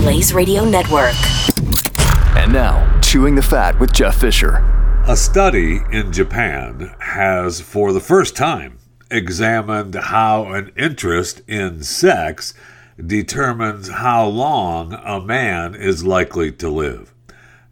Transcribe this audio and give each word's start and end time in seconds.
Blaze 0.00 0.32
Radio 0.32 0.64
Network. 0.64 1.14
And 2.34 2.50
now, 2.50 2.98
Chewing 3.02 3.34
the 3.34 3.42
Fat 3.42 3.78
with 3.78 3.92
Jeff 3.92 4.18
Fisher. 4.18 4.64
A 5.06 5.14
study 5.14 5.82
in 5.92 6.10
Japan 6.10 6.94
has, 7.00 7.60
for 7.60 7.92
the 7.92 8.00
first 8.00 8.34
time, 8.34 8.78
examined 9.10 9.94
how 9.94 10.54
an 10.54 10.72
interest 10.74 11.42
in 11.46 11.82
sex 11.82 12.54
determines 12.98 13.88
how 13.90 14.26
long 14.26 14.94
a 14.94 15.20
man 15.20 15.74
is 15.74 16.02
likely 16.02 16.50
to 16.52 16.70
live. 16.70 17.12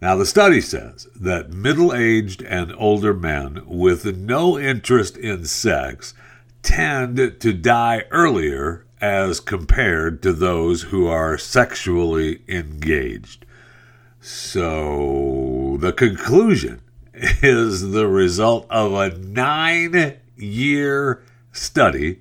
Now, 0.03 0.15
the 0.15 0.27
study 0.27 0.61
says 0.61 1.09
that 1.19 1.55
middle 1.55 1.95
aged 1.95 2.43
and 2.43 2.75
older 2.77 3.15
men 3.15 3.63
with 3.65 4.05
no 4.05 4.59
interest 4.59 5.17
in 5.17 5.47
sex 5.47 6.13
tend 6.63 7.41
to 7.41 7.53
die 7.55 8.03
earlier 8.11 8.85
as 9.01 9.41
compared 9.41 10.23
to 10.23 10.33
those 10.33 10.83
who 10.83 11.07
are 11.07 11.39
sexually 11.39 12.43
engaged. 12.49 13.45
So, 14.21 15.77
the 15.81 15.93
conclusion 15.93 16.81
is 17.43 17.91
the 17.91 18.09
result 18.09 18.67
of 18.71 18.93
a 18.93 19.17
nine 19.17 20.17
year 20.37 21.23
study 21.53 22.21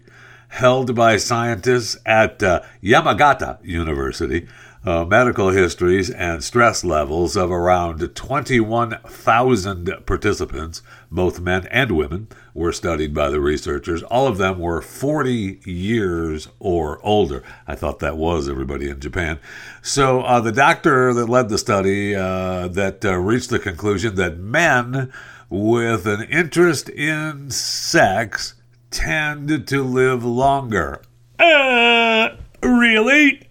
held 0.50 0.96
by 0.96 1.18
scientists 1.18 1.98
at 2.06 2.42
uh, 2.42 2.62
Yamagata 2.82 3.60
University, 3.64 4.48
uh, 4.86 5.04
medical 5.04 5.50
histories 5.50 6.10
and 6.10 6.44
stress 6.44 6.84
levels 6.84 7.36
of 7.36 7.52
around 7.52 8.16
21,000 8.16 9.94
participants, 10.06 10.82
both 11.12 11.40
men 11.40 11.68
and 11.70 11.92
women, 11.92 12.28
were 12.58 12.72
studied 12.72 13.14
by 13.14 13.30
the 13.30 13.40
researchers. 13.40 14.02
All 14.02 14.26
of 14.26 14.40
them 14.40 14.58
were 14.58 14.82
40 14.82 15.60
years 15.64 16.48
or 16.60 17.00
older. 17.06 17.44
I 17.68 17.76
thought 17.76 18.00
that 18.00 18.18
was 18.18 18.50
everybody 18.50 18.90
in 18.90 19.00
Japan. 19.00 19.40
So 19.84 20.22
uh, 20.22 20.42
the 20.42 20.52
doctor 20.52 21.14
that 21.14 21.30
led 21.30 21.50
the 21.50 21.60
study 21.60 22.16
uh, 22.16 22.68
that 22.70 23.06
uh, 23.06 23.16
reached 23.18 23.52
the 23.52 23.60
conclusion 23.60 24.16
that 24.16 24.40
men 24.40 25.14
with 25.52 26.08
an 26.08 26.24
interest 26.24 26.90
in 26.90 27.52
sex 27.52 28.56
tend 28.90 29.68
to 29.68 29.84
live 29.84 30.26
longer. 30.26 31.04
Uh, 31.38 32.30
really? 32.64 33.48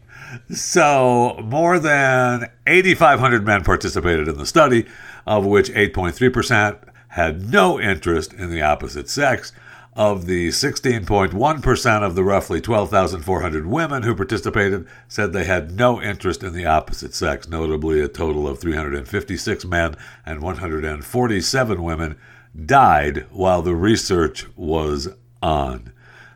So, 0.53 1.41
more 1.45 1.79
than 1.79 2.51
8,500 2.67 3.47
men 3.47 3.63
participated 3.63 4.27
in 4.29 4.37
the 4.37 4.45
study, 4.45 4.85
of 5.27 5.47
which 5.47 5.71
8.3% 5.71 6.77
had 7.17 7.51
no 7.51 7.81
interest 7.81 8.35
in 8.35 8.51
the 8.51 8.61
opposite 8.61 9.09
sex. 9.09 9.51
Of 9.95 10.27
the 10.27 10.49
16.1% 10.49 12.03
of 12.03 12.15
the 12.15 12.23
roughly 12.23 12.61
12,400 12.61 13.67
women 13.67 14.03
who 14.03 14.15
participated 14.15 14.87
said 15.09 15.33
they 15.33 15.45
had 15.45 15.75
no 15.75 16.03
interest 16.03 16.43
in 16.43 16.53
the 16.53 16.67
opposite 16.67 17.15
sex, 17.15 17.49
notably 17.49 18.03
a 18.03 18.09
total 18.09 18.47
of 18.47 18.59
356 18.59 19.65
men 19.65 19.97
and 20.27 20.43
147 20.43 21.83
women 21.83 22.19
died 22.67 23.25
while 23.31 23.63
the 23.63 23.75
research 23.75 24.47
was 24.55 25.09
on. 25.41 25.95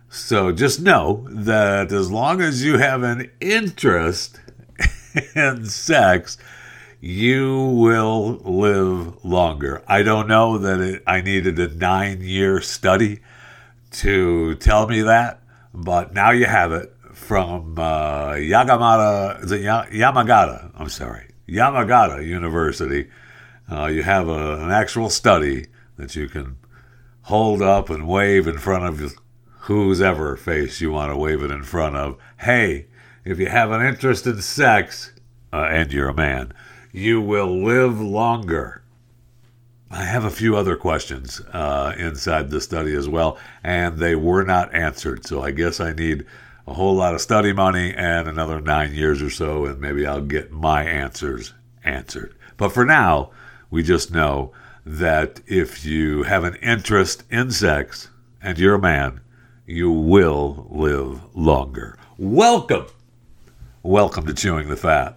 So 0.08 0.50
just 0.50 0.80
know 0.80 1.26
that 1.28 1.92
as 1.92 2.10
long 2.10 2.40
as 2.40 2.64
you 2.64 2.78
have 2.78 3.02
an 3.02 3.30
interest 3.40 4.40
in 5.36 5.66
sex, 5.66 6.38
you 7.00 7.56
will 7.64 8.40
live 8.44 9.24
longer. 9.24 9.82
I 9.88 10.02
don't 10.02 10.28
know 10.28 10.58
that 10.58 10.80
it, 10.80 11.02
I 11.06 11.22
needed 11.22 11.58
a 11.58 11.68
nine 11.68 12.20
year 12.20 12.60
study 12.60 13.20
to 13.92 14.54
tell 14.56 14.86
me 14.86 15.02
that, 15.02 15.42
but 15.72 16.12
now 16.12 16.30
you 16.30 16.44
have 16.44 16.72
it 16.72 16.94
from 17.12 17.78
uh, 17.78 18.32
Yagamata, 18.32 19.42
Yamagata, 19.90 20.70
I'm 20.74 20.88
sorry, 20.88 21.30
Yamagata 21.48 22.26
University. 22.26 23.08
Uh, 23.70 23.86
you 23.86 24.02
have 24.02 24.28
a, 24.28 24.62
an 24.62 24.70
actual 24.70 25.08
study 25.10 25.66
that 25.96 26.14
you 26.16 26.28
can 26.28 26.56
hold 27.22 27.62
up 27.62 27.88
and 27.88 28.08
wave 28.08 28.46
in 28.46 28.58
front 28.58 28.84
of 28.84 29.14
whose 29.60 30.00
ever 30.00 30.36
face 30.36 30.80
you 30.80 30.90
want 30.90 31.12
to 31.12 31.16
wave 31.16 31.42
it 31.42 31.50
in 31.50 31.62
front 31.62 31.96
of. 31.96 32.16
Hey, 32.38 32.86
if 33.24 33.38
you 33.38 33.46
have 33.46 33.70
an 33.70 33.84
interest 33.84 34.26
in 34.26 34.40
sex, 34.42 35.12
uh, 35.52 35.68
and 35.70 35.92
you're 35.92 36.08
a 36.08 36.14
man, 36.14 36.52
you 36.92 37.20
will 37.20 37.62
live 37.62 38.00
longer. 38.00 38.82
I 39.90 40.04
have 40.04 40.24
a 40.24 40.30
few 40.30 40.56
other 40.56 40.76
questions 40.76 41.40
uh, 41.52 41.94
inside 41.96 42.50
the 42.50 42.60
study 42.60 42.94
as 42.94 43.08
well, 43.08 43.38
and 43.62 43.98
they 43.98 44.14
were 44.14 44.44
not 44.44 44.72
answered. 44.74 45.26
So 45.26 45.42
I 45.42 45.50
guess 45.50 45.80
I 45.80 45.92
need 45.92 46.24
a 46.66 46.74
whole 46.74 46.94
lot 46.94 47.14
of 47.14 47.20
study 47.20 47.52
money 47.52 47.92
and 47.94 48.28
another 48.28 48.60
nine 48.60 48.94
years 48.94 49.20
or 49.20 49.30
so, 49.30 49.64
and 49.64 49.80
maybe 49.80 50.06
I'll 50.06 50.20
get 50.20 50.52
my 50.52 50.84
answers 50.84 51.54
answered. 51.84 52.34
But 52.56 52.72
for 52.72 52.84
now, 52.84 53.30
we 53.70 53.82
just 53.82 54.12
know 54.12 54.52
that 54.86 55.40
if 55.46 55.84
you 55.84 56.22
have 56.24 56.44
an 56.44 56.54
interest 56.56 57.24
in 57.30 57.50
sex 57.50 58.10
and 58.40 58.58
you're 58.58 58.76
a 58.76 58.80
man, 58.80 59.20
you 59.66 59.90
will 59.90 60.66
live 60.70 61.20
longer. 61.34 61.98
Welcome. 62.16 62.86
Welcome 63.82 64.26
to 64.26 64.34
Chewing 64.34 64.68
the 64.68 64.76
Fat. 64.76 65.16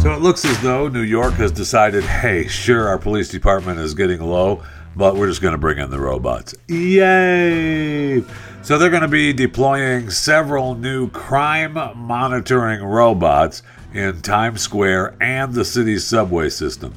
So 0.00 0.12
it 0.12 0.20
looks 0.20 0.44
as 0.44 0.60
though 0.60 0.88
New 0.88 1.00
York 1.00 1.34
has 1.34 1.50
decided 1.50 2.04
hey, 2.04 2.46
sure, 2.46 2.88
our 2.88 2.98
police 2.98 3.28
department 3.28 3.80
is 3.80 3.94
getting 3.94 4.20
low, 4.20 4.62
but 4.94 5.16
we're 5.16 5.28
just 5.28 5.40
going 5.40 5.52
to 5.52 5.58
bring 5.58 5.78
in 5.78 5.90
the 5.90 5.98
robots. 5.98 6.54
Yay! 6.68 8.22
So 8.62 8.78
they're 8.78 8.90
going 8.90 9.02
to 9.02 9.08
be 9.08 9.32
deploying 9.32 10.10
several 10.10 10.74
new 10.74 11.10
crime 11.10 11.74
monitoring 11.96 12.82
robots 12.82 13.62
in 13.92 14.20
Times 14.22 14.62
Square 14.62 15.16
and 15.20 15.54
the 15.54 15.64
city's 15.64 16.06
subway 16.06 16.48
system. 16.48 16.94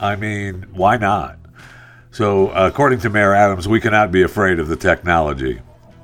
I 0.00 0.16
mean, 0.16 0.66
why 0.72 0.96
not? 0.96 1.38
So, 2.10 2.50
according 2.50 3.00
to 3.00 3.10
Mayor 3.10 3.34
Adams, 3.34 3.68
we 3.68 3.80
cannot 3.80 4.10
be 4.10 4.22
afraid 4.22 4.58
of 4.58 4.68
the 4.68 4.76
technology. 4.76 5.60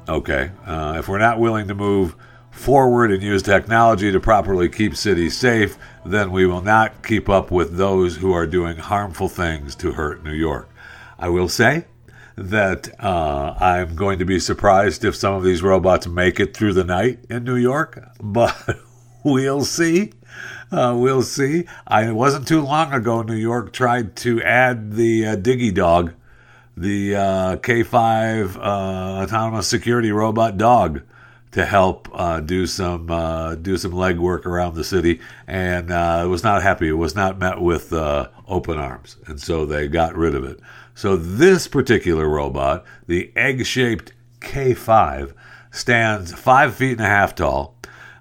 Okay, 0.09 0.51
uh, 0.67 0.97
if 0.99 1.09
we're 1.09 1.19
not 1.19 1.39
willing 1.39 1.69
to 1.69 1.75
move 1.75 2.17
forward 2.51 3.11
and 3.13 3.23
use 3.23 3.43
technology 3.43 4.13
to 4.13 4.21
properly 4.21 4.69
keep 4.69 4.97
cities 4.97 5.37
safe, 5.37 5.77
then 6.05 6.31
we 6.33 6.47
will 6.47 6.61
not 6.61 7.05
keep 7.05 7.29
up 7.29 7.51
with 7.51 7.77
those 7.77 8.17
who 8.17 8.33
are 8.33 8.47
doing 8.47 8.77
harmful 8.77 9.29
things 9.29 9.75
to 9.77 9.93
hurt 9.93 10.25
New 10.25 10.33
York. 10.33 10.69
I 11.19 11.29
will 11.29 11.49
say 11.49 11.87
that 12.37 12.89
uh, 13.03 13.55
I'm 13.61 13.95
going 13.95 14.19
to 14.19 14.25
be 14.25 14.41
surprised 14.41 15.05
if 15.05 15.15
some 15.15 15.35
of 15.35 15.45
these 15.45 15.63
robots 15.63 16.07
make 16.07 16.41
it 16.41 16.57
through 16.57 16.73
the 16.75 16.85
night 16.85 17.21
in 17.31 17.45
New 17.45 17.57
York, 17.57 18.03
but 18.21 18.57
we'll 19.25 19.65
see. 19.65 20.13
Uh, 20.71 20.97
we'll 20.99 21.23
see. 21.23 21.65
I, 21.87 22.09
it 22.09 22.15
wasn't 22.15 22.49
too 22.49 22.63
long 22.63 22.93
ago 22.93 23.23
New 23.23 23.35
York 23.35 23.73
tried 23.73 24.17
to 24.17 24.43
add 24.43 24.95
the 24.95 25.27
uh, 25.27 25.37
Digidog, 25.37 26.15
the 26.77 27.17
uh, 27.17 27.57
K5 27.57 28.57
uh, 28.57 28.61
autonomous 29.23 29.69
security 29.69 30.13
robot 30.13 30.57
dog, 30.59 31.03
to 31.53 31.67
help 31.67 32.09
uh, 32.15 32.41
do 32.41 32.67
some 32.67 33.11
uh, 33.11 33.55
do 33.57 33.77
some 33.77 33.93
legwork 33.93 34.47
around 34.47 34.75
the 34.75 34.85
city, 34.85 35.21
and 35.47 35.91
it 35.91 36.29
was 36.29 36.43
not 36.43 36.63
happy. 36.63 36.89
It 36.89 36.93
was 36.93 37.15
not 37.15 37.39
met 37.39 37.61
with 37.61 37.93
open 37.93 38.79
arms, 38.79 39.17
and 39.27 39.39
so 39.39 39.67
they 39.67 39.87
got 39.87 40.17
rid 40.17 40.35
of 40.35 40.45
it. 40.45 40.61
So 40.95 41.17
this 41.17 41.69
particular 41.69 42.27
robot, 42.27 42.85
the 43.07 43.33
egg-shaped 43.37 44.13
K5, 44.41 45.35
stands 45.71 46.33
five 46.33 46.75
feet 46.75 46.93
and 46.93 47.01
a 47.01 47.07
half 47.07 47.35
tall 47.35 47.75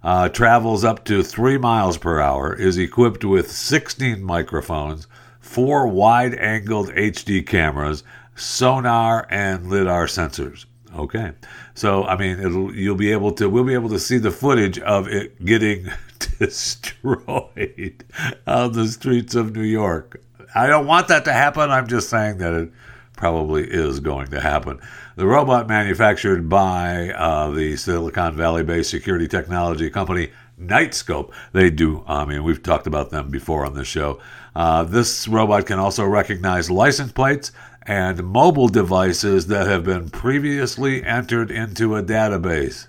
uh, 0.03 0.29
travels 0.29 0.83
up 0.83 1.03
to 1.05 1.21
three 1.21 1.57
miles 1.57 1.97
per 1.97 2.19
hour, 2.19 2.55
is 2.55 2.77
equipped 2.77 3.23
with 3.23 3.51
16 3.51 4.23
microphones, 4.23 5.07
four 5.39 5.87
wide 5.87 6.33
angled 6.35 6.89
HD 6.89 7.45
cameras, 7.45 8.03
sonar, 8.35 9.27
and 9.29 9.69
LIDAR 9.69 10.07
sensors. 10.07 10.65
Okay. 10.95 11.33
So, 11.73 12.03
I 12.03 12.17
mean, 12.17 12.73
you'll 12.75 12.95
be 12.95 13.11
able 13.11 13.31
to, 13.33 13.49
we'll 13.49 13.63
be 13.63 13.73
able 13.73 13.89
to 13.89 13.99
see 13.99 14.17
the 14.17 14.31
footage 14.31 14.77
of 14.79 15.07
it 15.07 15.43
getting 15.43 15.87
destroyed 16.39 18.03
on 18.45 18.73
the 18.73 18.87
streets 18.87 19.35
of 19.35 19.55
New 19.55 19.63
York. 19.63 20.21
I 20.53 20.67
don't 20.67 20.85
want 20.85 21.07
that 21.07 21.25
to 21.25 21.33
happen. 21.33 21.71
I'm 21.71 21.87
just 21.87 22.09
saying 22.09 22.39
that 22.39 22.53
it 22.53 22.71
probably 23.15 23.63
is 23.63 23.99
going 23.99 24.27
to 24.27 24.41
happen. 24.41 24.81
The 25.15 25.27
robot 25.27 25.67
manufactured 25.67 26.49
by 26.49 27.11
uh, 27.11 27.51
the 27.51 27.77
Silicon 27.77 28.35
Valley 28.35 28.63
based 28.63 28.89
security 28.89 29.27
technology 29.27 29.89
company 29.89 30.31
Knightscope. 30.59 31.31
They 31.53 31.69
do, 31.69 32.03
I 32.07 32.25
mean, 32.25 32.43
we've 32.43 32.61
talked 32.61 32.87
about 32.87 33.09
them 33.09 33.29
before 33.29 33.65
on 33.65 33.73
this 33.73 33.87
show. 33.87 34.19
Uh, 34.55 34.83
this 34.83 35.27
robot 35.27 35.65
can 35.65 35.79
also 35.79 36.05
recognize 36.05 36.69
license 36.69 37.11
plates 37.11 37.51
and 37.83 38.23
mobile 38.23 38.67
devices 38.67 39.47
that 39.47 39.67
have 39.67 39.83
been 39.83 40.09
previously 40.09 41.03
entered 41.03 41.49
into 41.51 41.95
a 41.95 42.03
database. 42.03 42.87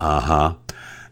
Uh 0.00 0.20
huh. 0.20 0.54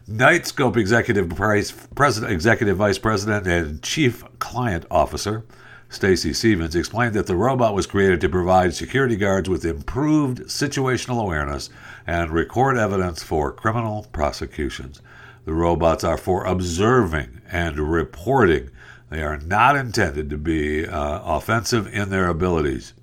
Knightscope 0.07 0.77
Executive 0.77 1.27
Vice 1.27 1.71
President, 1.71 2.31
Executive 2.31 2.77
Vice 2.77 2.97
President 2.97 3.47
and 3.47 3.81
Chief 3.81 4.23
Client 4.39 4.85
Officer 4.91 5.45
Stacy 5.93 6.33
Stephens 6.33 6.75
explained 6.75 7.13
that 7.13 7.27
the 7.27 7.35
robot 7.35 7.75
was 7.75 7.85
created 7.85 8.19
to 8.21 8.29
provide 8.29 8.73
security 8.73 9.15
guards 9.15 9.47
with 9.47 9.63
improved 9.63 10.39
situational 10.39 11.21
awareness 11.21 11.69
and 12.07 12.31
record 12.31 12.77
evidence 12.77 13.21
for 13.21 13.51
criminal 13.51 14.07
prosecutions. 14.11 15.01
The 15.45 15.53
robots 15.53 16.03
are 16.03 16.17
for 16.17 16.45
observing 16.45 17.41
and 17.51 17.77
reporting. 17.77 18.71
They 19.13 19.21
are 19.21 19.37
not 19.37 19.75
intended 19.75 20.31
to 20.31 20.39
be 20.39 20.87
uh, 20.87 21.19
offensive 21.23 21.85
in 21.93 22.09
their 22.09 22.29
abilities. 22.29 22.93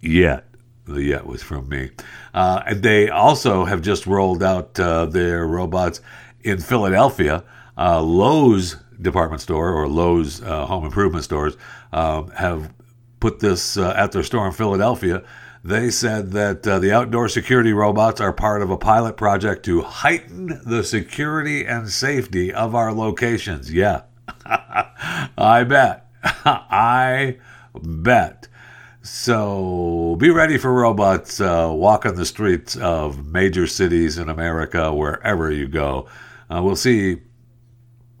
Yet. 0.00 0.46
The 0.86 1.02
yet 1.02 1.26
was 1.26 1.42
from 1.42 1.68
me. 1.68 1.90
Uh, 2.32 2.62
and 2.64 2.82
they 2.82 3.10
also 3.10 3.66
have 3.66 3.82
just 3.82 4.06
rolled 4.06 4.42
out 4.42 4.80
uh, 4.80 5.04
their 5.04 5.46
robots 5.46 6.00
in 6.42 6.58
Philadelphia. 6.58 7.44
Uh, 7.76 8.00
Lowe's 8.00 8.76
department 8.98 9.42
store 9.42 9.74
or 9.74 9.88
Lowe's 9.88 10.42
uh, 10.42 10.64
home 10.64 10.86
improvement 10.86 11.24
stores 11.24 11.58
um, 11.92 12.30
have 12.30 12.72
put 13.20 13.40
this 13.40 13.76
uh, 13.76 13.92
at 13.94 14.12
their 14.12 14.22
store 14.22 14.46
in 14.46 14.54
Philadelphia. 14.54 15.22
They 15.62 15.90
said 15.90 16.30
that 16.32 16.66
uh, 16.66 16.78
the 16.78 16.92
outdoor 16.92 17.28
security 17.28 17.74
robots 17.74 18.22
are 18.22 18.32
part 18.32 18.62
of 18.62 18.70
a 18.70 18.78
pilot 18.78 19.18
project 19.18 19.66
to 19.66 19.82
heighten 19.82 20.62
the 20.64 20.82
security 20.82 21.66
and 21.66 21.90
safety 21.90 22.50
of 22.50 22.74
our 22.74 22.90
locations. 22.90 23.70
Yeah, 23.70 24.02
I 24.46 25.64
bet. 25.64 26.08
I 26.24 27.38
bet. 27.82 28.48
So 29.02 30.16
be 30.18 30.30
ready 30.30 30.56
for 30.56 30.72
robots 30.72 31.40
uh, 31.40 31.70
walking 31.70 32.14
the 32.14 32.24
streets 32.24 32.76
of 32.76 33.26
major 33.26 33.66
cities 33.66 34.16
in 34.16 34.30
America, 34.30 34.94
wherever 34.94 35.50
you 35.50 35.68
go. 35.68 36.08
Uh, 36.48 36.62
we'll 36.62 36.76
see 36.76 37.18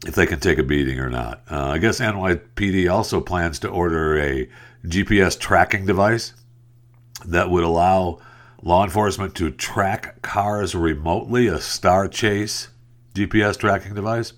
if 0.06 0.14
they 0.14 0.26
can 0.26 0.40
take 0.40 0.58
a 0.58 0.62
beating 0.62 1.00
or 1.00 1.08
not. 1.08 1.42
Uh, 1.50 1.68
I 1.68 1.78
guess 1.78 2.00
NYPD 2.00 2.92
also 2.92 3.20
plans 3.20 3.58
to 3.60 3.68
order 3.68 4.18
a 4.18 4.48
GPS 4.84 5.38
tracking 5.38 5.86
device 5.86 6.34
that 7.24 7.48
would 7.48 7.64
allow 7.64 8.18
law 8.62 8.84
enforcement 8.84 9.34
to 9.36 9.50
track 9.50 10.20
cars 10.20 10.74
remotely, 10.74 11.46
a 11.46 11.56
StarChase 11.56 12.68
GPS 13.14 13.58
tracking 13.58 13.94
device. 13.94 14.34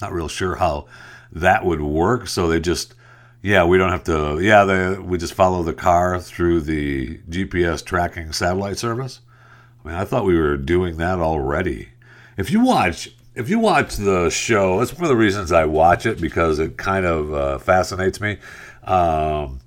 Not 0.00 0.12
real 0.12 0.28
sure 0.28 0.56
how 0.56 0.86
that 1.32 1.64
would 1.64 1.80
work. 1.80 2.28
So 2.28 2.48
they 2.48 2.60
just, 2.60 2.94
yeah, 3.42 3.64
we 3.64 3.78
don't 3.78 3.90
have 3.90 4.04
to, 4.04 4.38
yeah, 4.40 4.64
they, 4.64 4.98
we 4.98 5.18
just 5.18 5.34
follow 5.34 5.62
the 5.62 5.74
car 5.74 6.20
through 6.20 6.60
the 6.62 7.18
GPS 7.28 7.84
tracking 7.84 8.32
satellite 8.32 8.78
service. 8.78 9.20
I 9.84 9.88
mean, 9.88 9.96
I 9.96 10.04
thought 10.04 10.24
we 10.24 10.38
were 10.38 10.56
doing 10.56 10.96
that 10.98 11.18
already. 11.18 11.90
If 12.36 12.50
you 12.50 12.60
watch 12.60 13.10
if 13.34 13.48
you 13.48 13.58
watch 13.58 13.96
the 13.96 14.28
show, 14.28 14.80
it's 14.80 14.92
one 14.92 15.04
of 15.04 15.08
the 15.08 15.16
reasons 15.16 15.52
I 15.52 15.64
watch 15.64 16.04
it 16.04 16.20
because 16.20 16.58
it 16.58 16.76
kind 16.76 17.06
of 17.06 17.32
uh, 17.32 17.58
fascinates 17.58 18.20
me. 18.20 18.38
Um, 18.84 19.60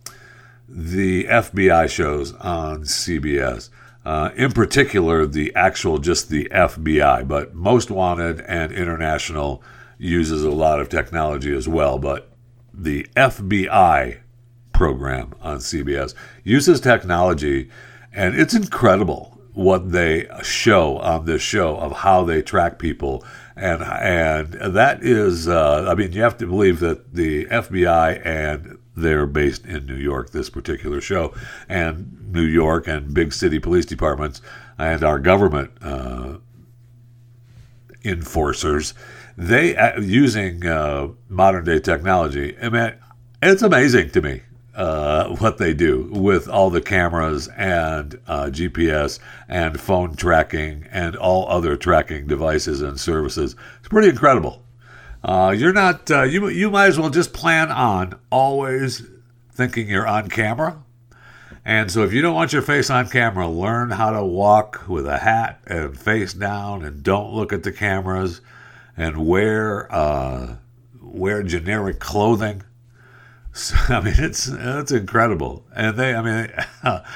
the 0.67 1.25
FBI 1.25 1.89
shows 1.89 2.33
on 2.33 2.83
CBS, 2.83 3.69
uh, 4.05 4.31
in 4.35 4.51
particular, 4.51 5.25
the 5.25 5.55
actual 5.55 5.97
just 5.97 6.29
the 6.29 6.47
FBI, 6.51 7.27
but 7.27 7.53
Most 7.53 7.89
Wanted 7.89 8.41
and 8.41 8.71
International 8.71 9.63
uses 9.97 10.43
a 10.43 10.51
lot 10.51 10.79
of 10.79 10.89
technology 10.89 11.55
as 11.55 11.67
well. 11.67 11.97
But 11.97 12.29
the 12.73 13.07
FBI 13.15 14.19
program 14.71 15.33
on 15.41 15.57
CBS 15.57 16.13
uses 16.43 16.79
technology, 16.79 17.69
and 18.11 18.35
it's 18.35 18.53
incredible 18.53 19.33
what 19.53 19.91
they 19.91 20.27
show 20.41 20.97
on 20.97 21.25
this 21.25 21.41
show 21.41 21.77
of 21.77 21.91
how 21.97 22.23
they 22.23 22.41
track 22.41 22.79
people 22.79 23.23
and 23.55 23.83
and 23.83 24.53
that 24.75 25.03
is 25.03 25.47
uh, 25.47 25.85
I 25.87 25.93
mean 25.93 26.11
you 26.11 26.21
have 26.23 26.37
to 26.39 26.47
believe 26.47 26.79
that 26.79 27.13
the 27.13 27.45
FBI 27.45 28.25
and 28.25 28.79
they're 28.95 29.27
based 29.27 29.65
in 29.65 29.85
New 29.85 29.95
York 29.95 30.31
this 30.31 30.49
particular 30.49 31.01
show 31.01 31.33
and 31.69 32.31
New 32.31 32.41
York 32.41 32.87
and 32.87 33.13
big 33.13 33.31
city 33.31 33.59
police 33.59 33.85
departments 33.85 34.41
and 34.77 35.03
our 35.03 35.19
government 35.19 35.71
uh, 35.81 36.37
enforcers 38.03 38.93
they 39.37 39.75
uh, 39.75 39.99
using 39.99 40.65
uh, 40.65 41.07
modern 41.29 41.65
day 41.65 41.79
technology 41.79 42.55
I 42.61 42.69
mean 42.69 42.93
it's 43.41 43.61
amazing 43.61 44.11
to 44.11 44.21
me 44.21 44.41
uh, 44.75 45.35
what 45.35 45.57
they 45.57 45.73
do 45.73 46.09
with 46.11 46.47
all 46.47 46.69
the 46.69 46.81
cameras 46.81 47.47
and 47.49 48.19
uh, 48.27 48.45
GPS 48.45 49.19
and 49.47 49.79
phone 49.79 50.15
tracking 50.15 50.87
and 50.91 51.15
all 51.15 51.47
other 51.49 51.75
tracking 51.75 52.25
devices 52.27 52.81
and 52.81 52.99
services. 52.99 53.55
It's 53.79 53.87
pretty 53.87 54.09
incredible. 54.09 54.63
Uh, 55.23 55.53
you're 55.57 55.73
not 55.73 56.09
uh, 56.11 56.23
you 56.23 56.47
you 56.49 56.69
might 56.69 56.87
as 56.87 56.99
well 56.99 57.09
just 57.09 57.33
plan 57.33 57.71
on 57.71 58.19
always 58.29 59.03
thinking 59.51 59.87
you're 59.87 60.07
on 60.07 60.29
camera. 60.29 60.83
And 61.65 61.89
so 61.89 62.03
if 62.03 62.11
you 62.11 62.21
don't 62.21 62.35
want 62.35 62.51
your 62.51 62.61
face 62.61 62.89
on 62.89 63.07
camera, 63.07 63.47
learn 63.47 63.91
how 63.91 64.09
to 64.11 64.25
walk 64.25 64.83
with 64.89 65.07
a 65.07 65.19
hat 65.19 65.61
and 65.65 65.97
face 65.97 66.33
down 66.33 66.83
and 66.83 67.03
don't 67.03 67.33
look 67.33 67.53
at 67.53 67.63
the 67.63 67.71
cameras 67.71 68.41
and 68.97 69.25
wear 69.25 69.91
uh, 69.93 70.55
wear 71.01 71.43
generic 71.43 71.99
clothing 71.99 72.63
so, 73.55 73.75
I 73.89 74.01
mean, 74.01 74.15
it's 74.17 74.47
it's 74.47 74.91
incredible, 74.91 75.63
and 75.75 75.95
they, 75.95 76.15
I 76.15 76.21
mean, 76.23 76.51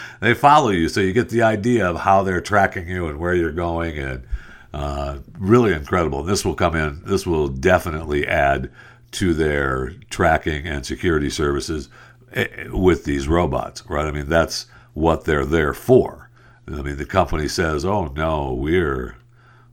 they 0.20 0.36
follow 0.36 0.70
you, 0.70 0.88
so 0.88 1.02
you 1.02 1.12
get 1.12 1.30
the 1.30 1.42
idea 1.42 1.90
of 1.90 2.02
how 2.02 2.22
they're 2.22 2.42
tracking 2.42 2.88
you 2.88 3.08
and 3.08 3.20
where 3.20 3.34
you're 3.34 3.52
going, 3.52 3.98
and 3.98 4.24
uh, 4.72 5.18
really 5.40 5.74
incredible. 5.74 6.22
This 6.22 6.46
will 6.46 6.54
come 6.54 6.76
in. 6.76 7.02
This 7.06 7.26
will 7.26 7.48
definitely 7.48 8.28
add 8.28 8.70
to 9.14 9.34
their 9.34 9.94
tracking 10.12 10.68
and 10.68 10.86
security 10.86 11.32
services 11.32 11.90
eh, 12.34 12.68
with 12.70 13.06
these 13.06 13.28
robots, 13.28 13.84
right? 13.90 14.06
I 14.06 14.12
mean, 14.12 14.30
that's 14.30 14.68
what 14.94 15.26
they're 15.26 15.46
there 15.46 15.74
for. 15.74 16.30
I 16.68 16.84
mean, 16.84 16.98
the 16.98 17.06
company 17.06 17.48
says, 17.48 17.84
"Oh 17.84 18.14
no, 18.16 18.54
we're 18.54 19.16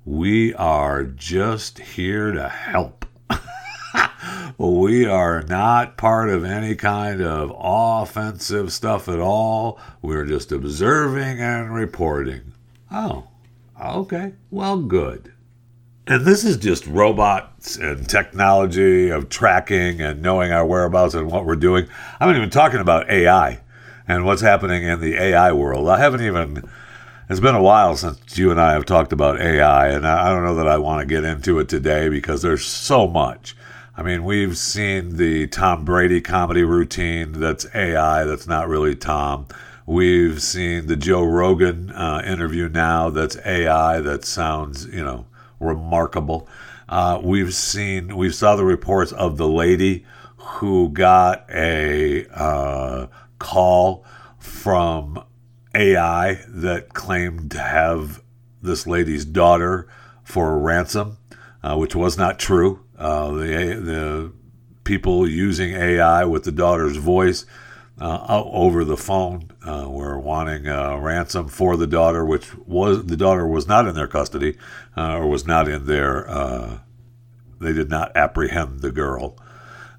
we 0.04 0.54
are 0.54 1.04
just 1.04 1.78
here 1.78 2.32
to 2.32 2.48
help." 2.48 3.04
we 4.58 5.06
are 5.06 5.42
not 5.42 5.96
part 5.96 6.28
of 6.30 6.44
any 6.44 6.74
kind 6.74 7.20
of 7.20 7.52
offensive 7.56 8.72
stuff 8.72 9.08
at 9.08 9.20
all. 9.20 9.78
We're 10.02 10.26
just 10.26 10.52
observing 10.52 11.40
and 11.40 11.74
reporting. 11.74 12.52
Oh, 12.90 13.28
okay. 13.82 14.34
Well, 14.50 14.78
good. 14.78 15.32
And 16.06 16.26
this 16.26 16.44
is 16.44 16.58
just 16.58 16.86
robots 16.86 17.76
and 17.76 18.08
technology 18.08 19.08
of 19.08 19.30
tracking 19.30 20.02
and 20.02 20.20
knowing 20.20 20.52
our 20.52 20.66
whereabouts 20.66 21.14
and 21.14 21.30
what 21.30 21.46
we're 21.46 21.56
doing. 21.56 21.88
I'm 22.20 22.28
not 22.28 22.36
even 22.36 22.50
talking 22.50 22.80
about 22.80 23.10
AI 23.10 23.60
and 24.06 24.26
what's 24.26 24.42
happening 24.42 24.82
in 24.82 25.00
the 25.00 25.14
AI 25.14 25.52
world. 25.52 25.88
I 25.88 25.98
haven't 25.98 26.22
even. 26.22 26.68
It's 27.26 27.40
been 27.40 27.54
a 27.54 27.62
while 27.62 27.96
since 27.96 28.36
you 28.36 28.50
and 28.50 28.60
I 28.60 28.74
have 28.74 28.84
talked 28.84 29.10
about 29.10 29.40
AI, 29.40 29.88
and 29.88 30.06
I 30.06 30.28
don't 30.28 30.44
know 30.44 30.56
that 30.56 30.68
I 30.68 30.76
want 30.76 31.00
to 31.00 31.06
get 31.06 31.24
into 31.24 31.58
it 31.58 31.70
today 31.70 32.10
because 32.10 32.42
there's 32.42 32.66
so 32.66 33.08
much. 33.08 33.56
I 33.96 34.02
mean, 34.02 34.24
we've 34.24 34.58
seen 34.58 35.16
the 35.16 35.46
Tom 35.46 35.86
Brady 35.86 36.20
comedy 36.20 36.64
routine 36.64 37.32
that's 37.32 37.64
AI, 37.74 38.24
that's 38.24 38.46
not 38.46 38.68
really 38.68 38.94
Tom. 38.94 39.46
We've 39.86 40.42
seen 40.42 40.86
the 40.86 40.96
Joe 40.96 41.24
Rogan 41.24 41.90
uh, 41.92 42.20
interview 42.26 42.68
now 42.68 43.08
that's 43.08 43.38
AI, 43.46 44.00
that 44.00 44.26
sounds, 44.26 44.84
you 44.88 45.02
know, 45.02 45.24
remarkable. 45.60 46.46
Uh, 46.90 47.20
we've 47.22 47.54
seen, 47.54 48.18
we 48.18 48.28
saw 48.28 48.54
the 48.54 48.66
reports 48.66 49.12
of 49.12 49.38
the 49.38 49.48
lady 49.48 50.04
who 50.36 50.90
got 50.90 51.48
a 51.48 52.26
uh, 52.34 53.06
call 53.38 54.04
from 54.38 55.24
AI 55.74 56.44
that 56.48 56.94
claimed 56.94 57.50
to 57.52 57.58
have 57.58 58.22
this 58.62 58.86
lady's 58.86 59.24
daughter 59.24 59.88
for 60.22 60.52
a 60.52 60.58
ransom, 60.58 61.18
uh, 61.62 61.76
which 61.76 61.94
was 61.94 62.16
not 62.16 62.38
true. 62.38 62.80
Uh, 62.98 63.32
the 63.32 63.80
the 63.80 64.32
people 64.84 65.28
using 65.28 65.74
AI 65.74 66.24
with 66.24 66.44
the 66.44 66.52
daughter's 66.52 66.96
voice 66.96 67.46
uh, 68.00 68.42
over 68.52 68.84
the 68.84 68.96
phone 68.96 69.50
uh, 69.66 69.86
were 69.88 70.18
wanting 70.18 70.66
a 70.66 70.98
ransom 70.98 71.48
for 71.48 71.76
the 71.76 71.86
daughter, 71.86 72.24
which 72.24 72.54
was 72.66 73.06
the 73.06 73.16
daughter 73.16 73.46
was 73.46 73.68
not 73.68 73.86
in 73.86 73.94
their 73.94 74.08
custody 74.08 74.56
uh, 74.96 75.16
or 75.16 75.26
was 75.26 75.46
not 75.46 75.68
in 75.68 75.86
their. 75.86 76.28
Uh, 76.28 76.78
they 77.60 77.72
did 77.72 77.88
not 77.88 78.14
apprehend 78.16 78.80
the 78.80 78.90
girl. 78.90 79.38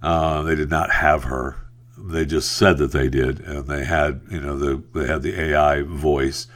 Uh, 0.01 0.41
they 0.43 0.55
did 0.55 0.69
not 0.69 0.91
have 0.91 1.23
her. 1.25 1.55
They 1.97 2.25
just 2.25 2.51
said 2.51 2.77
that 2.77 2.91
they 2.91 3.09
did, 3.09 3.39
and 3.41 3.67
they 3.67 3.85
had 3.85 4.21
you 4.29 4.39
know 4.39 4.57
the 4.57 4.81
they 4.93 5.07
had 5.07 5.21
the 5.21 5.39
AI 5.39 5.81
voice 5.81 6.47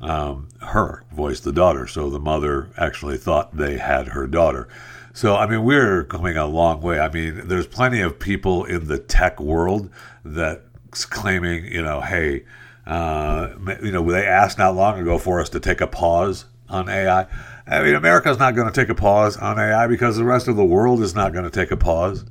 um, 0.00 0.48
her 0.60 1.04
voice 1.12 1.40
the 1.40 1.52
daughter, 1.52 1.86
so 1.86 2.10
the 2.10 2.20
mother 2.20 2.70
actually 2.76 3.16
thought 3.16 3.56
they 3.56 3.78
had 3.78 4.08
her 4.08 4.26
daughter. 4.26 4.68
So 5.12 5.36
I 5.36 5.46
mean, 5.46 5.64
we're 5.64 6.04
coming 6.04 6.36
a 6.36 6.46
long 6.46 6.80
way. 6.80 6.98
I 7.00 7.08
mean, 7.08 7.48
there's 7.48 7.66
plenty 7.66 8.00
of 8.00 8.18
people 8.18 8.64
in 8.64 8.88
the 8.88 8.98
tech 8.98 9.40
world 9.40 9.90
that's 10.24 11.04
claiming, 11.04 11.66
you 11.66 11.82
know, 11.82 12.00
hey, 12.00 12.44
uh, 12.86 13.50
you 13.82 13.92
know, 13.92 14.04
they 14.10 14.26
asked 14.26 14.58
not 14.58 14.74
long 14.74 14.98
ago 15.00 15.18
for 15.18 15.40
us 15.40 15.48
to 15.50 15.60
take 15.60 15.80
a 15.80 15.86
pause 15.86 16.46
on 16.68 16.88
AI. 16.88 17.26
I 17.66 17.82
mean, 17.82 17.94
America's 17.94 18.38
not 18.38 18.54
going 18.54 18.70
to 18.70 18.78
take 18.78 18.90
a 18.90 18.94
pause 18.94 19.36
on 19.36 19.58
AI 19.58 19.86
because 19.86 20.16
the 20.16 20.24
rest 20.24 20.48
of 20.48 20.56
the 20.56 20.64
world 20.64 21.00
is 21.00 21.14
not 21.14 21.32
going 21.32 21.44
to 21.44 21.50
take 21.50 21.70
a 21.70 21.76
pause. 21.76 22.24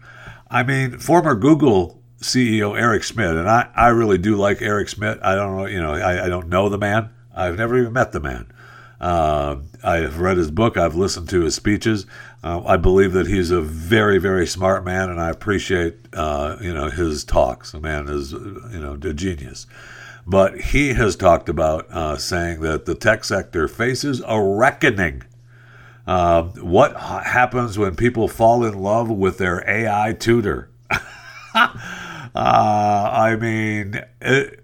I 0.51 0.61
mean, 0.61 0.99
former 0.99 1.33
Google 1.33 2.02
CEO 2.23 2.79
Eric 2.79 3.03
Schmidt, 3.03 3.35
and 3.35 3.49
I, 3.49 3.69
I 3.75 3.89
really 3.89 4.17
do 4.17 4.35
like 4.35 4.61
Eric 4.61 4.87
Schmidt. 4.89 5.19
I 5.21 5.35
don't 5.35 5.55
know, 5.55 5.65
you 5.65 5.81
know, 5.81 5.93
I, 5.93 6.25
I 6.25 6.29
don't 6.29 6.49
know 6.49 6.69
the 6.69 6.77
man. 6.77 7.09
I've 7.35 7.57
never 7.57 7.77
even 7.77 7.93
met 7.93 8.11
the 8.11 8.19
man. 8.19 8.47
Uh, 8.99 9.57
I've 9.83 10.19
read 10.19 10.37
his 10.37 10.49
book. 10.49 10.77
I've 10.77 10.95
listened 10.95 11.27
to 11.29 11.41
his 11.41 11.55
speeches. 11.55 12.05
Uh, 12.41 12.63
I 12.65 12.77
believe 12.77 13.11
that 13.13 13.27
he's 13.27 13.51
a 13.51 13.61
very, 13.61 14.17
very 14.17 14.47
smart 14.47 14.85
man, 14.85 15.09
and 15.09 15.19
I 15.19 15.29
appreciate 15.29 15.97
uh, 16.13 16.55
you 16.61 16.73
know 16.73 16.89
his 16.89 17.25
talks. 17.25 17.73
The 17.73 17.81
man 17.81 18.07
is 18.07 18.31
you 18.31 18.79
know 18.79 18.93
a 18.93 19.13
genius. 19.13 19.67
But 20.25 20.57
he 20.57 20.93
has 20.93 21.17
talked 21.17 21.49
about 21.49 21.91
uh, 21.91 22.17
saying 22.17 22.61
that 22.61 22.85
the 22.85 22.95
tech 22.95 23.25
sector 23.25 23.67
faces 23.67 24.21
a 24.25 24.41
reckoning. 24.41 25.23
Uh, 26.07 26.43
what 26.43 26.95
happens 26.95 27.77
when 27.77 27.95
people 27.95 28.29
fall 28.29 28.63
in 28.63 28.73
love 28.73 29.09
with 29.09 29.37
their 29.37 29.69
AI 29.69 30.13
tutor? 30.13 30.69
Uh, 32.35 33.09
I 33.13 33.35
mean, 33.35 34.01
it, 34.21 34.63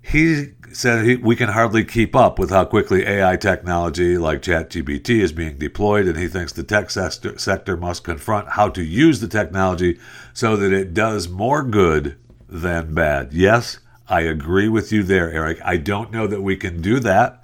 he 0.00 0.52
said 0.72 1.04
he, 1.04 1.16
we 1.16 1.36
can 1.36 1.48
hardly 1.48 1.84
keep 1.84 2.16
up 2.16 2.38
with 2.38 2.50
how 2.50 2.64
quickly 2.64 3.06
AI 3.06 3.36
technology 3.36 4.16
like 4.18 4.42
ChatGPT 4.42 5.20
is 5.20 5.32
being 5.32 5.58
deployed, 5.58 6.06
and 6.06 6.16
he 6.16 6.28
thinks 6.28 6.52
the 6.52 6.62
tech 6.62 6.90
sector, 6.90 7.38
sector 7.38 7.76
must 7.76 8.04
confront 8.04 8.50
how 8.50 8.68
to 8.70 8.82
use 8.82 9.20
the 9.20 9.28
technology 9.28 9.98
so 10.32 10.56
that 10.56 10.72
it 10.72 10.94
does 10.94 11.28
more 11.28 11.62
good 11.62 12.16
than 12.48 12.94
bad. 12.94 13.32
Yes, 13.32 13.78
I 14.08 14.22
agree 14.22 14.68
with 14.68 14.92
you 14.92 15.02
there, 15.02 15.30
Eric. 15.30 15.58
I 15.64 15.76
don't 15.76 16.12
know 16.12 16.26
that 16.26 16.42
we 16.42 16.56
can 16.56 16.80
do 16.80 17.00
that, 17.00 17.42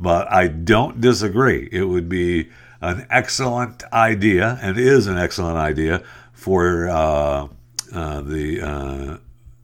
but 0.00 0.30
I 0.32 0.48
don't 0.48 1.00
disagree. 1.00 1.68
It 1.70 1.84
would 1.84 2.08
be 2.08 2.50
an 2.80 3.06
excellent 3.10 3.82
idea, 3.92 4.58
and 4.62 4.78
is 4.78 5.06
an 5.06 5.18
excellent 5.18 5.56
idea 5.58 6.02
for 6.32 6.88
uh, 6.88 7.48
uh, 7.92 8.20
the 8.20 8.60
uh, 8.60 9.16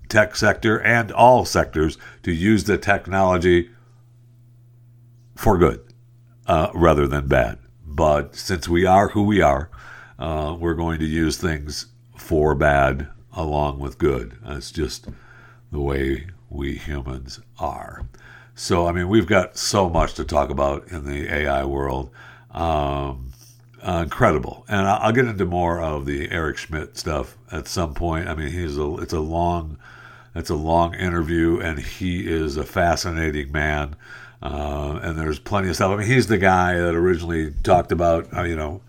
tech 0.09 0.37
sector 0.37 0.81
and 0.81 1.11
all 1.12 1.45
sectors 1.45 1.99
to 2.23 2.33
use 2.33 2.64
the 2.64 2.78
technology 2.78 3.71
for 5.35 5.59
good 5.59 5.81
uh, 6.47 6.71
rather 6.75 7.07
than 7.07 7.26
bad. 7.26 7.59
But 7.87 8.35
since 8.35 8.69
we 8.69 8.87
are 8.87 9.09
who 9.09 9.23
we 9.23 9.40
are, 9.40 9.71
uh, 10.19 10.57
we're 10.59 10.75
going 10.75 10.99
to 11.00 11.07
use 11.07 11.37
things 11.37 11.87
for 12.16 12.54
bad 12.54 13.09
along 13.33 13.81
with 13.81 13.99
good. 13.99 14.38
It's 14.45 14.71
just 14.71 15.09
the 15.71 15.81
way 15.81 16.28
we 16.49 16.76
humans 16.76 17.40
are. 17.59 18.07
So, 18.54 18.87
I 18.87 18.93
mean, 18.93 19.09
we've 19.09 19.26
got 19.26 19.57
so 19.57 19.90
much 19.90 20.14
to 20.14 20.25
talk 20.25 20.50
about 20.50 20.88
in 20.88 21.04
the 21.04 21.33
AI 21.33 21.64
world. 21.64 22.11
Um, 22.52 23.33
uh, 23.85 24.03
incredible. 24.05 24.64
And 24.69 24.87
I'll 24.87 25.12
get 25.12 25.26
into 25.26 25.45
more 25.45 25.81
of 25.81 26.07
the 26.07 26.31
Eric 26.31 26.57
Schmidt 26.57 26.97
stuff 26.97 27.37
at 27.53 27.69
some 27.69 27.95
point. 27.95 28.29
I 28.29 28.35
mean, 28.35 28.50
he's 28.50 28.79
a 28.79 28.97
it's 28.97 29.12
a 29.12 29.21
long 29.21 29.79
it's 30.35 30.50
a 30.50 30.55
long 30.55 30.95
interview, 30.95 31.61
and 31.61 31.79
he 31.79 32.26
is 32.26 32.57
a 32.57 32.64
fascinating 32.64 33.53
man. 33.53 33.97
Uh, 34.43 34.99
and 35.03 35.19
there's 35.19 35.38
plenty 35.38 35.69
of 35.69 35.76
stuff. 35.76 35.93
I 35.93 35.97
mean, 35.97 36.07
he's 36.07 36.26
the 36.26 36.38
guy 36.38 36.75
that 36.75 36.95
originally 36.95 37.53
talked 37.62 37.93
about 37.93 38.35
uh, 38.37 38.43
you 38.43 38.57
know 38.57 38.81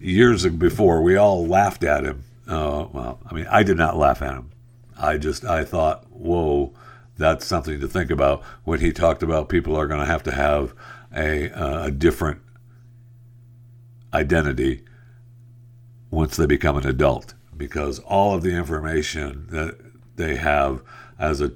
years 0.00 0.46
before. 0.46 1.02
We 1.02 1.16
all 1.16 1.46
laughed 1.46 1.84
at 1.84 2.04
him. 2.04 2.24
Uh, 2.46 2.86
well, 2.92 3.18
I 3.28 3.34
mean, 3.34 3.46
I 3.50 3.62
did 3.62 3.76
not 3.76 3.96
laugh 3.96 4.20
at 4.20 4.34
him. 4.34 4.50
I 4.98 5.16
just 5.16 5.44
I 5.44 5.64
thought, 5.64 6.10
whoa, 6.10 6.72
that's 7.16 7.46
something 7.46 7.80
to 7.80 7.88
think 7.88 8.10
about 8.10 8.42
when 8.64 8.80
he 8.80 8.92
talked 8.92 9.22
about 9.22 9.48
people 9.48 9.76
are 9.76 9.86
going 9.86 10.00
to 10.00 10.06
have 10.06 10.22
to 10.24 10.32
have 10.32 10.74
a, 11.14 11.50
uh, 11.50 11.86
a 11.86 11.90
different 11.90 12.40
identity 14.14 14.82
once 16.10 16.36
they 16.36 16.46
become 16.46 16.76
an 16.76 16.86
adult 16.86 17.34
because 17.56 17.98
all 18.00 18.34
of 18.34 18.42
the 18.42 18.54
information 18.54 19.46
that 19.50 19.78
they 20.16 20.36
have 20.36 20.82
as 21.18 21.40
a 21.40 21.52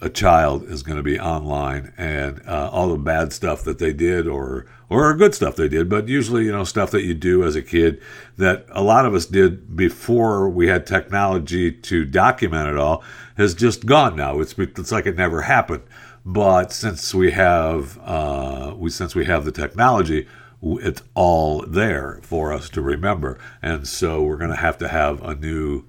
a 0.00 0.10
child 0.10 0.64
is 0.64 0.82
going 0.82 0.98
to 0.98 1.02
be 1.02 1.18
online 1.18 1.94
and 1.96 2.42
uh, 2.46 2.68
all 2.70 2.88
the 2.90 2.98
bad 2.98 3.32
stuff 3.32 3.64
that 3.64 3.78
they 3.78 3.92
did 3.92 4.26
or 4.26 4.66
or 4.90 5.14
good 5.14 5.34
stuff 5.34 5.56
they 5.56 5.68
did 5.68 5.88
but 5.88 6.08
usually 6.08 6.44
you 6.44 6.52
know 6.52 6.64
stuff 6.64 6.90
that 6.90 7.04
you 7.04 7.14
do 7.14 7.42
as 7.42 7.56
a 7.56 7.62
kid 7.62 7.98
that 8.36 8.66
a 8.70 8.82
lot 8.82 9.06
of 9.06 9.14
us 9.14 9.24
did 9.24 9.74
before 9.74 10.46
we 10.46 10.66
had 10.66 10.86
technology 10.86 11.72
to 11.72 12.04
document 12.04 12.68
it 12.68 12.76
all 12.76 13.02
has 13.36 13.54
just 13.54 13.86
gone 13.86 14.16
now. 14.16 14.40
It's 14.40 14.54
it's 14.58 14.92
like 14.92 15.06
it 15.06 15.16
never 15.16 15.42
happened. 15.42 15.82
But 16.24 16.72
since 16.72 17.14
we 17.14 17.32
have 17.32 17.98
uh, 18.02 18.74
we 18.76 18.90
since 18.90 19.14
we 19.14 19.24
have 19.26 19.44
the 19.44 19.52
technology 19.52 20.26
it's 20.64 21.02
all 21.14 21.64
there 21.66 22.18
for 22.22 22.52
us 22.52 22.70
to 22.70 22.80
remember. 22.80 23.38
And 23.60 23.86
so 23.86 24.22
we're 24.22 24.38
going 24.38 24.50
to 24.50 24.56
have 24.56 24.78
to 24.78 24.88
have 24.88 25.22
a 25.22 25.34
new 25.34 25.84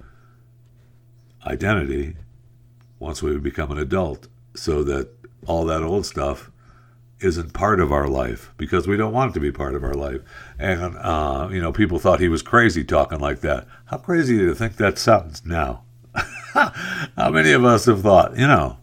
identity 1.46 2.16
once 3.00 3.22
we 3.22 3.38
become 3.38 3.72
an 3.72 3.78
adult 3.78 4.28
so 4.56 4.84
that 4.84 5.10
all 5.48 5.66
that 5.66 5.84
old 5.84 6.06
stuff 6.06 6.52
isn't 7.20 7.54
part 7.54 7.80
of 7.80 7.92
our 7.92 8.08
life 8.08 8.52
because 8.58 8.88
we 8.88 8.98
don't 8.98 9.14
want 9.14 9.32
it 9.32 9.34
to 9.36 9.40
be 9.40 9.52
part 9.52 9.76
of 9.76 9.84
our 9.84 9.94
life. 9.94 10.22
And, 10.60 10.98
uh, 10.98 11.48
you 11.52 11.62
know, 11.62 11.72
people 11.72 12.00
thought 12.00 12.20
he 12.20 12.28
was 12.28 12.42
crazy 12.42 12.84
talking 12.84 13.20
like 13.20 13.40
that. 13.42 13.68
How 13.86 13.98
crazy 13.98 14.38
do 14.38 14.44
you 14.44 14.56
think 14.56 14.76
that 14.76 14.98
sounds 14.98 15.46
now? 15.46 15.84
How 16.54 17.30
many 17.32 17.52
of 17.52 17.64
us 17.64 17.86
have 17.86 18.02
thought, 18.02 18.38
you 18.38 18.48
know, 18.48 18.78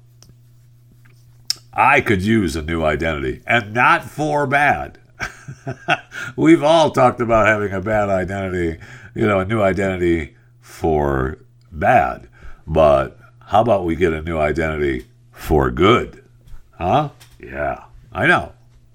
I 1.73 2.01
could 2.01 2.23
use 2.23 2.57
a 2.57 2.63
new 2.63 2.83
identity 2.85 3.43
and 3.47 3.75
not 3.75 4.05
for 4.05 4.47
bad? 4.47 4.99
We've 6.37 6.62
all 6.62 6.91
talked 6.91 7.21
about 7.21 7.47
having 7.47 7.73
a 7.73 7.81
bad 7.81 8.09
identity, 8.09 8.79
you 9.14 9.26
know, 9.26 9.41
a 9.41 9.45
new 9.45 9.61
identity 9.61 10.37
for 10.61 11.38
bad. 11.71 12.29
But 12.67 13.19
how 13.41 13.61
about 13.61 13.85
we 13.85 13.97
get 13.97 14.12
a 14.12 14.23
new 14.23 14.38
identity 14.38 15.07
for 15.31 15.71
good? 15.71 16.25
Huh? 16.73 17.11
Yeah, 17.38 17.85
I 18.12 18.26
know. 18.26 18.52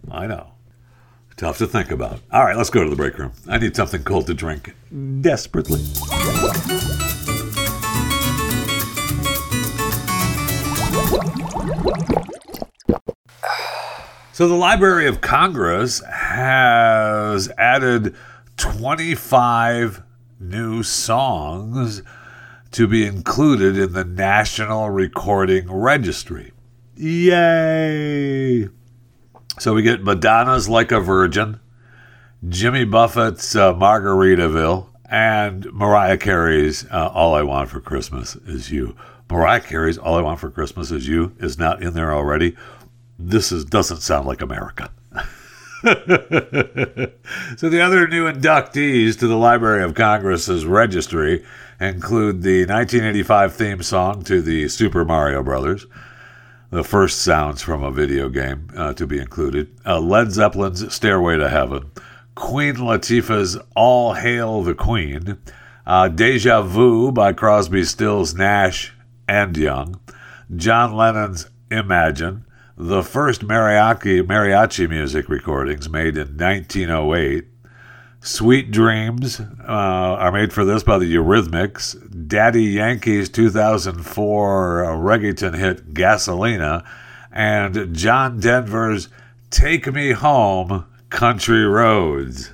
I 0.09 0.27
know. 0.27 0.51
Tough 1.35 1.59
to 1.59 1.67
think 1.67 1.91
about. 1.91 2.19
All 2.31 2.43
right, 2.43 2.57
let's 2.57 2.71
go 2.71 2.83
to 2.83 2.89
the 2.89 2.95
break 2.95 3.17
room. 3.19 3.31
I 3.47 3.59
need 3.59 3.75
something 3.75 4.03
cold 4.03 4.25
to 4.27 4.33
drink 4.33 4.73
desperately. 5.21 5.81
So, 14.37 14.47
the 14.47 14.53
Library 14.53 15.07
of 15.07 15.19
Congress 15.19 15.99
has 16.01 17.49
added 17.57 18.15
25 18.57 20.03
new 20.39 20.83
songs 20.83 22.03
to 22.69 22.85
be 22.85 23.03
included 23.03 23.79
in 23.79 23.93
the 23.93 24.05
National 24.05 24.91
Recording 24.91 25.71
Registry. 25.71 26.51
Yay! 26.95 28.69
So, 29.57 29.73
we 29.73 29.81
get 29.81 30.03
Madonna's 30.03 30.69
Like 30.69 30.91
a 30.91 30.99
Virgin, 30.99 31.59
Jimmy 32.47 32.85
Buffett's 32.85 33.55
uh, 33.55 33.73
Margaritaville, 33.73 34.89
and 35.09 35.65
Mariah 35.73 36.17
Carey's 36.19 36.85
uh, 36.91 37.09
All 37.11 37.33
I 37.33 37.41
Want 37.41 37.69
for 37.69 37.79
Christmas 37.79 38.35
Is 38.35 38.69
You. 38.69 38.95
Mariah 39.31 39.61
Carey's 39.61 39.97
All 39.97 40.15
I 40.15 40.21
Want 40.21 40.39
for 40.39 40.51
Christmas 40.51 40.91
Is 40.91 41.07
You 41.07 41.35
is 41.39 41.57
not 41.57 41.81
in 41.81 41.95
there 41.95 42.13
already 42.13 42.55
this 43.19 43.51
is 43.51 43.65
doesn't 43.65 44.01
sound 44.01 44.27
like 44.27 44.41
America. 44.41 44.91
so 45.83 47.69
the 47.69 47.81
other 47.81 48.07
new 48.07 48.31
inductees 48.31 49.17
to 49.19 49.27
the 49.27 49.37
Library 49.37 49.83
of 49.83 49.93
Congress's 49.93 50.65
registry 50.65 51.45
include 51.79 52.41
the 52.41 52.65
1985 52.65 53.53
theme 53.53 53.83
song 53.83 54.23
to 54.23 54.41
the 54.41 54.67
Super 54.67 55.05
Mario 55.05 55.43
Brothers, 55.43 55.85
the 56.71 56.83
first 56.83 57.21
sounds 57.21 57.61
from 57.61 57.83
a 57.83 57.91
video 57.91 58.27
game 58.29 58.69
uh, 58.75 58.93
to 58.93 59.05
be 59.05 59.19
included, 59.19 59.71
uh, 59.85 59.99
Led 59.99 60.31
Zeppelin's 60.31 60.93
Stairway 60.93 61.37
to 61.37 61.47
Heaven, 61.47 61.91
Queen 62.35 62.75
Latifah's 62.75 63.57
All 63.75 64.13
Hail 64.13 64.63
the 64.63 64.75
Queen, 64.75 65.37
uh, 65.85 66.07
Deja 66.09 66.61
Vu 66.61 67.11
by 67.11 67.33
Crosby, 67.33 67.83
Stills, 67.83 68.33
Nash, 68.33 68.93
and 69.27 69.55
Young, 69.55 69.99
John 70.55 70.93
Lennon's 70.93 71.49
Imagine, 71.69 72.45
the 72.77 73.03
first 73.03 73.41
mariachi, 73.41 74.21
mariachi 74.21 74.87
music 74.87 75.29
recordings 75.29 75.89
made 75.89 76.15
in 76.15 76.37
1908 76.37 77.45
Sweet 78.21 78.71
Dreams 78.71 79.39
uh, 79.39 79.43
are 79.67 80.31
made 80.31 80.51
for 80.51 80.65
this 80.65 80.83
by 80.83 80.97
the 80.97 81.15
Eurythmics. 81.15 82.27
Daddy 82.27 82.63
Yankee's 82.63 83.29
2004 83.29 84.83
uh, 84.83 84.89
reggaeton 84.97 85.57
hit 85.57 85.93
Gasolina. 85.93 86.85
And 87.31 87.95
John 87.95 88.39
Denver's 88.39 89.09
Take 89.49 89.91
Me 89.93 90.11
Home, 90.11 90.85
Country 91.09 91.63
Roads. 91.65 92.51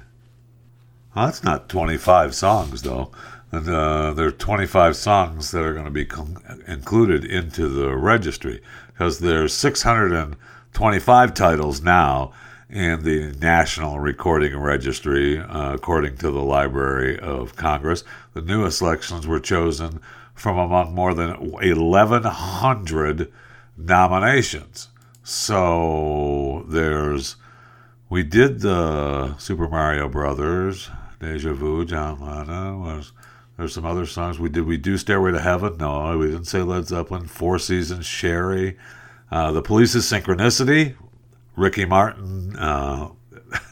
Well, 1.16 1.26
that's 1.26 1.44
not 1.44 1.70
25 1.70 2.36
songs, 2.36 2.82
though. 2.82 3.12
And 3.52 3.68
uh, 3.70 4.14
there 4.14 4.28
are 4.28 4.32
25 4.32 4.96
songs 4.96 5.52
that 5.52 5.64
are 5.64 5.74
going 5.74 5.86
to 5.86 5.92
be 5.92 6.06
con- 6.06 6.64
included 6.68 7.24
into 7.24 7.68
the 7.70 7.96
registry 7.96 8.62
because 8.94 9.20
there's 9.20 9.54
625 9.54 11.34
titles 11.34 11.82
now 11.82 12.32
in 12.70 13.04
the 13.04 13.36
National 13.40 14.00
Recording 14.00 14.58
Registry, 14.58 15.40
uh, 15.40 15.74
according 15.74 16.18
to 16.18 16.32
the 16.32 16.42
Library 16.42 17.20
of 17.20 17.56
Congress. 17.56 18.04
The 18.34 18.42
newest 18.42 18.78
selections 18.80 19.28
were 19.28 19.40
chosen 19.40 20.00
from 20.36 20.58
among 20.58 20.94
more 20.94 21.14
than 21.14 21.52
1,100 21.52 23.32
nominations. 23.78 24.90
So 25.24 26.66
there's, 26.68 27.36
we 28.10 28.24
did 28.24 28.62
the 28.62 29.38
Super 29.38 29.68
Mario 29.68 30.10
Brothers, 30.10 30.90
Deja 31.20 31.54
Vu, 31.54 31.86
John 31.86 32.20
Lennon 32.20 32.82
was. 32.82 33.12
There's 33.58 33.74
some 33.74 33.86
other 33.86 34.06
songs 34.06 34.40
we 34.40 34.50
did. 34.50 34.66
We 34.66 34.78
do 34.78 34.98
Stairway 34.98 35.32
to 35.32 35.40
Heaven. 35.40 35.78
No, 35.78 36.18
we 36.18 36.28
didn't 36.28 36.46
say 36.46 36.62
Led 36.64 36.88
Zeppelin. 36.88 37.28
Four 37.28 37.60
Seasons, 37.60 38.06
Sherry, 38.06 38.78
uh, 39.32 39.52
The 39.52 39.62
Police's 39.62 40.06
Synchronicity, 40.06 40.96
Ricky 41.56 41.86
Martin, 41.86 42.56
uh, 42.58 43.10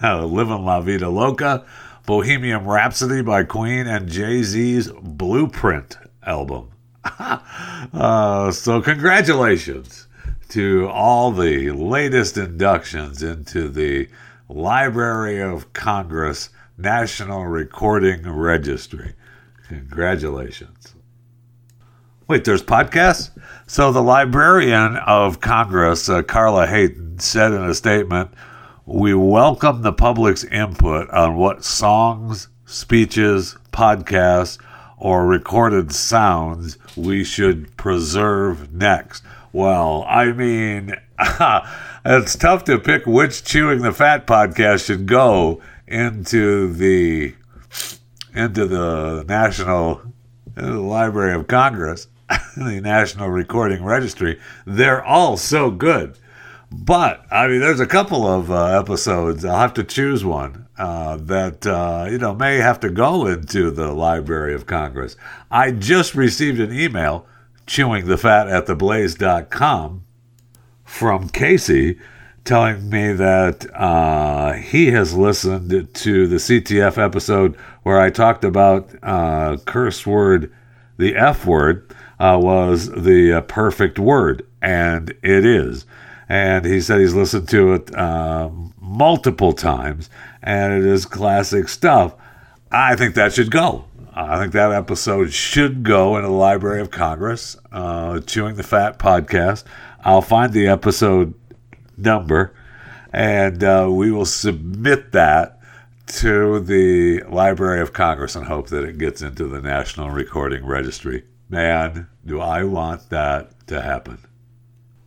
Living 0.03 0.65
La 0.65 0.81
Vida 0.81 1.09
Loca, 1.09 1.65
Bohemian 2.05 2.65
Rhapsody 2.65 3.23
by 3.23 3.43
Queen, 3.43 3.87
and 3.87 4.07
Jay 4.07 4.43
Z's 4.43 4.91
Blueprint 5.01 5.97
album. 6.23 6.69
uh, 7.03 8.51
so, 8.51 8.81
congratulations 8.81 10.07
to 10.49 10.87
all 10.89 11.31
the 11.31 11.71
latest 11.71 12.37
inductions 12.37 13.23
into 13.23 13.67
the 13.67 14.07
Library 14.47 15.41
of 15.41 15.73
Congress 15.73 16.49
National 16.77 17.45
Recording 17.45 18.29
Registry. 18.29 19.15
Congratulations. 19.71 20.95
Wait, 22.27 22.43
there's 22.43 22.61
podcasts? 22.61 23.31
So 23.67 23.93
the 23.93 24.03
Librarian 24.03 24.97
of 24.97 25.39
Congress, 25.39 26.09
uh, 26.09 26.23
Carla 26.23 26.67
Hayden, 26.67 27.19
said 27.19 27.53
in 27.53 27.63
a 27.63 27.73
statement, 27.73 28.31
We 28.85 29.13
welcome 29.13 29.81
the 29.81 29.93
public's 29.93 30.43
input 30.43 31.09
on 31.11 31.37
what 31.37 31.63
songs, 31.63 32.49
speeches, 32.65 33.55
podcasts, 33.71 34.57
or 34.97 35.25
recorded 35.25 35.93
sounds 35.93 36.77
we 36.97 37.23
should 37.23 37.77
preserve 37.77 38.73
next. 38.73 39.23
Well, 39.53 40.05
I 40.05 40.33
mean, 40.33 40.95
it's 42.05 42.35
tough 42.35 42.65
to 42.65 42.77
pick 42.77 43.05
which 43.05 43.45
Chewing 43.45 43.83
the 43.83 43.93
Fat 43.93 44.27
podcast 44.27 44.85
should 44.85 45.05
go 45.05 45.61
into 45.87 46.73
the 46.73 47.35
into 48.33 48.65
the 48.65 49.25
National 49.27 50.01
Library 50.55 51.33
of 51.33 51.47
Congress, 51.47 52.07
the 52.57 52.81
National 52.81 53.29
Recording 53.29 53.83
Registry. 53.83 54.39
They're 54.65 55.03
all 55.03 55.37
so 55.37 55.71
good. 55.71 56.17
But 56.71 57.25
I 57.29 57.47
mean, 57.47 57.59
there's 57.59 57.81
a 57.81 57.87
couple 57.87 58.25
of 58.25 58.49
uh, 58.49 58.79
episodes. 58.79 59.43
I'll 59.43 59.59
have 59.59 59.73
to 59.73 59.83
choose 59.83 60.23
one 60.23 60.67
uh, 60.77 61.17
that 61.17 61.67
uh, 61.67 62.07
you 62.09 62.17
know 62.17 62.33
may 62.33 62.57
have 62.57 62.79
to 62.79 62.89
go 62.89 63.25
into 63.25 63.71
the 63.71 63.91
Library 63.91 64.53
of 64.53 64.65
Congress. 64.65 65.17
I 65.49 65.71
just 65.71 66.15
received 66.15 66.61
an 66.61 66.73
email, 66.73 67.25
chewing 67.67 68.07
the 68.07 68.17
fat 68.17 68.47
at 68.47 68.67
theblaze.com, 68.67 70.03
from 70.85 71.29
Casey, 71.29 71.99
telling 72.43 72.89
me 72.89 73.13
that 73.13 73.65
uh, 73.75 74.53
he 74.53 74.87
has 74.91 75.13
listened 75.13 75.93
to 75.93 76.27
the 76.27 76.37
CTF 76.37 76.97
episode 76.97 77.55
where 77.83 77.99
I 77.99 78.09
talked 78.09 78.43
about 78.43 78.89
uh, 79.03 79.57
curse 79.65 80.05
word, 80.05 80.51
the 80.97 81.15
F 81.15 81.45
word 81.45 81.93
uh, 82.19 82.37
was 82.41 82.89
the 82.89 83.33
uh, 83.33 83.41
perfect 83.41 83.99
word, 83.99 84.45
and 84.61 85.09
it 85.23 85.45
is. 85.45 85.85
And 86.29 86.65
he 86.65 86.81
said 86.81 86.99
he's 87.01 87.13
listened 87.13 87.49
to 87.49 87.73
it 87.73 87.95
uh, 87.95 88.49
multiple 88.79 89.53
times, 89.53 90.09
and 90.41 90.73
it 90.73 90.85
is 90.85 91.05
classic 91.05 91.67
stuff. 91.67 92.15
I 92.71 92.95
think 92.95 93.15
that 93.15 93.33
should 93.33 93.51
go. 93.51 93.85
I 94.13 94.37
think 94.37 94.53
that 94.53 94.71
episode 94.71 95.33
should 95.33 95.83
go 95.83 96.17
in 96.17 96.23
the 96.23 96.29
Library 96.29 96.81
of 96.81 96.91
Congress, 96.91 97.57
uh, 97.71 98.19
Chewing 98.21 98.55
the 98.55 98.63
Fat 98.63 98.99
podcast. 98.99 99.63
I'll 100.03 100.21
find 100.21 100.51
the 100.51 100.67
episode 100.67 101.33
number 101.97 102.53
and 103.13 103.63
uh, 103.63 103.87
we 103.89 104.11
will 104.11 104.25
submit 104.25 105.11
that 105.11 105.59
to 106.07 106.59
the 106.59 107.23
Library 107.23 107.81
of 107.81 107.93
Congress 107.93 108.35
and 108.35 108.45
hope 108.45 108.67
that 108.69 108.83
it 108.83 108.97
gets 108.97 109.21
into 109.21 109.47
the 109.47 109.61
National 109.61 110.09
Recording 110.09 110.65
Registry. 110.65 111.23
Man, 111.49 112.07
do 112.25 112.39
I 112.39 112.63
want 112.63 113.09
that 113.09 113.67
to 113.71 113.81
happen. 113.81 114.19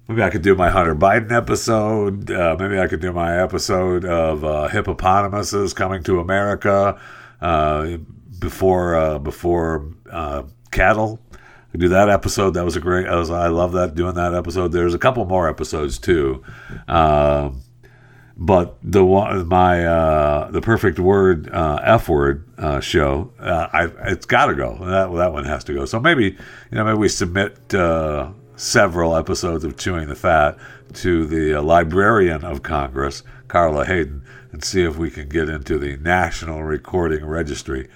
Maybe 0.09 0.23
I 0.23 0.31
could 0.31 0.43
do 0.43 0.55
my 0.55 0.71
Hunter 0.71 0.95
Biden 0.95 1.33
episode. 1.33 2.31
Uh, 2.31 2.57
maybe 2.59 2.79
I 2.79 2.89
could 2.89 3.01
do 3.01 3.13
my 3.13 3.41
episode 3.43 4.05
of 4.05 4.45
uh, 4.45 4.69
hippopotamuses 4.69 5.73
coming 5.73 6.03
to 6.03 6.21
America 6.21 7.01
uh, 7.41 7.97
before 8.39 8.97
uh, 8.97 9.19
before 9.19 9.93
uh, 10.11 10.43
cattle. 10.71 11.21
Do 11.77 11.89
that 11.89 12.09
episode. 12.09 12.53
That 12.53 12.65
was 12.65 12.77
a 12.77 12.81
great. 12.81 13.07
I, 13.09 13.17
was, 13.17 13.31
I 13.31 13.49
love 13.49 13.73
that 13.73 13.95
doing 13.95 14.15
that 14.15 14.33
episode. 14.33 14.69
There's 14.73 14.95
a 14.95 14.99
couple 14.99 15.25
more 15.25 15.49
episodes 15.49 15.99
too. 15.99 16.45
Um, 16.87 17.63
but 18.37 18.77
the 18.83 19.05
one 19.05 19.47
my 19.49 19.87
uh, 19.87 20.51
the 20.51 20.61
perfect 20.61 20.99
word 20.99 21.49
uh, 21.51 21.81
F 21.83 22.09
word 22.09 22.49
uh, 22.59 22.81
show 22.81 23.33
uh, 23.39 23.69
I 23.73 23.85
it's 24.11 24.27
got 24.27 24.47
to 24.47 24.55
go 24.55 24.77
that 24.81 25.13
that 25.17 25.33
one 25.33 25.45
has 25.45 25.63
to 25.65 25.75
go 25.75 25.85
so 25.85 26.01
maybe 26.01 26.25
you 26.25 26.37
know 26.73 26.85
maybe 26.85 26.99
we 26.99 27.09
submit 27.09 27.73
uh, 27.73 28.31
several 28.57 29.15
episodes 29.15 29.63
of 29.63 29.77
chewing 29.77 30.09
the 30.09 30.17
fat 30.17 30.59
to 30.95 31.27
the 31.27 31.61
librarian 31.61 32.45
of 32.45 32.63
Congress 32.63 33.23
Carla 33.47 33.85
Hayden 33.87 34.25
and 34.51 34.65
see 34.65 34.83
if 34.83 34.97
we 34.97 35.11
can 35.11 35.29
get 35.29 35.49
into 35.49 35.79
the 35.79 35.97
National 35.97 36.63
Recording 36.63 37.25
Registry. 37.25 37.89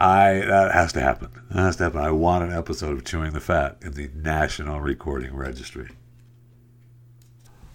I 0.00 0.32
that 0.46 0.72
has 0.72 0.94
to 0.94 1.00
happen. 1.02 1.30
That 1.50 1.60
has 1.60 1.76
to 1.76 1.84
happen. 1.84 2.00
I 2.00 2.10
want 2.10 2.44
an 2.44 2.56
episode 2.56 2.96
of 2.96 3.04
Chewing 3.04 3.34
the 3.34 3.40
Fat 3.40 3.76
in 3.82 3.92
the 3.92 4.08
National 4.14 4.80
Recording 4.80 5.36
Registry. 5.36 5.90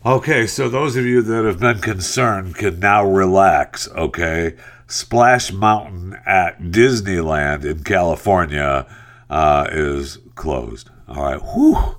Okay, 0.03 0.47
so 0.47 0.67
those 0.67 0.95
of 0.95 1.05
you 1.05 1.21
that 1.21 1.45
have 1.45 1.59
been 1.59 1.79
concerned 1.79 2.55
can 2.55 2.79
now 2.79 3.05
relax, 3.05 3.87
okay? 3.89 4.55
Splash 4.87 5.51
Mountain 5.51 6.17
at 6.25 6.59
Disneyland 6.59 7.63
in 7.63 7.83
California 7.83 8.87
uh, 9.29 9.67
is 9.71 10.17
closed. 10.33 10.89
All 11.07 11.23
right, 11.23 11.41
whew. 11.41 11.95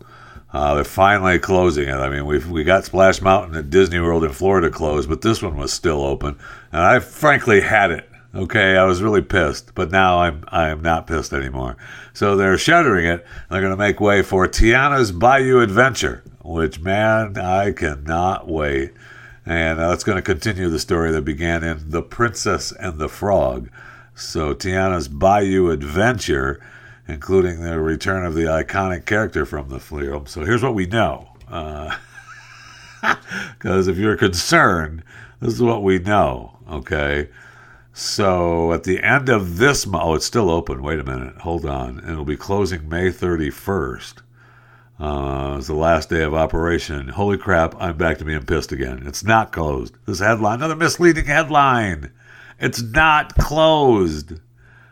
Uh, 0.52 0.74
they're 0.74 0.84
finally 0.84 1.38
closing 1.38 1.88
it. 1.88 1.94
I 1.94 2.08
mean, 2.08 2.26
we 2.26 2.38
we 2.38 2.64
got 2.64 2.84
Splash 2.84 3.20
Mountain 3.20 3.56
at 3.56 3.70
Disney 3.70 4.00
World 4.00 4.24
in 4.24 4.32
Florida 4.32 4.70
closed, 4.70 5.08
but 5.08 5.22
this 5.22 5.40
one 5.40 5.56
was 5.56 5.72
still 5.72 6.02
open, 6.02 6.36
and 6.72 6.82
I 6.82 6.98
frankly 6.98 7.60
had 7.60 7.92
it. 7.92 8.08
Okay, 8.36 8.76
I 8.76 8.84
was 8.84 9.00
really 9.00 9.22
pissed, 9.22 9.74
but 9.74 9.90
now 9.90 10.18
I'm 10.18 10.44
I 10.48 10.68
am 10.68 10.82
not 10.82 11.06
pissed 11.06 11.32
anymore. 11.32 11.78
So 12.12 12.36
they're 12.36 12.58
shuttering 12.58 13.06
it. 13.06 13.26
They're 13.50 13.62
going 13.62 13.72
to 13.72 13.78
make 13.78 13.98
way 13.98 14.20
for 14.20 14.46
Tiana's 14.46 15.10
Bayou 15.10 15.60
Adventure, 15.60 16.22
which 16.44 16.78
man, 16.78 17.38
I 17.38 17.72
cannot 17.72 18.46
wait. 18.46 18.92
And 19.46 19.80
uh, 19.80 19.88
that's 19.88 20.04
going 20.04 20.16
to 20.16 20.22
continue 20.22 20.68
the 20.68 20.78
story 20.78 21.12
that 21.12 21.22
began 21.22 21.64
in 21.64 21.90
The 21.90 22.02
Princess 22.02 22.72
and 22.72 22.98
the 22.98 23.08
Frog. 23.08 23.70
So 24.14 24.52
Tiana's 24.54 25.08
Bayou 25.08 25.70
Adventure, 25.70 26.60
including 27.08 27.62
the 27.62 27.80
return 27.80 28.26
of 28.26 28.34
the 28.34 28.42
iconic 28.42 29.06
character 29.06 29.46
from 29.46 29.70
the 29.70 29.80
film. 29.80 30.26
So 30.26 30.44
here's 30.44 30.62
what 30.62 30.74
we 30.74 30.84
know. 30.84 31.30
Because 31.46 31.96
uh, 33.88 33.90
if 33.90 33.96
you're 33.96 34.18
concerned, 34.18 35.02
this 35.40 35.54
is 35.54 35.62
what 35.62 35.82
we 35.82 36.00
know. 36.00 36.58
Okay. 36.68 37.28
So 37.98 38.74
at 38.74 38.84
the 38.84 39.02
end 39.02 39.30
of 39.30 39.56
this 39.56 39.86
month, 39.86 40.04
oh, 40.04 40.14
it's 40.16 40.26
still 40.26 40.50
open. 40.50 40.82
Wait 40.82 40.98
a 40.98 41.02
minute. 41.02 41.38
Hold 41.38 41.64
on. 41.64 42.04
It'll 42.06 42.26
be 42.26 42.36
closing 42.36 42.90
May 42.90 43.08
31st. 43.08 44.20
Uh, 45.00 45.54
it's 45.56 45.68
the 45.68 45.74
last 45.74 46.10
day 46.10 46.22
of 46.22 46.34
operation. 46.34 47.08
Holy 47.08 47.38
crap, 47.38 47.74
I'm 47.80 47.96
back 47.96 48.18
to 48.18 48.26
being 48.26 48.44
pissed 48.44 48.70
again. 48.70 49.04
It's 49.06 49.24
not 49.24 49.50
closed. 49.50 49.96
This 50.04 50.18
headline, 50.18 50.56
another 50.56 50.76
misleading 50.76 51.24
headline. 51.24 52.12
It's 52.60 52.82
not 52.82 53.34
closed. 53.36 54.40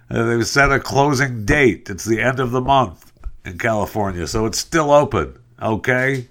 Uh, 0.09 0.25
they've 0.25 0.47
set 0.47 0.73
a 0.73 0.81
closing 0.81 1.45
date. 1.45 1.91
It's 1.91 2.07
the 2.07 2.23
end 2.23 2.41
of 2.41 2.53
the 2.53 2.63
month 2.63 3.13
in 3.45 3.59
California, 3.59 4.27
so 4.27 4.47
it's 4.47 4.59
still 4.59 4.91
open. 4.91 5.39
Okay? 5.61 6.29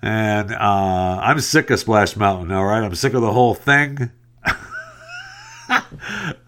And 0.00 0.50
uh, 0.50 1.20
I'm 1.22 1.40
sick 1.40 1.68
of 1.68 1.78
Splash 1.78 2.16
Mountain, 2.16 2.52
all 2.52 2.64
right? 2.64 2.82
I'm 2.82 2.94
sick 2.94 3.12
of 3.12 3.20
the 3.20 3.32
whole 3.32 3.54
thing. 3.54 4.12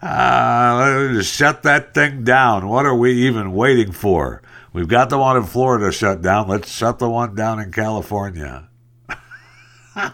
Uh, 0.01 1.13
just 1.13 1.33
shut 1.33 1.63
that 1.63 1.93
thing 1.93 2.23
down. 2.23 2.67
What 2.67 2.85
are 2.85 2.95
we 2.95 3.13
even 3.27 3.53
waiting 3.53 3.91
for? 3.91 4.41
We've 4.73 4.87
got 4.87 5.09
the 5.09 5.17
one 5.17 5.37
in 5.37 5.43
Florida 5.43 5.91
shut 5.91 6.21
down. 6.21 6.47
Let's 6.47 6.71
shut 6.71 6.99
the 6.99 7.09
one 7.09 7.35
down 7.35 7.59
in 7.59 7.71
California. 7.71 8.69
uh, 9.95 10.11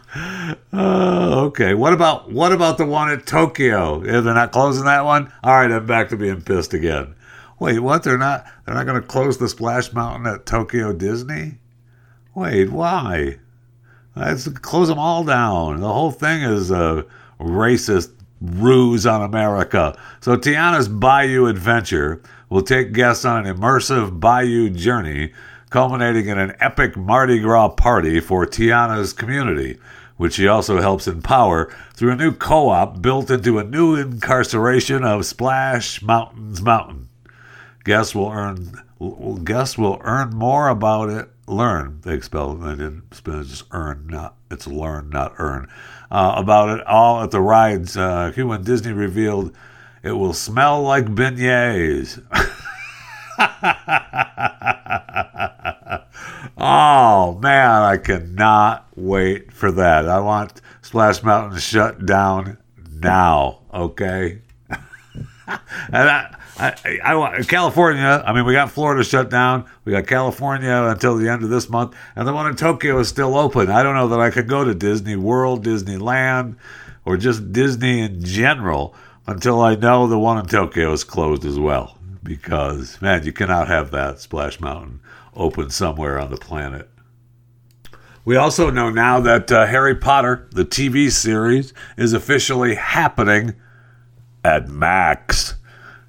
okay. 0.73 1.73
What 1.73 1.93
about 1.93 2.31
what 2.31 2.51
about 2.51 2.77
the 2.77 2.85
one 2.85 3.11
at 3.11 3.27
Tokyo? 3.27 4.03
Yeah, 4.03 4.21
they're 4.21 4.33
not 4.33 4.51
closing 4.51 4.85
that 4.85 5.05
one. 5.05 5.31
All 5.43 5.55
right, 5.55 5.71
I'm 5.71 5.85
back 5.85 6.09
to 6.09 6.17
being 6.17 6.41
pissed 6.41 6.73
again. 6.73 7.13
Wait, 7.59 7.79
what? 7.79 8.03
They're 8.03 8.17
not. 8.17 8.45
They're 8.65 8.75
not 8.75 8.85
going 8.85 9.01
to 9.01 9.07
close 9.07 9.37
the 9.37 9.49
Splash 9.49 9.93
Mountain 9.93 10.31
at 10.31 10.45
Tokyo 10.45 10.93
Disney. 10.93 11.59
Wait, 12.33 12.69
why? 12.69 13.37
Let's 14.15 14.47
close 14.47 14.87
them 14.87 14.97
all 14.97 15.23
down. 15.23 15.79
The 15.79 15.93
whole 15.93 16.11
thing 16.11 16.41
is 16.41 16.71
a 16.71 17.05
racist 17.39 18.16
ruse 18.41 19.05
on 19.05 19.21
America. 19.21 19.97
So 20.21 20.37
Tiana's 20.37 20.87
Bayou 20.87 21.47
Adventure 21.47 22.21
will 22.49 22.61
take 22.61 22.93
guests 22.93 23.25
on 23.25 23.45
an 23.45 23.55
immersive 23.55 24.19
bayou 24.19 24.69
journey, 24.69 25.33
culminating 25.69 26.27
in 26.27 26.37
an 26.37 26.55
epic 26.59 26.95
Mardi 26.95 27.39
Gras 27.39 27.69
party 27.69 28.19
for 28.19 28.45
Tiana's 28.45 29.13
community, 29.13 29.77
which 30.17 30.35
she 30.35 30.47
also 30.47 30.81
helps 30.81 31.07
empower 31.07 31.73
through 31.93 32.11
a 32.11 32.15
new 32.15 32.31
co-op 32.31 33.01
built 33.01 33.29
into 33.29 33.59
a 33.59 33.63
new 33.63 33.95
incarceration 33.95 35.03
of 35.03 35.25
Splash 35.25 36.01
Mountains 36.01 36.61
Mountain. 36.61 37.09
Guests 37.83 38.15
will 38.15 38.29
earn 38.29 38.81
guests 39.43 39.77
will 39.77 40.01
earn 40.03 40.35
more 40.35 40.69
about 40.69 41.09
it. 41.09 41.29
Learn 41.47 42.01
they 42.03 42.19
spelled 42.19 42.61
they 42.61 42.71
didn't 42.71 43.13
spell 43.13 43.43
just 43.43 43.63
earn 43.71 44.07
not 44.07 44.35
it's 44.51 44.67
learn 44.67 45.09
not 45.09 45.33
earn 45.37 45.69
uh, 46.11 46.33
about 46.37 46.77
it 46.77 46.87
all 46.87 47.23
at 47.23 47.31
the 47.31 47.41
rides. 47.41 47.97
Uh, 47.97 48.31
when 48.35 48.63
Disney 48.63 48.93
revealed 48.93 49.53
it 50.03 50.11
will 50.11 50.33
smell 50.33 50.83
like 50.83 51.05
beignets. 51.05 52.21
oh 56.57 57.37
man, 57.41 57.81
I 57.81 57.97
cannot 57.97 58.87
wait 58.95 59.51
for 59.51 59.71
that. 59.71 60.07
I 60.07 60.19
want 60.19 60.61
Splash 60.81 61.23
Mountain 61.23 61.59
shut 61.59 62.05
down 62.05 62.57
now. 63.01 63.59
Okay. 63.73 64.39
I, 65.47 66.35
I, 66.59 66.73
I, 67.03 67.43
California. 67.43 68.23
I 68.25 68.33
mean, 68.33 68.45
we 68.45 68.53
got 68.53 68.71
Florida 68.71 69.03
shut 69.03 69.29
down. 69.29 69.69
We 69.85 69.91
got 69.91 70.07
California 70.07 70.73
until 70.89 71.15
the 71.17 71.29
end 71.29 71.43
of 71.43 71.49
this 71.49 71.69
month, 71.69 71.95
and 72.15 72.27
the 72.27 72.33
one 72.33 72.47
in 72.47 72.55
Tokyo 72.55 72.99
is 72.99 73.07
still 73.07 73.37
open. 73.37 73.69
I 73.69 73.83
don't 73.83 73.95
know 73.95 74.07
that 74.09 74.19
I 74.19 74.29
could 74.29 74.47
go 74.47 74.63
to 74.63 74.73
Disney 74.73 75.15
World, 75.15 75.65
Disneyland, 75.65 76.57
or 77.05 77.15
just 77.17 77.51
Disney 77.53 78.01
in 78.01 78.23
general 78.23 78.95
until 79.25 79.61
I 79.61 79.75
know 79.75 80.07
the 80.07 80.19
one 80.19 80.37
in 80.37 80.45
Tokyo 80.45 80.91
is 80.91 81.03
closed 81.03 81.45
as 81.45 81.59
well. 81.59 81.97
Because 82.23 83.01
man, 83.01 83.23
you 83.23 83.31
cannot 83.31 83.67
have 83.67 83.91
that 83.91 84.19
Splash 84.19 84.59
Mountain 84.59 84.99
open 85.35 85.69
somewhere 85.69 86.19
on 86.19 86.31
the 86.31 86.37
planet. 86.37 86.89
We 88.25 88.35
also 88.35 88.69
know 88.69 88.89
now 88.89 89.21
that 89.21 89.49
uh, 89.49 89.67
Harry 89.67 89.95
Potter, 89.95 90.49
the 90.51 90.65
TV 90.65 91.09
series, 91.09 91.73
is 91.95 92.11
officially 92.11 92.75
happening 92.75 93.55
at 94.43 94.67
Max. 94.67 95.55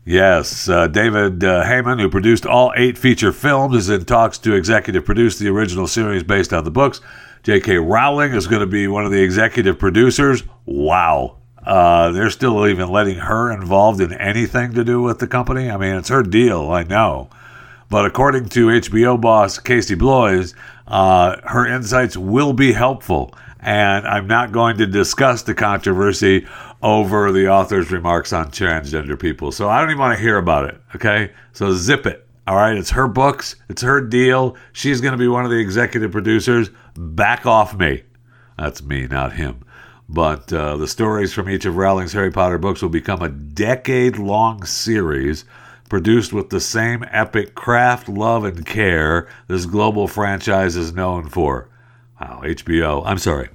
Yes, 0.05 0.69
uh, 0.69 0.87
David 0.87 1.45
uh, 1.45 1.65
Heyman, 1.65 2.01
who 2.01 2.09
produced 2.09 2.47
all 2.47 2.73
eight 2.77 2.97
feature 2.97 3.33
films, 3.33 3.77
is 3.77 3.91
in 3.91 4.07
talks 4.07 4.39
to 4.39 4.55
executive 4.55 5.05
produce 5.05 5.39
the 5.39 5.49
original 5.49 5.87
series 5.87 6.23
based 6.23 6.53
on 6.53 6.65
the 6.65 6.71
books. 6.71 7.03
J.K. 7.43 7.77
Rowling 7.77 8.33
is 8.33 8.47
going 8.47 8.61
to 8.61 8.67
be 8.67 8.89
one 8.89 9.05
of 9.05 9.11
the 9.11 9.23
executive 9.23 9.79
producers. 9.79 10.43
Wow. 10.65 11.37
Uh, 11.63 12.11
they're 12.13 12.31
still 12.31 12.67
even 12.67 12.89
letting 12.89 13.19
her 13.19 13.53
involved 13.53 14.01
in 14.01 14.15
anything 14.15 14.73
to 14.73 14.85
do 14.85 15.03
with 15.03 15.19
the 15.19 15.27
company. 15.27 15.71
I 15.71 15.77
mean, 15.77 15.97
it's 15.97 16.09
her 16.09 16.23
deal, 16.23 16.71
I 16.71 16.85
know. 16.85 17.29
But 17.91 18.07
according 18.07 18.49
to 18.51 18.69
HBO 18.69 19.21
boss 19.21 19.59
Casey 19.59 19.95
Bloys, 19.95 20.55
uh, 20.87 21.37
her 21.45 21.67
insights 21.67 22.17
will 22.17 22.53
be 22.53 22.73
helpful. 22.73 23.35
And 23.61 24.07
I'm 24.07 24.27
not 24.27 24.53
going 24.53 24.79
to 24.79 24.87
discuss 24.87 25.43
the 25.43 25.55
controversy 25.55 26.47
over 26.83 27.33
the 27.33 27.49
author's 27.49 27.91
remarks 27.91 28.33
on 28.33 28.51
transgender 28.51 29.19
people. 29.19 29.51
So 29.53 29.69
I 29.69 29.81
don't 29.81 29.91
even 29.91 30.01
want 30.01 30.17
to 30.17 30.23
hear 30.23 30.39
about 30.39 30.67
it. 30.67 30.81
Okay. 30.95 31.33
So 31.53 31.73
zip 31.73 32.07
it. 32.07 32.27
All 32.47 32.57
right. 32.57 32.77
It's 32.77 32.91
her 32.91 33.09
books, 33.09 33.57
it's 33.69 33.83
her 33.83 34.01
deal. 34.01 34.57
She's 34.73 35.01
going 35.01 35.13
to 35.13 35.19
be 35.19 35.29
one 35.29 35.45
of 35.45 35.51
the 35.51 35.59
executive 35.59 36.13
producers. 36.13 36.71
Back 36.97 37.47
off 37.47 37.77
me. 37.77 38.05
That's 38.57 38.83
me, 38.83 39.07
not 39.07 39.33
him. 39.35 39.65
But 40.09 40.53
uh, 40.53 40.77
the 40.77 40.89
stories 40.89 41.35
from 41.35 41.51
each 41.51 41.67
of 41.67 41.77
Rowling's 41.77 42.13
Harry 42.13 42.31
Potter 42.31 42.59
books 42.59 42.81
will 42.81 42.89
become 42.89 43.23
a 43.23 43.29
decade 43.29 44.19
long 44.19 44.65
series 44.65 45.45
produced 45.91 46.33
with 46.33 46.51
the 46.51 46.61
same 46.61 47.05
epic 47.11 47.55
craft, 47.55 48.09
love, 48.09 48.45
and 48.45 48.65
care 48.65 49.29
this 49.49 49.67
global 49.67 50.09
franchise 50.09 50.77
is 50.77 50.93
known 50.93 51.29
for. 51.29 51.69
Wow, 52.21 52.41
HBO, 52.45 53.03
I'm 53.05 53.19
sorry, 53.19 53.49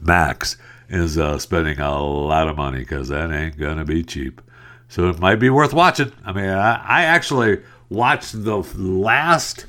Max 0.00 0.56
is 0.88 1.18
uh, 1.18 1.38
spending 1.38 1.78
a 1.80 2.02
lot 2.02 2.48
of 2.48 2.56
money 2.56 2.80
because 2.80 3.08
that 3.08 3.30
ain't 3.30 3.58
to 3.58 3.84
be 3.84 4.02
cheap. 4.02 4.40
So 4.88 5.08
it 5.08 5.18
might 5.18 5.36
be 5.36 5.50
worth 5.50 5.72
watching. 5.72 6.12
I 6.24 6.32
mean, 6.32 6.48
I, 6.48 6.74
I 6.76 7.04
actually 7.04 7.62
watched 7.88 8.44
the 8.44 8.58
last 8.76 9.66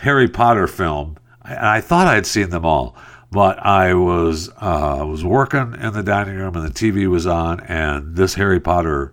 Harry 0.00 0.28
Potter 0.28 0.66
film, 0.66 1.16
and 1.44 1.58
I 1.58 1.80
thought 1.80 2.06
I'd 2.06 2.26
seen 2.26 2.50
them 2.50 2.64
all, 2.64 2.96
but 3.30 3.58
I 3.58 3.94
was 3.94 4.48
uh, 4.58 5.04
was 5.06 5.24
working 5.24 5.74
in 5.80 5.92
the 5.92 6.02
dining 6.02 6.36
room 6.36 6.56
and 6.56 6.66
the 6.66 6.72
TV 6.72 7.08
was 7.08 7.26
on, 7.26 7.60
and 7.60 8.16
this 8.16 8.34
Harry 8.34 8.60
Potter 8.60 9.12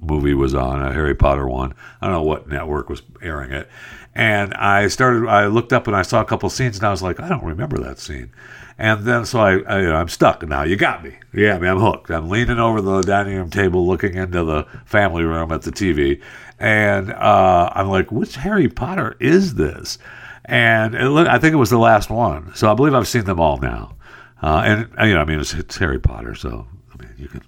movie 0.00 0.34
was 0.34 0.54
on, 0.54 0.82
a 0.82 0.92
Harry 0.92 1.14
Potter 1.14 1.46
one. 1.46 1.74
I 2.00 2.06
don't 2.06 2.14
know 2.14 2.22
what 2.22 2.48
network 2.48 2.88
was 2.88 3.02
airing 3.20 3.52
it, 3.52 3.68
and 4.14 4.54
I 4.54 4.88
started. 4.88 5.28
I 5.28 5.46
looked 5.46 5.72
up 5.72 5.86
and 5.86 5.94
I 5.94 6.02
saw 6.02 6.20
a 6.20 6.24
couple 6.24 6.48
scenes, 6.50 6.78
and 6.78 6.86
I 6.86 6.90
was 6.90 7.02
like, 7.02 7.20
I 7.20 7.28
don't 7.28 7.44
remember 7.44 7.78
that 7.78 7.98
scene. 7.98 8.32
And 8.78 9.04
then 9.04 9.24
so 9.26 9.40
I, 9.40 9.58
I 9.60 9.80
you 9.80 9.88
know, 9.88 9.96
I'm 9.96 10.08
stuck 10.08 10.46
now. 10.46 10.62
You 10.62 10.76
got 10.76 11.04
me. 11.04 11.16
Yeah, 11.32 11.58
me. 11.58 11.68
I'm 11.68 11.78
hooked. 11.78 12.10
I'm 12.10 12.28
leaning 12.28 12.58
over 12.58 12.80
the 12.80 13.02
dining 13.02 13.36
room 13.36 13.50
table, 13.50 13.86
looking 13.86 14.14
into 14.14 14.44
the 14.44 14.66
family 14.84 15.24
room 15.24 15.52
at 15.52 15.62
the 15.62 15.70
TV, 15.72 16.22
and 16.58 17.12
uh, 17.12 17.70
I'm 17.74 17.88
like, 17.88 18.12
which 18.12 18.36
Harry 18.36 18.68
Potter 18.68 19.16
is 19.20 19.54
this? 19.54 19.98
And 20.44 20.94
it, 20.94 21.06
I 21.26 21.38
think 21.38 21.52
it 21.52 21.56
was 21.56 21.70
the 21.70 21.78
last 21.78 22.10
one. 22.10 22.54
So 22.54 22.70
I 22.70 22.74
believe 22.74 22.94
I've 22.94 23.08
seen 23.08 23.24
them 23.24 23.40
all 23.40 23.58
now. 23.58 23.96
Uh, 24.42 24.62
and 24.64 25.08
you 25.08 25.14
know, 25.14 25.20
I 25.20 25.24
mean, 25.24 25.40
it's, 25.40 25.54
it's 25.54 25.76
Harry 25.78 26.00
Potter, 26.00 26.34
so 26.34 26.66
I 26.92 27.02
mean, 27.02 27.14
you 27.16 27.28
can 27.28 27.42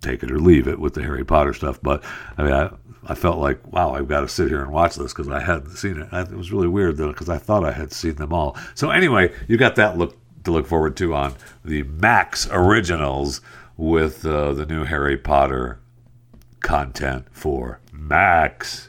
take 0.00 0.22
it 0.22 0.30
or 0.30 0.38
leave 0.38 0.66
it 0.68 0.78
with 0.80 0.94
the 0.94 1.02
Harry 1.02 1.24
Potter 1.24 1.54
stuff. 1.54 1.78
But 1.82 2.04
I 2.36 2.42
mean, 2.42 2.52
I, 2.52 2.70
I 3.08 3.14
felt 3.14 3.38
like, 3.38 3.72
wow, 3.72 3.94
I've 3.94 4.08
got 4.08 4.20
to 4.20 4.28
sit 4.28 4.48
here 4.48 4.62
and 4.62 4.72
watch 4.72 4.96
this 4.96 5.12
because 5.12 5.28
I 5.28 5.40
hadn't 5.40 5.76
seen 5.76 5.98
it. 5.98 6.08
It 6.12 6.36
was 6.36 6.52
really 6.52 6.68
weird 6.68 6.96
though 6.96 7.08
because 7.08 7.28
I 7.28 7.38
thought 7.38 7.64
I 7.64 7.72
had 7.72 7.92
seen 7.92 8.16
them 8.16 8.32
all. 8.32 8.56
So 8.74 8.90
anyway, 8.90 9.32
you 9.48 9.56
got 9.56 9.76
that 9.76 9.96
look 9.96 10.16
to 10.44 10.50
look 10.50 10.66
forward 10.66 10.96
to 10.96 11.14
on 11.14 11.34
the 11.64 11.82
Max 11.84 12.48
Originals 12.50 13.40
with 13.76 14.24
uh, 14.24 14.52
the 14.52 14.66
new 14.66 14.84
Harry 14.84 15.16
Potter 15.16 15.80
content 16.60 17.26
for 17.30 17.80
Max. 17.92 18.88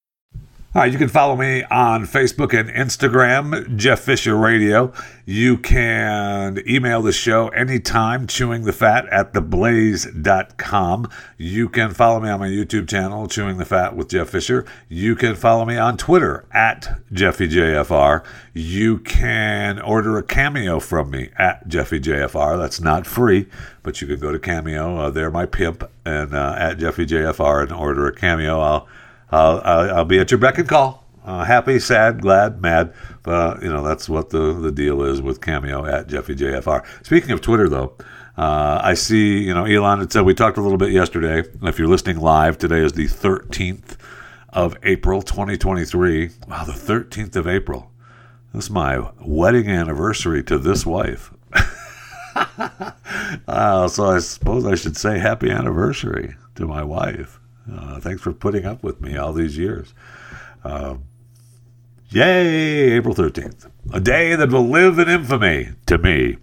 All 0.73 0.81
right, 0.81 0.93
you 0.93 0.97
can 0.97 1.09
follow 1.09 1.35
me 1.35 1.65
on 1.65 2.05
Facebook 2.05 2.57
and 2.57 2.69
Instagram, 2.69 3.75
Jeff 3.75 3.99
Fisher 3.99 4.37
Radio. 4.37 4.93
You 5.25 5.57
can 5.57 6.63
email 6.65 7.01
the 7.01 7.11
show 7.11 7.49
anytime, 7.49 8.25
chewing 8.25 8.63
the 8.63 8.71
fat 8.71 9.05
at 9.09 9.33
theblaze.com. 9.33 11.09
You 11.37 11.67
can 11.67 11.93
follow 11.93 12.21
me 12.21 12.29
on 12.29 12.39
my 12.39 12.47
YouTube 12.47 12.87
channel, 12.87 13.27
Chewing 13.27 13.57
the 13.57 13.65
Fat 13.65 13.97
with 13.97 14.07
Jeff 14.07 14.29
Fisher. 14.29 14.65
You 14.87 15.13
can 15.13 15.35
follow 15.35 15.65
me 15.65 15.75
on 15.75 15.97
Twitter 15.97 16.45
at 16.53 17.01
JeffyJFR. 17.11 18.23
You 18.53 18.99
can 18.99 19.77
order 19.81 20.17
a 20.17 20.23
cameo 20.23 20.79
from 20.79 21.11
me 21.11 21.31
at 21.37 21.67
JeffyJFR. 21.67 22.57
That's 22.57 22.79
not 22.79 23.05
free, 23.05 23.47
but 23.83 23.99
you 23.99 24.07
can 24.07 24.21
go 24.21 24.31
to 24.31 24.39
Cameo. 24.39 24.97
Uh, 24.97 25.09
they're 25.09 25.31
my 25.31 25.45
pimp, 25.45 25.83
and 26.05 26.33
uh, 26.33 26.55
at 26.57 26.77
JeffyJFR 26.77 27.63
and 27.63 27.73
order 27.73 28.07
a 28.07 28.15
cameo. 28.15 28.61
I'll 28.61 28.87
I'll, 29.31 29.59
I'll 29.95 30.05
be 30.05 30.19
at 30.19 30.31
your 30.31 30.39
beck 30.39 30.57
and 30.57 30.67
call. 30.67 31.01
Uh, 31.23 31.43
happy, 31.43 31.79
sad, 31.79 32.21
glad, 32.21 32.61
mad. 32.61 32.93
But, 33.23 33.61
you 33.61 33.69
know, 33.69 33.83
that's 33.83 34.09
what 34.09 34.31
the, 34.31 34.53
the 34.53 34.71
deal 34.71 35.03
is 35.03 35.21
with 35.21 35.41
Cameo 35.41 35.85
at 35.85 36.07
Jeffy 36.07 36.35
JFR. 36.35 36.83
Speaking 37.05 37.31
of 37.31 37.41
Twitter, 37.41 37.69
though, 37.69 37.95
uh, 38.37 38.79
I 38.83 38.95
see, 38.95 39.43
you 39.43 39.53
know, 39.53 39.65
Elon 39.65 39.99
had 39.99 40.11
said 40.11 40.23
we 40.23 40.33
talked 40.33 40.57
a 40.57 40.61
little 40.61 40.77
bit 40.77 40.91
yesterday. 40.91 41.47
If 41.61 41.77
you're 41.77 41.87
listening 41.87 42.17
live, 42.17 42.57
today 42.57 42.79
is 42.79 42.93
the 42.93 43.05
13th 43.05 43.97
of 44.49 44.77
April, 44.83 45.21
2023. 45.21 46.29
Wow, 46.47 46.63
the 46.63 46.71
13th 46.71 47.35
of 47.35 47.47
April. 47.47 47.91
This 48.53 48.65
is 48.65 48.69
my 48.69 49.11
wedding 49.21 49.69
anniversary 49.69 50.43
to 50.45 50.57
this 50.57 50.85
wife. 50.85 51.33
uh, 53.47 53.87
so 53.87 54.05
I 54.05 54.19
suppose 54.19 54.65
I 54.65 54.75
should 54.75 54.97
say 54.97 55.19
happy 55.19 55.51
anniversary 55.51 56.35
to 56.55 56.65
my 56.65 56.83
wife. 56.83 57.40
Uh, 57.71 57.99
thanks 57.99 58.21
for 58.21 58.31
putting 58.31 58.65
up 58.65 58.83
with 58.83 59.01
me 59.01 59.17
all 59.17 59.33
these 59.33 59.57
years. 59.57 59.93
Uh, 60.63 60.95
yay, 62.09 62.91
April 62.91 63.13
13th. 63.13 63.69
A 63.93 63.99
day 63.99 64.35
that 64.35 64.51
will 64.51 64.67
live 64.67 64.99
in 64.99 65.09
infamy 65.09 65.71
to 65.87 65.97
me. 65.97 66.37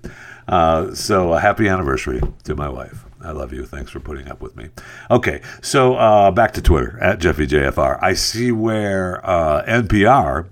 Uh, 0.46 0.94
so, 0.94 1.34
a 1.34 1.40
happy 1.40 1.68
anniversary 1.68 2.20
to 2.44 2.54
my 2.54 2.68
wife. 2.68 3.04
I 3.20 3.32
love 3.32 3.52
you. 3.52 3.66
Thanks 3.66 3.90
for 3.90 4.00
putting 4.00 4.28
up 4.28 4.40
with 4.40 4.56
me. 4.56 4.68
Okay, 5.10 5.42
so 5.60 5.96
uh, 5.96 6.30
back 6.30 6.52
to 6.54 6.62
Twitter 6.62 6.98
at 7.00 7.18
JeffyJFR. 7.18 7.98
I 8.00 8.14
see 8.14 8.52
where 8.52 9.24
uh, 9.28 9.64
NPR 9.66 10.46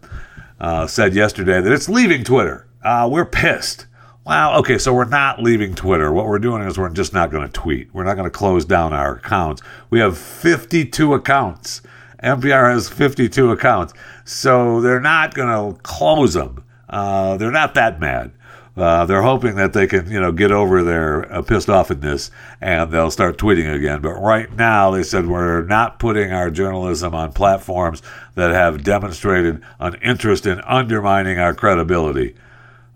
uh, 0.61 0.87
said 0.87 1.15
yesterday 1.15 1.61
that 1.61 1.73
it's 1.73 1.89
leaving 1.89 2.25
Twitter. 2.25 2.67
we're 2.85 3.25
pissed. 3.25 3.87
Wow, 4.27 4.59
okay, 4.59 4.77
so 4.77 4.93
we're 4.93 5.05
not 5.05 5.41
leaving 5.41 5.77
Twitter. 5.77 6.12
What 6.12 6.27
we're 6.27 6.41
doing 6.41 6.62
is 6.62 6.77
we're 6.77 6.89
just 6.89 7.12
not 7.12 7.31
going 7.31 7.47
to 7.47 7.53
tweet. 7.53 7.95
We're 7.95 8.03
not 8.03 8.15
going 8.15 8.25
to 8.25 8.37
close 8.37 8.65
down 8.65 8.93
our 8.93 9.19
accounts. 9.19 9.62
We 9.89 10.01
have 10.01 10.19
52 10.19 11.15
accounts. 11.15 11.81
NPR 12.25 12.73
has 12.73 12.89
52 12.89 13.53
accounts. 13.53 13.95
So 14.25 14.81
they're 14.81 14.99
not 14.99 15.35
going 15.35 15.75
to 15.75 15.81
close 15.83 16.35
them. 16.35 16.65
Uh, 16.89 17.37
they're 17.37 17.53
not 17.53 17.75
that 17.75 18.01
mad. 18.01 18.33
Uh, 18.77 19.07
they're 19.07 19.23
hoping 19.23 19.55
that 19.55 19.73
they 19.75 19.87
can, 19.87 20.11
you 20.11 20.21
know, 20.21 20.33
get 20.33 20.51
over 20.51 20.83
their 20.83 21.33
uh, 21.33 21.41
pissed 21.43 21.69
offness 21.69 22.31
and 22.61 22.91
they'll 22.91 23.12
start 23.12 23.39
tweeting 23.39 23.73
again. 23.73 24.03
But 24.03 24.15
right 24.15 24.53
now, 24.57 24.91
they 24.91 25.05
said 25.05 25.29
we're 25.29 25.62
not 25.62 26.01
putting 26.01 26.33
our 26.33 26.51
journalism 26.51 27.15
on 27.15 27.33
platforms 27.33 28.03
that 28.35 28.51
have 28.51 28.83
demonstrated 28.83 29.62
an 29.79 29.95
interest 30.03 30.47
in 30.47 30.61
undermining 30.62 31.39
our 31.39 31.55
credibility. 31.55 32.35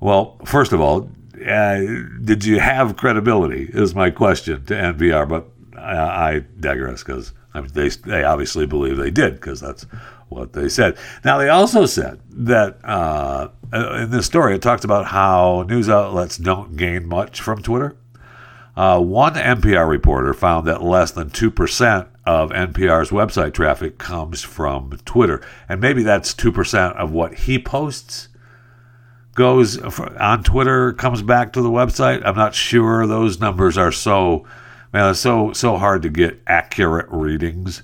Well, 0.00 0.36
first 0.44 0.72
of 0.72 0.80
all, 0.80 1.08
uh, 1.46 1.78
did 2.22 2.44
you 2.44 2.60
have 2.60 2.96
credibility? 2.96 3.70
Is 3.72 3.94
my 3.94 4.10
question 4.10 4.64
to 4.66 4.74
NPR, 4.74 5.28
but 5.28 5.48
I, 5.76 5.96
I 5.96 6.44
digress 6.58 7.02
because 7.02 7.32
I 7.54 7.60
mean, 7.60 7.70
they 7.72 7.88
they 7.88 8.24
obviously 8.24 8.66
believe 8.66 8.96
they 8.96 9.10
did 9.10 9.34
because 9.34 9.60
that's 9.60 9.86
what 10.28 10.52
they 10.52 10.68
said. 10.68 10.96
Now 11.24 11.38
they 11.38 11.48
also 11.48 11.86
said 11.86 12.20
that 12.30 12.78
uh, 12.84 13.48
in 13.72 14.10
this 14.10 14.26
story 14.26 14.54
it 14.54 14.62
talks 14.62 14.84
about 14.84 15.06
how 15.06 15.64
news 15.68 15.88
outlets 15.88 16.36
don't 16.36 16.76
gain 16.76 17.06
much 17.06 17.40
from 17.40 17.62
Twitter. 17.62 17.96
Uh, 18.76 19.00
one 19.00 19.34
NPR 19.34 19.88
reporter 19.88 20.32
found 20.32 20.66
that 20.66 20.82
less 20.82 21.10
than 21.10 21.30
two 21.30 21.50
percent 21.50 22.08
of 22.24 22.50
NPR's 22.50 23.10
website 23.10 23.52
traffic 23.52 23.98
comes 23.98 24.42
from 24.42 24.90
Twitter, 25.04 25.42
and 25.68 25.80
maybe 25.80 26.02
that's 26.02 26.32
two 26.32 26.52
percent 26.52 26.96
of 26.96 27.10
what 27.10 27.34
he 27.34 27.58
posts 27.58 28.28
goes 29.40 29.78
on 29.78 30.42
Twitter, 30.42 30.92
comes 30.92 31.22
back 31.22 31.54
to 31.54 31.62
the 31.62 31.70
website. 31.70 32.20
I'm 32.26 32.36
not 32.36 32.54
sure 32.54 33.06
those 33.06 33.40
numbers 33.40 33.78
are 33.78 33.90
so 33.90 34.44
man, 34.92 35.08
it's 35.10 35.20
so 35.20 35.54
so 35.54 35.78
hard 35.78 36.02
to 36.02 36.10
get 36.10 36.42
accurate 36.46 37.06
readings 37.08 37.82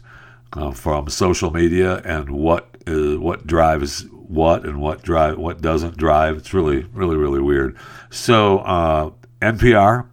uh, 0.53 0.71
from 0.73 1.09
social 1.09 1.51
media 1.51 2.03
and 2.05 2.29
what 2.29 2.77
is 2.87 3.17
what 3.17 3.47
drives 3.47 4.05
what 4.11 4.67
and 4.67 4.83
what 4.83 5.03
drive 5.03 5.39
what 5.39 5.63
doesn't 5.63 5.97
drive. 5.97 6.37
It's 6.37 6.53
really 6.53 6.83
really 6.93 7.17
really 7.17 7.41
weird. 7.41 7.79
So 8.11 8.59
uh, 8.59 9.13
NPR 9.41 10.07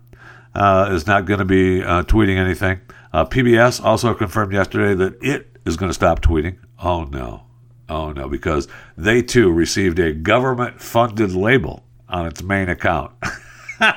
uh, 0.56 0.90
is 0.94 1.06
not 1.06 1.26
going 1.26 1.40
to 1.40 1.46
be 1.46 1.84
uh, 1.84 2.04
tweeting 2.04 2.38
anything. 2.38 2.80
Uh, 3.12 3.26
PBS 3.26 3.84
also 3.84 4.14
confirmed 4.14 4.54
yesterday 4.54 4.94
that 4.94 5.22
it 5.22 5.58
is 5.66 5.76
going 5.76 5.90
to 5.90 5.94
stop 5.94 6.22
tweeting. 6.22 6.58
Oh 6.82 7.04
no. 7.04 7.44
Oh 7.90 8.12
no, 8.12 8.30
because 8.30 8.68
they 8.98 9.22
too 9.22 9.52
received 9.52 10.00
a 10.00 10.14
government 10.14 10.82
funded 10.82 11.34
label 11.34 11.84
on 12.08 12.26
its 12.26 12.42
main 12.42 12.70
account. 12.70 13.12
now, 13.80 13.90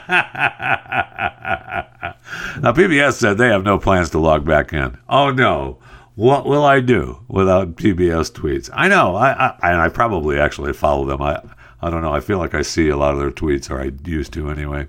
PBS 2.73 3.15
said 3.15 3.39
they 3.39 3.49
have 3.49 3.63
no 3.63 3.79
plans 3.79 4.11
to 4.11 4.19
log 4.19 4.45
back 4.45 4.73
in. 4.73 4.99
Oh 5.09 5.31
no, 5.31 5.79
what 6.15 6.47
will 6.47 6.65
I 6.65 6.81
do 6.81 7.21
without 7.29 7.77
PBS 7.77 8.33
tweets? 8.33 8.71
I 8.73 8.89
know, 8.89 9.15
I, 9.15 9.33
I 9.33 9.71
and 9.71 9.81
I 9.81 9.89
probably 9.89 10.39
actually 10.39 10.73
follow 10.73 11.05
them. 11.05 11.23
I 11.23 11.41
I 11.81 11.91
don't 11.91 12.03
know. 12.03 12.13
I 12.13 12.21
feel 12.21 12.39
like 12.39 12.55
I 12.55 12.63
see 12.63 12.89
a 12.89 12.97
lot 12.97 13.13
of 13.15 13.21
their 13.21 13.31
tweets, 13.31 13.71
or 13.71 13.81
I 13.81 13.93
used 14.09 14.33
to 14.33 14.51
anyway. 14.51 14.89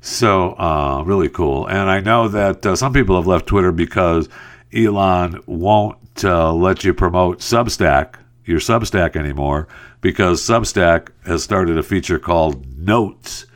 So 0.00 0.52
uh, 0.58 1.02
really 1.06 1.28
cool. 1.28 1.66
And 1.66 1.90
I 1.90 2.00
know 2.00 2.28
that 2.28 2.66
uh, 2.66 2.76
some 2.76 2.92
people 2.92 3.16
have 3.16 3.26
left 3.26 3.46
Twitter 3.46 3.72
because 3.72 4.28
Elon 4.74 5.42
won't 5.46 6.24
uh, 6.24 6.52
let 6.52 6.84
you 6.84 6.92
promote 6.92 7.38
Substack 7.38 8.16
your 8.44 8.60
Substack 8.60 9.16
anymore 9.16 9.68
because 10.00 10.42
Substack 10.42 11.08
has 11.24 11.42
started 11.42 11.78
a 11.78 11.82
feature 11.82 12.18
called 12.18 12.78
Notes, 12.78 13.46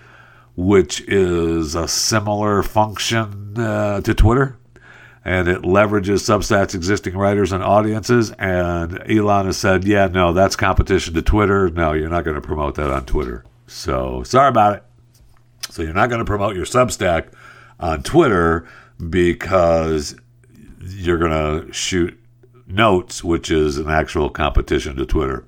which 0.56 1.00
is 1.02 1.74
a 1.74 1.86
similar 1.88 2.62
function 2.62 3.58
uh, 3.58 4.00
to 4.00 4.14
Twitter. 4.14 4.56
And 5.24 5.46
it 5.46 5.62
leverages 5.62 6.24
Substack's 6.24 6.74
existing 6.74 7.16
writers 7.16 7.52
and 7.52 7.62
audiences. 7.62 8.30
And 8.38 8.98
Elon 9.10 9.46
has 9.46 9.58
said, 9.58 9.84
yeah, 9.84 10.06
no, 10.06 10.32
that's 10.32 10.56
competition 10.56 11.12
to 11.14 11.22
Twitter. 11.22 11.68
No, 11.68 11.92
you're 11.92 12.08
not 12.08 12.24
going 12.24 12.36
to 12.36 12.40
promote 12.40 12.76
that 12.76 12.90
on 12.90 13.04
Twitter. 13.04 13.44
So 13.66 14.22
sorry 14.22 14.48
about 14.48 14.76
it. 14.76 14.84
So 15.70 15.82
you're 15.82 15.92
not 15.92 16.08
going 16.08 16.20
to 16.20 16.24
promote 16.24 16.56
your 16.56 16.64
Substack 16.64 17.28
on 17.78 18.02
Twitter 18.02 18.66
because 19.10 20.16
you're 20.80 21.18
going 21.18 21.66
to 21.66 21.72
shoot 21.72 22.18
Notes, 22.68 23.24
which 23.24 23.50
is 23.50 23.78
an 23.78 23.88
actual 23.88 24.28
competition 24.28 24.96
to 24.96 25.06
Twitter. 25.06 25.44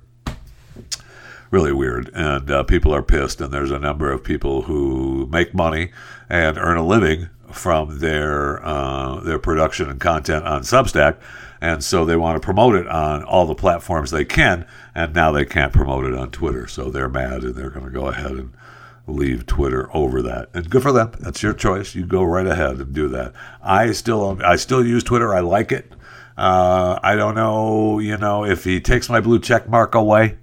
Really 1.51 1.71
weird, 1.71 2.09
and 2.13 2.49
uh, 2.49 2.63
people 2.63 2.95
are 2.95 3.03
pissed. 3.03 3.41
And 3.41 3.53
there's 3.53 3.71
a 3.71 3.79
number 3.79 4.11
of 4.11 4.23
people 4.23 4.63
who 4.63 5.27
make 5.27 5.53
money 5.53 5.91
and 6.29 6.57
earn 6.57 6.77
a 6.77 6.85
living 6.85 7.29
from 7.51 7.99
their 7.99 8.65
uh, 8.65 9.19
their 9.19 9.37
production 9.37 9.89
and 9.89 9.99
content 9.99 10.45
on 10.45 10.61
Substack, 10.61 11.17
and 11.59 11.83
so 11.83 12.05
they 12.05 12.15
want 12.15 12.41
to 12.41 12.45
promote 12.45 12.75
it 12.75 12.87
on 12.87 13.23
all 13.23 13.45
the 13.45 13.53
platforms 13.53 14.11
they 14.11 14.25
can. 14.25 14.65
And 14.95 15.13
now 15.13 15.31
they 15.31 15.45
can't 15.45 15.73
promote 15.73 16.05
it 16.05 16.15
on 16.15 16.31
Twitter, 16.31 16.67
so 16.67 16.89
they're 16.89 17.09
mad 17.09 17.43
and 17.43 17.55
they're 17.55 17.69
going 17.69 17.85
to 17.85 17.91
go 17.91 18.07
ahead 18.07 18.31
and 18.31 18.53
leave 19.07 19.45
Twitter 19.45 19.89
over 19.93 20.21
that. 20.21 20.49
And 20.53 20.69
good 20.69 20.81
for 20.81 20.91
them. 20.91 21.11
That's 21.19 21.43
your 21.43 21.53
choice. 21.53 21.95
You 21.95 22.05
go 22.05 22.23
right 22.23 22.47
ahead 22.47 22.77
and 22.77 22.93
do 22.93 23.07
that. 23.09 23.33
I 23.61 23.91
still 23.91 24.39
I 24.43 24.55
still 24.55 24.85
use 24.85 25.03
Twitter. 25.03 25.33
I 25.33 25.41
like 25.41 25.71
it. 25.71 25.91
Uh, 26.37 26.99
I 27.03 27.15
don't 27.15 27.35
know, 27.35 27.99
you 27.99 28.17
know, 28.17 28.45
if 28.45 28.63
he 28.63 28.79
takes 28.79 29.09
my 29.09 29.21
blue 29.21 29.39
check 29.39 29.69
mark 29.69 29.95
away. 29.95 30.37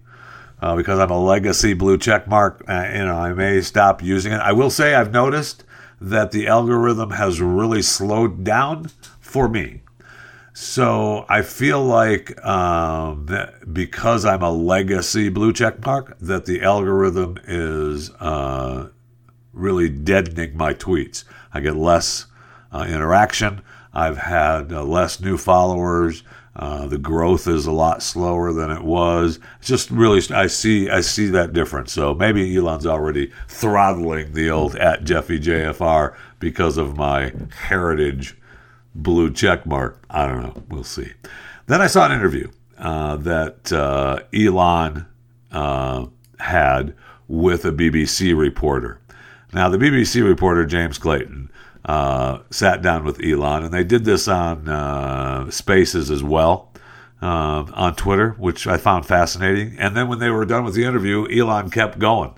Uh, 0.61 0.75
because 0.75 0.99
I'm 0.99 1.11
a 1.11 1.23
legacy 1.23 1.73
blue 1.73 1.99
check 1.99 2.27
mark, 2.27 2.65
uh, 2.69 2.91
you 2.93 3.05
know, 3.05 3.17
I 3.17 3.33
may 3.33 3.61
stop 3.61 4.03
using 4.03 4.33
it. 4.33 4.41
I 4.41 4.51
will 4.51 4.71
say 4.71 4.93
I've 4.93 5.13
noticed 5.13 5.63
that 6.01 6.33
the 6.33 6.49
algorithm 6.49 7.11
has 7.11 7.41
really 7.41 7.81
slowed 7.81 8.43
down 8.43 8.91
for 9.21 9.49
me. 9.49 9.83
So 10.53 11.25
I 11.29 11.43
feel 11.43 11.85
like 11.85 12.45
um, 12.45 13.29
because 13.73 14.25
I'm 14.25 14.43
a 14.43 14.51
legacy 14.51 15.29
blue 15.29 15.53
check 15.53 15.85
mark, 15.87 16.19
that 16.19 16.47
the 16.47 16.63
algorithm 16.63 17.39
is 17.47 18.11
uh, 18.19 18.89
really 19.53 19.89
deadening 19.89 20.57
my 20.57 20.75
tweets. 20.75 21.23
I 21.55 21.61
get 21.61 21.77
less 21.77 22.27
uh, 22.73 22.85
interaction. 22.89 23.63
I've 23.93 24.19
had 24.19 24.73
uh, 24.73 24.85
less 24.85 25.21
new 25.21 25.37
followers. 25.37 26.23
Uh, 26.57 26.87
the 26.89 26.99
growth 26.99 27.47
is 27.47 27.67
a 27.67 27.73
lot 27.73 28.03
slower 28.03 28.53
than 28.53 28.71
it 28.71 28.83
was. 28.83 29.39
It's 29.59 29.69
just 29.69 29.91
really, 29.91 30.21
I 30.35 30.49
see, 30.49 30.91
I 30.91 31.01
see 31.01 31.29
that 31.29 31.53
difference. 31.53 31.93
So 31.93 32.15
maybe 32.15 32.57
Elon's 32.57 32.87
already 32.87 33.33
throttling 33.47 34.33
the 34.33 34.51
old 34.51 34.75
at 34.75 35.05
Jeffy 35.05 35.39
JFR 35.39 36.17
because 36.41 36.77
of 36.77 36.97
my 36.97 37.33
heritage 37.61 38.37
blue 38.95 39.33
check 39.33 39.67
mark. 39.67 40.03
I 40.11 40.27
don't 40.27 40.43
know. 40.43 40.63
We'll 40.69 40.85
see. 40.85 41.13
Then 41.67 41.81
I 41.81 41.87
saw 41.87 42.07
an 42.07 42.13
interview 42.13 42.51
uh, 42.77 43.17
that 43.17 43.73
uh, 43.73 44.21
Elon 44.33 45.07
uh, 45.53 46.07
had 46.41 46.95
with 47.29 47.65
a 47.65 47.73
BBC 47.73 48.37
reporter. 48.37 49.01
Now, 49.53 49.69
the 49.69 49.79
BBC 49.79 50.25
reporter, 50.27 50.67
James 50.67 50.99
Clayton, 50.99 51.51
uh, 51.85 52.41
sat 52.51 52.83
down 52.83 53.05
with 53.05 53.23
Elon, 53.23 53.65
and 53.65 53.73
they 53.73 53.85
did 53.85 54.05
this 54.05 54.29
on 54.29 54.69
uh, 54.69 55.51
Spaces 55.51 56.11
as 56.11 56.23
well 56.23 56.73
uh, 57.23 57.65
on 57.75 57.95
Twitter, 57.97 58.31
which 58.39 58.67
I 58.67 58.77
found 58.77 59.07
fascinating. 59.07 59.77
And 59.79 59.97
then 59.97 60.09
when 60.09 60.19
they 60.19 60.31
were 60.31 60.45
done 60.45 60.65
with 60.65 60.75
the 60.75 60.85
interview, 60.85 61.27
Elon 61.29 61.71
kept 61.71 61.99
going 61.99 62.35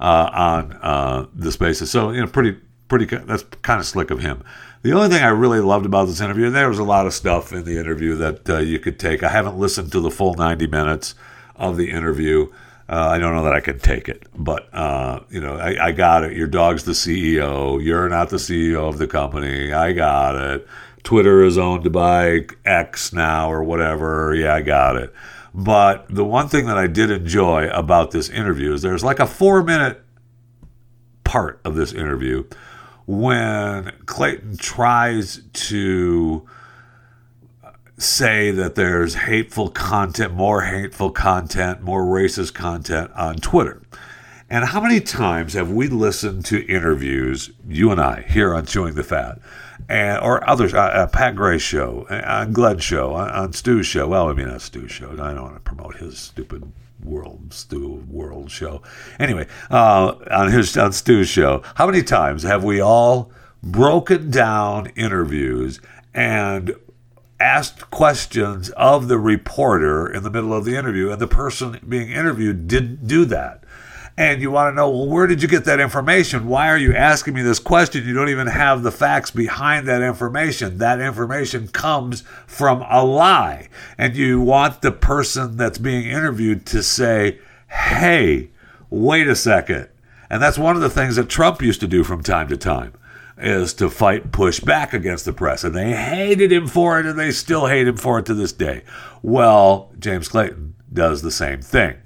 uh, 0.00 0.30
on 0.32 0.72
uh, 0.82 1.26
the 1.34 1.52
Spaces. 1.52 1.90
So, 1.90 2.10
you 2.10 2.20
know, 2.20 2.26
pretty, 2.26 2.58
pretty, 2.88 3.04
that's 3.04 3.42
kind 3.62 3.80
of 3.80 3.86
slick 3.86 4.10
of 4.10 4.20
him. 4.20 4.42
The 4.82 4.92
only 4.92 5.08
thing 5.08 5.22
I 5.22 5.28
really 5.28 5.60
loved 5.60 5.86
about 5.86 6.06
this 6.06 6.20
interview, 6.20 6.46
and 6.46 6.54
there 6.54 6.68
was 6.68 6.78
a 6.78 6.84
lot 6.84 7.06
of 7.06 7.14
stuff 7.14 7.52
in 7.52 7.64
the 7.64 7.78
interview 7.78 8.14
that 8.16 8.50
uh, 8.50 8.58
you 8.58 8.78
could 8.78 8.98
take. 8.98 9.22
I 9.22 9.30
haven't 9.30 9.58
listened 9.58 9.90
to 9.92 10.00
the 10.00 10.10
full 10.10 10.34
90 10.34 10.66
minutes 10.66 11.14
of 11.56 11.76
the 11.76 11.90
interview. 11.90 12.52
Uh, 12.86 13.08
I 13.12 13.18
don't 13.18 13.34
know 13.34 13.44
that 13.44 13.54
I 13.54 13.60
can 13.60 13.78
take 13.78 14.08
it, 14.08 14.26
but 14.36 14.72
uh, 14.74 15.20
you 15.30 15.40
know, 15.40 15.56
I, 15.56 15.86
I, 15.86 15.92
got 15.92 16.22
it. 16.24 16.36
Your 16.36 16.46
dog's 16.46 16.84
the 16.84 16.92
CEO. 16.92 17.82
You're 17.82 18.10
not 18.10 18.28
the 18.28 18.36
CEO 18.36 18.88
of 18.88 18.98
the 18.98 19.06
company. 19.06 19.72
I 19.72 19.92
got 19.92 20.34
it. 20.34 20.68
Twitter 21.02 21.42
is 21.42 21.56
owned 21.56 21.90
by 21.92 22.46
X 22.64 23.12
now 23.12 23.50
or 23.50 23.64
whatever. 23.64 24.34
Yeah, 24.34 24.54
I 24.54 24.60
got 24.60 24.96
it. 24.96 25.14
But 25.54 26.06
the 26.10 26.24
one 26.24 26.48
thing 26.48 26.66
that 26.66 26.76
I 26.76 26.86
did 26.86 27.10
enjoy 27.10 27.68
about 27.68 28.10
this 28.10 28.28
interview 28.28 28.74
is 28.74 28.82
there's 28.82 29.04
like 29.04 29.20
a 29.20 29.26
four 29.26 29.62
minute 29.62 30.02
part 31.22 31.60
of 31.64 31.76
this 31.76 31.92
interview 31.92 32.44
when 33.06 33.92
Clayton 34.06 34.56
tries 34.56 35.42
to 35.52 36.46
say 37.96 38.50
that 38.50 38.74
there's 38.74 39.14
hateful 39.14 39.70
content, 39.70 40.34
more 40.34 40.62
hateful 40.62 41.10
content, 41.10 41.82
more 41.82 42.04
racist 42.04 42.54
content 42.54 43.10
on 43.14 43.36
Twitter. 43.36 43.82
And 44.50 44.66
how 44.66 44.80
many 44.80 45.00
times 45.00 45.54
have 45.54 45.70
we 45.70 45.88
listened 45.88 46.44
to 46.46 46.66
interviews, 46.66 47.50
you 47.66 47.90
and 47.90 48.00
I, 48.00 48.22
here 48.22 48.54
on 48.54 48.66
Chewing 48.66 48.94
the 48.94 49.02
Fat, 49.02 49.38
and 49.88 50.22
or 50.22 50.48
others, 50.48 50.74
uh, 50.74 50.78
uh, 50.78 51.06
Pat 51.06 51.34
Gray's 51.34 51.62
show, 51.62 52.06
uh, 52.10 52.22
on 52.26 52.52
Glenn's 52.52 52.84
show, 52.84 53.14
on, 53.14 53.30
on 53.30 53.52
Stu's 53.52 53.86
show. 53.86 54.08
Well, 54.08 54.28
I 54.28 54.32
mean, 54.34 54.48
not 54.48 54.60
Stu's 54.60 54.90
show. 54.90 55.10
I 55.12 55.34
don't 55.34 55.42
want 55.42 55.54
to 55.54 55.60
promote 55.60 55.96
his 55.96 56.18
stupid 56.18 56.70
world 57.02 57.52
Stu 57.52 58.04
world 58.08 58.50
show. 58.50 58.82
Anyway, 59.18 59.46
uh, 59.70 60.14
on 60.30 60.50
his 60.50 60.76
on 60.76 60.92
Stu's 60.92 61.28
show, 61.28 61.62
how 61.74 61.86
many 61.86 62.02
times 62.02 62.42
have 62.42 62.64
we 62.64 62.80
all 62.80 63.30
broken 63.62 64.30
down 64.30 64.86
interviews 64.96 65.80
and 66.14 66.74
asked 67.40 67.90
questions 67.90 68.70
of 68.70 69.08
the 69.08 69.18
reporter 69.18 70.10
in 70.10 70.22
the 70.22 70.30
middle 70.30 70.54
of 70.54 70.64
the 70.64 70.76
interview, 70.76 71.10
and 71.10 71.20
the 71.20 71.26
person 71.26 71.80
being 71.88 72.10
interviewed 72.10 72.68
didn't 72.68 73.06
do 73.06 73.24
that. 73.26 73.64
And 74.16 74.40
you 74.40 74.52
want 74.52 74.72
to 74.72 74.76
know, 74.76 74.88
well, 74.88 75.08
where 75.08 75.26
did 75.26 75.42
you 75.42 75.48
get 75.48 75.64
that 75.64 75.80
information? 75.80 76.46
Why 76.46 76.68
are 76.68 76.78
you 76.78 76.94
asking 76.94 77.34
me 77.34 77.42
this 77.42 77.58
question? 77.58 78.06
You 78.06 78.14
don't 78.14 78.28
even 78.28 78.46
have 78.46 78.84
the 78.84 78.92
facts 78.92 79.32
behind 79.32 79.88
that 79.88 80.02
information. 80.02 80.78
That 80.78 81.00
information 81.00 81.66
comes 81.66 82.22
from 82.46 82.84
a 82.88 83.04
lie. 83.04 83.68
And 83.98 84.14
you 84.14 84.40
want 84.40 84.82
the 84.82 84.92
person 84.92 85.56
that's 85.56 85.78
being 85.78 86.04
interviewed 86.04 86.64
to 86.66 86.82
say, 86.84 87.40
hey, 87.68 88.50
wait 88.88 89.26
a 89.26 89.34
second. 89.34 89.88
And 90.30 90.40
that's 90.40 90.58
one 90.58 90.76
of 90.76 90.82
the 90.82 90.90
things 90.90 91.16
that 91.16 91.28
Trump 91.28 91.60
used 91.60 91.80
to 91.80 91.88
do 91.88 92.04
from 92.04 92.22
time 92.22 92.46
to 92.48 92.56
time 92.56 92.92
is 93.36 93.74
to 93.74 93.90
fight 93.90 94.32
push 94.32 94.60
back 94.60 94.92
against 94.92 95.24
the 95.24 95.32
press. 95.32 95.64
And 95.64 95.74
they 95.74 95.92
hated 95.92 96.52
him 96.52 96.66
for 96.66 97.00
it 97.00 97.06
and 97.06 97.18
they 97.18 97.32
still 97.32 97.66
hate 97.66 97.88
him 97.88 97.96
for 97.96 98.18
it 98.18 98.26
to 98.26 98.34
this 98.34 98.52
day. 98.52 98.82
Well 99.22 99.92
james 99.98 100.28
clayton 100.28 100.74
does 100.92 101.22
the 101.22 101.30
same 101.30 101.60
thing 101.60 101.96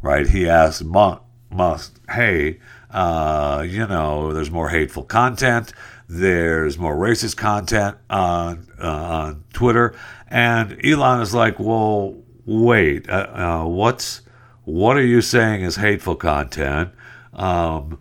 right? 0.00 0.28
He 0.28 0.48
asks 0.48 0.82
Musk 0.82 2.00
hey 2.10 2.58
uh, 2.90 3.64
you 3.68 3.86
know 3.86 4.32
there's 4.32 4.50
more 4.50 4.70
hateful 4.70 5.04
content. 5.04 5.72
There's 6.08 6.78
more 6.78 6.96
racist 6.96 7.36
content 7.36 7.98
on 8.08 8.66
uh, 8.82 8.88
on 8.88 9.44
twitter. 9.52 9.94
And 10.28 10.80
elon 10.84 11.20
is 11.20 11.34
like 11.34 11.58
well 11.58 12.16
wait 12.46 13.08
uh, 13.10 13.28
uh 13.34 13.64
what's 13.66 14.22
what 14.64 14.96
are 14.96 15.04
you 15.04 15.20
saying 15.20 15.62
is 15.62 15.76
hateful 15.76 16.16
content? 16.16 16.92
Um, 17.32 18.00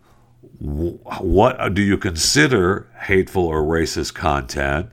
what 0.60 1.74
do 1.74 1.82
you 1.82 1.98
consider 1.98 2.88
hateful 3.02 3.46
or 3.46 3.62
racist 3.62 4.14
content? 4.14 4.90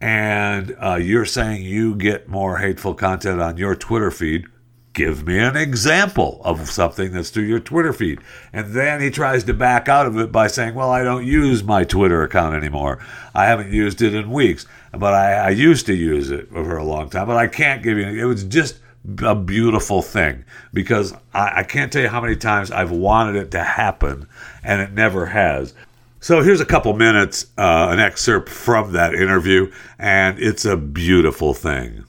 And 0.00 0.76
uh, 0.80 0.96
you're 0.96 1.24
saying 1.24 1.62
you 1.62 1.94
get 1.94 2.28
more 2.28 2.58
hateful 2.58 2.94
content 2.94 3.40
on 3.40 3.56
your 3.56 3.74
Twitter 3.74 4.10
feed. 4.10 4.46
Give 4.92 5.26
me 5.26 5.38
an 5.38 5.56
example 5.56 6.40
of 6.44 6.68
something 6.68 7.12
that's 7.12 7.30
through 7.30 7.44
your 7.44 7.60
Twitter 7.60 7.92
feed. 7.92 8.20
And 8.52 8.72
then 8.72 9.00
he 9.00 9.10
tries 9.10 9.44
to 9.44 9.54
back 9.54 9.88
out 9.88 10.06
of 10.06 10.18
it 10.18 10.32
by 10.32 10.48
saying, 10.48 10.74
Well, 10.74 10.90
I 10.90 11.04
don't 11.04 11.24
use 11.26 11.62
my 11.62 11.84
Twitter 11.84 12.22
account 12.22 12.56
anymore. 12.56 12.98
I 13.34 13.46
haven't 13.46 13.72
used 13.72 14.02
it 14.02 14.14
in 14.14 14.30
weeks, 14.30 14.66
but 14.92 15.14
I, 15.14 15.34
I 15.34 15.50
used 15.50 15.86
to 15.86 15.94
use 15.94 16.30
it 16.30 16.48
for 16.48 16.76
a 16.76 16.84
long 16.84 17.10
time. 17.10 17.28
But 17.28 17.36
I 17.36 17.46
can't 17.46 17.82
give 17.82 17.98
you, 17.98 18.06
it 18.06 18.24
was 18.24 18.42
just 18.44 18.80
a 19.22 19.34
beautiful 19.34 20.02
thing 20.02 20.44
because 20.72 21.14
I, 21.32 21.60
I, 21.60 21.62
can't 21.62 21.92
tell 21.92 22.02
you 22.02 22.08
how 22.08 22.20
many 22.20 22.36
times 22.36 22.70
I've 22.70 22.90
wanted 22.90 23.36
it 23.36 23.50
to 23.52 23.62
happen 23.62 24.28
and 24.62 24.82
it 24.82 24.92
never 24.92 25.26
has. 25.26 25.72
So 26.20 26.42
here's 26.42 26.60
a 26.60 26.66
couple 26.66 26.92
minutes, 26.94 27.46
uh, 27.56 27.88
an 27.90 28.00
excerpt 28.00 28.48
from 28.48 28.92
that 28.92 29.14
interview, 29.14 29.72
and 29.98 30.38
it's 30.40 30.64
a 30.64 30.76
beautiful 30.76 31.54
thing. 31.54 32.04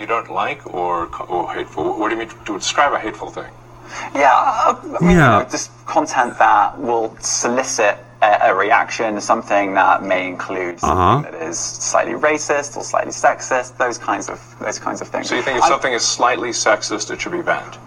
You 0.00 0.06
don't 0.06 0.30
like 0.30 0.66
or, 0.74 1.06
or 1.26 1.54
hateful? 1.54 1.98
What 1.98 2.08
do 2.08 2.16
you 2.16 2.20
mean 2.20 2.28
to 2.44 2.58
describe 2.58 2.92
a 2.92 2.98
hateful 2.98 3.30
thing? 3.30 3.50
Yeah, 4.14 4.32
I 4.32 4.78
mean, 5.00 5.10
yeah. 5.16 5.38
You 5.38 5.44
know, 5.44 5.48
just 5.50 5.70
content 5.86 6.38
that 6.38 6.78
will 6.78 7.16
solicit 7.20 7.98
a, 8.22 8.50
a 8.50 8.54
reaction, 8.54 9.20
something 9.20 9.74
that 9.74 10.02
may 10.02 10.26
include 10.26 10.78
uh-huh. 10.82 11.22
that 11.22 11.34
is 11.34 11.58
slightly 11.58 12.14
racist 12.14 12.76
or 12.76 12.82
slightly 12.82 13.12
sexist, 13.12 13.76
those 13.76 13.98
kinds 13.98 14.28
of 14.28 14.40
those 14.60 14.78
kinds 14.78 15.00
of 15.00 15.08
things. 15.08 15.28
So 15.28 15.36
you 15.36 15.42
think 15.42 15.58
if 15.58 15.64
I, 15.64 15.68
something 15.68 15.92
is 15.92 16.04
slightly 16.04 16.50
sexist, 16.50 17.10
it 17.10 17.20
should 17.20 17.32
be 17.32 17.42
banned? 17.42 17.78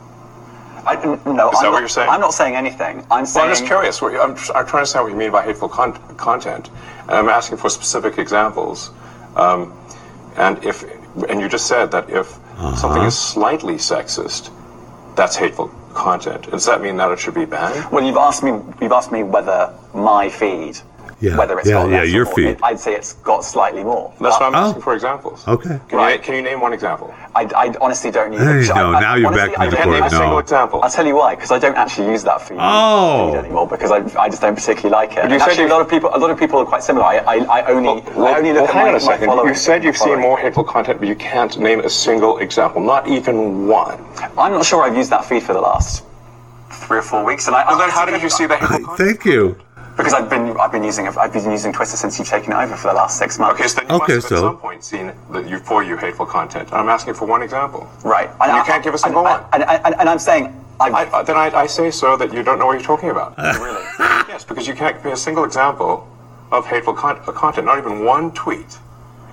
I, 0.85 0.95
no, 0.95 1.13
is 1.13 1.19
I'm 1.25 1.35
that 1.35 1.53
not, 1.63 1.71
what 1.73 1.79
you're 1.79 1.89
saying? 1.89 2.09
I'm 2.09 2.21
not 2.21 2.33
saying 2.33 2.55
anything. 2.55 3.05
I'm 3.11 3.25
saying. 3.25 3.43
Well, 3.43 3.49
I'm 3.49 3.51
just 3.51 3.65
curious. 3.65 4.01
I'm, 4.01 4.31
I'm 4.31 4.35
trying 4.35 4.65
to 4.65 4.77
understand 4.77 5.03
what 5.03 5.11
you 5.11 5.17
mean 5.17 5.31
by 5.31 5.43
hateful 5.43 5.69
con- 5.69 5.93
content, 6.15 6.69
and 7.01 7.11
I'm 7.11 7.29
asking 7.29 7.57
for 7.57 7.69
specific 7.69 8.17
examples. 8.17 8.89
Um, 9.35 9.77
and 10.37 10.63
if, 10.63 10.83
and 11.29 11.39
you 11.39 11.49
just 11.49 11.67
said 11.67 11.91
that 11.91 12.09
if 12.09 12.37
uh-huh. 12.37 12.75
something 12.77 13.03
is 13.03 13.17
slightly 13.17 13.75
sexist, 13.75 14.49
that's 15.15 15.35
hateful 15.35 15.67
content. 15.93 16.49
Does 16.49 16.65
that 16.65 16.81
mean 16.81 16.97
that 16.97 17.11
it 17.11 17.19
should 17.19 17.35
be 17.35 17.45
banned? 17.45 17.91
Well, 17.91 18.03
you've 18.03 18.17
asked 18.17 18.43
me. 18.43 18.51
You've 18.81 18.93
asked 18.93 19.11
me 19.11 19.23
whether 19.23 19.77
my 19.93 20.29
feed 20.29 20.79
yeah. 21.21 21.37
whether 21.37 21.57
it's 21.59 21.67
yeah, 21.67 21.73
got 21.75 21.89
yeah, 21.89 22.03
your 22.03 22.25
feed. 22.25 22.59
I'd 22.63 22.79
say 22.79 22.95
it's 22.95 23.13
got 23.13 23.45
slightly 23.45 23.83
more. 23.83 24.13
That's 24.19 24.39
why 24.39 24.47
I'm 24.47 24.55
oh. 24.55 24.69
asking 24.69 24.81
for 24.81 24.93
examples. 24.93 25.47
Okay. 25.47 25.79
Can, 25.87 25.97
right. 25.97 26.17
you, 26.17 26.23
can 26.23 26.35
you 26.35 26.41
name 26.41 26.59
one 26.59 26.73
example? 26.73 27.13
I, 27.35 27.43
I 27.55 27.73
honestly 27.79 28.11
don't 28.11 28.33
use 28.33 28.41
it. 28.69 28.75
No, 28.75 28.91
now 28.91 29.15
you're 29.15 29.31
back 29.31 29.53
to 29.53 29.69
the 29.69 29.75
court. 29.77 29.89
Name 29.89 30.03
a 30.03 30.09
single 30.09 30.39
example. 30.39 30.81
I'll 30.83 30.89
tell 30.89 31.05
you 31.05 31.15
why, 31.15 31.35
because 31.35 31.51
I 31.51 31.59
don't 31.59 31.77
actually 31.77 32.07
use 32.07 32.23
that 32.23 32.41
feed, 32.41 32.57
oh. 32.59 33.31
feed 33.31 33.39
anymore 33.39 33.67
because 33.67 33.91
I, 33.91 33.97
I 34.19 34.29
just 34.29 34.41
don't 34.41 34.55
particularly 34.55 34.91
like 34.91 35.11
it. 35.11 35.23
But 35.23 35.31
you 35.31 35.39
said 35.39 35.49
actually, 35.49 35.65
a 35.65 35.69
lot 35.69 35.81
of 35.81 35.89
people 35.89 36.09
a 36.13 36.17
lot 36.17 36.31
of 36.31 36.39
people 36.39 36.59
are 36.59 36.65
quite 36.65 36.83
similar. 36.83 37.05
I, 37.05 37.17
I, 37.17 37.35
I 37.59 37.65
only 37.71 38.01
well, 38.11 38.27
I 38.27 38.37
only 38.37 38.53
look 38.53 38.73
well, 38.73 38.95
at 38.95 39.01
my, 39.01 39.17
my 39.17 39.25
following. 39.25 39.49
You 39.49 39.55
said 39.55 39.83
you've 39.83 39.97
seen 39.97 40.19
more 40.19 40.37
hateful 40.37 40.63
content, 40.63 40.99
but 40.99 41.07
you 41.07 41.15
can't 41.15 41.57
name 41.59 41.81
a 41.81 41.89
single 41.89 42.39
example, 42.39 42.81
not 42.81 43.07
even 43.07 43.67
one. 43.67 44.03
I'm 44.37 44.53
not 44.53 44.65
sure 44.65 44.83
I've 44.83 44.97
used 44.97 45.11
that 45.11 45.25
feed 45.25 45.43
for 45.43 45.53
the 45.53 45.61
last 45.61 46.03
three 46.71 46.97
or 46.97 47.03
four 47.03 47.23
weeks, 47.23 47.47
and 47.47 47.55
I. 47.55 47.65
Well, 47.67 47.77
then 47.77 47.89
how 47.89 48.05
did 48.05 48.21
you 48.21 48.29
see 48.29 48.47
that? 48.47 48.59
Thank 48.97 49.25
you. 49.25 49.57
Because 49.97 50.13
I've 50.13 50.29
been 50.29 50.57
I've 50.57 50.71
been 50.71 50.83
using 50.83 51.07
I've 51.07 51.33
been 51.33 51.51
using 51.51 51.73
Twitter 51.73 51.97
since 51.97 52.17
you've 52.17 52.27
taken 52.27 52.53
it 52.53 52.55
over 52.55 52.75
for 52.77 52.87
the 52.87 52.93
last 52.93 53.17
six 53.17 53.37
months. 53.37 53.59
Okay, 53.59 53.67
so 53.67 53.81
then 53.81 53.89
you 53.89 53.95
okay, 53.95 54.15
must 54.15 54.29
have 54.29 54.39
so. 54.39 54.47
at 54.47 54.49
some 54.51 54.57
point 54.57 54.83
seen 54.83 55.11
that 55.31 55.47
you 55.47 55.59
for 55.59 55.83
you 55.83 55.97
hateful 55.97 56.25
content. 56.25 56.71
I'm 56.71 56.89
asking 56.89 57.15
for 57.15 57.25
one 57.25 57.41
example. 57.41 57.89
Right. 58.03 58.29
And, 58.39 58.55
you 58.55 58.63
can't 58.63 58.83
give 58.83 58.93
a 58.93 58.97
single 58.97 59.23
one. 59.23 59.43
And, 59.53 59.63
and, 59.63 59.95
and, 59.99 60.09
I'm 60.09 60.19
saying. 60.19 60.57
I, 60.79 61.23
then 61.23 61.35
I, 61.35 61.51
I, 61.55 61.67
say 61.67 61.91
so 61.91 62.17
that 62.17 62.33
you 62.33 62.41
don't 62.41 62.57
know 62.57 62.65
what 62.65 62.73
you're 62.73 62.81
talking 62.81 63.11
about. 63.11 63.37
really? 63.59 63.83
yes, 64.27 64.43
because 64.43 64.67
you 64.67 64.73
can't 64.73 64.95
give 64.95 65.05
me 65.05 65.11
a 65.11 65.17
single 65.17 65.43
example 65.43 66.07
of 66.51 66.65
hateful 66.65 66.93
con- 66.93 67.21
uh, 67.27 67.31
content, 67.31 67.65
not 67.65 67.77
even 67.77 68.03
one 68.03 68.31
tweet, 68.31 68.79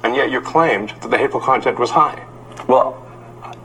and 0.02 0.14
yet 0.14 0.30
you 0.30 0.42
claimed 0.42 0.90
that 1.00 1.10
the 1.10 1.16
hateful 1.16 1.40
content 1.40 1.78
was 1.78 1.90
high. 1.90 2.22
Well, 2.68 3.02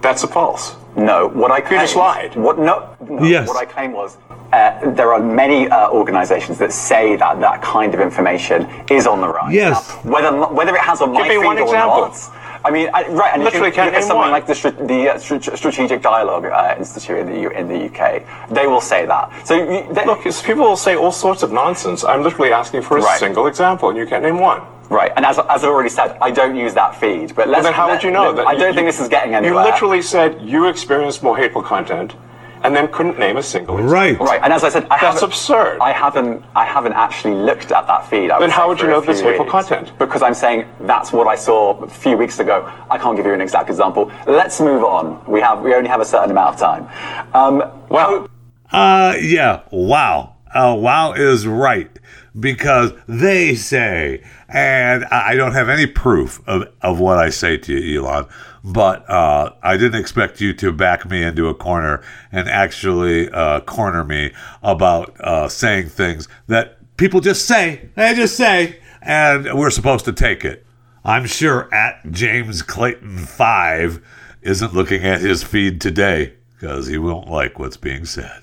that's 0.01 0.23
a 0.23 0.27
false. 0.27 0.75
No, 0.95 1.27
what 1.29 1.51
I 1.51 1.60
claimed. 1.60 1.82
You 1.82 1.88
just 1.88 1.95
lied. 1.95 2.36
What? 2.36 2.60
No. 2.60 2.95
no 3.08 3.23
yes. 3.23 3.47
What 3.47 3.58
I 3.58 3.65
claimed 3.65 3.93
was 3.93 4.17
uh, 4.53 4.91
there 4.91 5.11
are 5.13 5.19
many 5.19 5.67
uh, 5.67 5.89
organisations 5.89 6.57
that 6.59 6.71
say 6.71 7.15
that 7.15 7.39
that 7.39 7.61
kind 7.61 7.93
of 7.93 7.99
information 7.99 8.67
is 8.89 9.07
on 9.07 9.19
the 9.19 9.27
rise. 9.27 9.53
Yes. 9.53 9.89
Now, 10.05 10.11
whether 10.11 10.31
whether 10.53 10.75
it 10.75 10.81
has 10.81 11.01
on 11.01 11.11
my 11.11 11.27
feed 11.27 11.37
or 11.37 11.53
example. 11.53 12.07
not. 12.07 12.31
I 12.65 12.71
mean, 12.71 12.89
I, 12.93 13.05
right, 13.09 13.33
and 13.33 13.43
Literally 13.43 13.69
if 13.69 13.75
you 13.75 13.83
look 13.83 13.93
at 13.93 14.03
something 14.03 14.19
one. 14.19 14.31
like 14.31 14.47
the, 14.47 14.53
the 14.87 15.09
uh, 15.09 15.55
Strategic 15.55 16.01
Dialogue 16.01 16.45
uh, 16.45 16.75
Institute 16.77 17.17
in 17.17 17.27
the, 17.27 17.39
U, 17.41 17.49
in 17.49 17.67
the 17.67 17.88
UK, 17.89 18.23
they 18.51 18.67
will 18.67 18.80
say 18.80 19.05
that. 19.05 19.45
So 19.45 19.55
you, 19.55 19.93
they, 19.93 20.05
look, 20.05 20.23
people 20.23 20.63
will 20.63 20.78
say 20.78 20.95
all 20.95 21.11
sorts 21.11 21.43
of 21.43 21.51
nonsense. 21.51 22.05
I'm 22.05 22.23
literally 22.23 22.53
asking 22.53 22.84
for 22.84 22.97
a 22.97 23.01
right. 23.01 23.19
single 23.19 23.47
example, 23.47 23.89
and 23.89 23.97
you 23.97 24.05
can't 24.05 24.23
name 24.23 24.39
one. 24.39 24.61
Right, 24.89 25.11
and 25.17 25.25
as, 25.25 25.39
as 25.39 25.63
I've 25.63 25.65
already 25.65 25.89
said, 25.89 26.17
I 26.21 26.32
don't 26.32 26.55
use 26.55 26.73
that 26.75 26.95
feed. 26.95 27.36
But 27.36 27.49
well, 27.49 27.63
then 27.63 27.73
how 27.73 27.89
would 27.89 28.01
you 28.01 28.11
know? 28.11 28.32
that 28.32 28.47
I 28.47 28.55
don't 28.55 28.69
you, 28.69 28.73
think 28.75 28.88
this 28.88 29.01
is 29.01 29.09
getting 29.09 29.34
anywhere. 29.34 29.65
You 29.65 29.71
literally 29.71 30.01
said 30.01 30.41
you 30.41 30.67
experienced 30.67 31.21
more 31.21 31.36
hateful 31.36 31.63
content, 31.63 32.15
and 32.64 32.76
then 32.76 32.88
couldn't 32.91 33.20
name 33.20 33.38
a 33.38 33.43
single. 33.43 33.78
Right. 33.78 34.20
Right, 34.20 34.39
and 34.41 34.53
as 34.53 34.64
I 34.64 34.70
said, 34.70 34.88
I 34.89 34.99
that's 34.99 35.22
absurd. 35.22 35.80
I 35.80 35.91
haven't, 35.91 36.43
I 36.55 36.66
haven't 36.66 36.93
actually 36.93 37.36
looked 37.36 37.72
at 37.72 37.88
that 37.88 38.09
feed. 38.09 38.32
I 38.32 38.39
then 38.39 38.49
how 38.49 38.68
would 38.70 38.80
you 38.80 38.88
know 38.88 39.01
this 39.01 39.22
hateful 39.22 39.45
content? 39.45 39.97
Because 39.97 40.22
I'm 40.22 40.34
saying 40.34 40.68
that's 40.82 41.11
what 41.11 41.28
I 41.28 41.36
saw 41.36 41.82
a 41.84 41.88
few 41.88 42.18
weeks 42.18 42.39
ago. 42.39 42.72
I 42.89 42.97
can't 42.97 43.16
give 43.18 43.26
you 43.26 43.34
an 43.34 43.41
exact 43.41 43.70
example. 43.70 44.11
Let's 44.28 44.59
move 44.59 44.84
on. 44.84 45.24
We 45.28 45.41
have, 45.41 45.61
we 45.61 45.74
only 45.74 45.89
have 45.89 46.01
a 46.01 46.05
certain 46.05 46.32
amount 46.32 46.55
of 46.55 46.59
time. 46.59 46.88
Um, 47.34 47.64
well, 47.89 48.28
uh, 48.72 49.16
yeah. 49.20 49.61
Wow. 49.72 50.36
Uh, 50.53 50.76
wow 50.78 51.14
is 51.14 51.47
right 51.47 51.99
because 52.39 52.93
they 53.07 53.55
say, 53.55 54.24
and 54.47 55.05
I 55.05 55.36
don't 55.36 55.53
have 55.53 55.70
any 55.70 55.86
proof 55.88 56.41
of, 56.47 56.72
of 56.82 56.99
what 56.99 57.18
I 57.18 57.30
say 57.30 57.57
to 57.57 57.74
you, 57.74 58.05
Elon, 58.05 58.28
but 58.64 59.07
uh, 59.09 59.53
I 59.61 59.76
didn't 59.78 59.99
expect 59.99 60.39
you 60.39 60.53
to 60.53 60.72
back 60.72 61.09
me 61.09 61.22
into 61.22 61.47
a 61.49 61.53
corner 61.53 62.01
and 62.32 62.47
actually 62.47 63.30
uh, 63.30 63.59
corner 63.61 64.03
me 64.03 64.32
about 64.61 65.20
uh, 65.20 65.49
saying 65.49 65.89
things 65.89 66.28
that 66.47 66.78
people 66.97 67.20
just 67.20 67.45
say, 67.45 67.89
they 67.95 68.16
just 68.16 68.38
say, 68.38 68.80
and 69.01 69.53
we're 69.53 69.70
supposed 69.70 70.05
to 70.05 70.14
take 70.14 70.45
it. 70.45 70.66
I'm 71.03 71.26
sure 71.26 71.74
at 71.74 71.99
James 72.11 72.61
Clayton 72.61 73.18
5 73.18 74.01
isn't 74.41 74.74
looking 74.74 75.03
at 75.03 75.20
his 75.20 75.43
feed 75.43 75.82
today 75.82 76.34
because 76.53 76.88
he 76.88 76.97
won't 76.97 77.30
like 77.30 77.59
what's 77.59 77.76
being 77.76 78.05
said. 78.05 78.42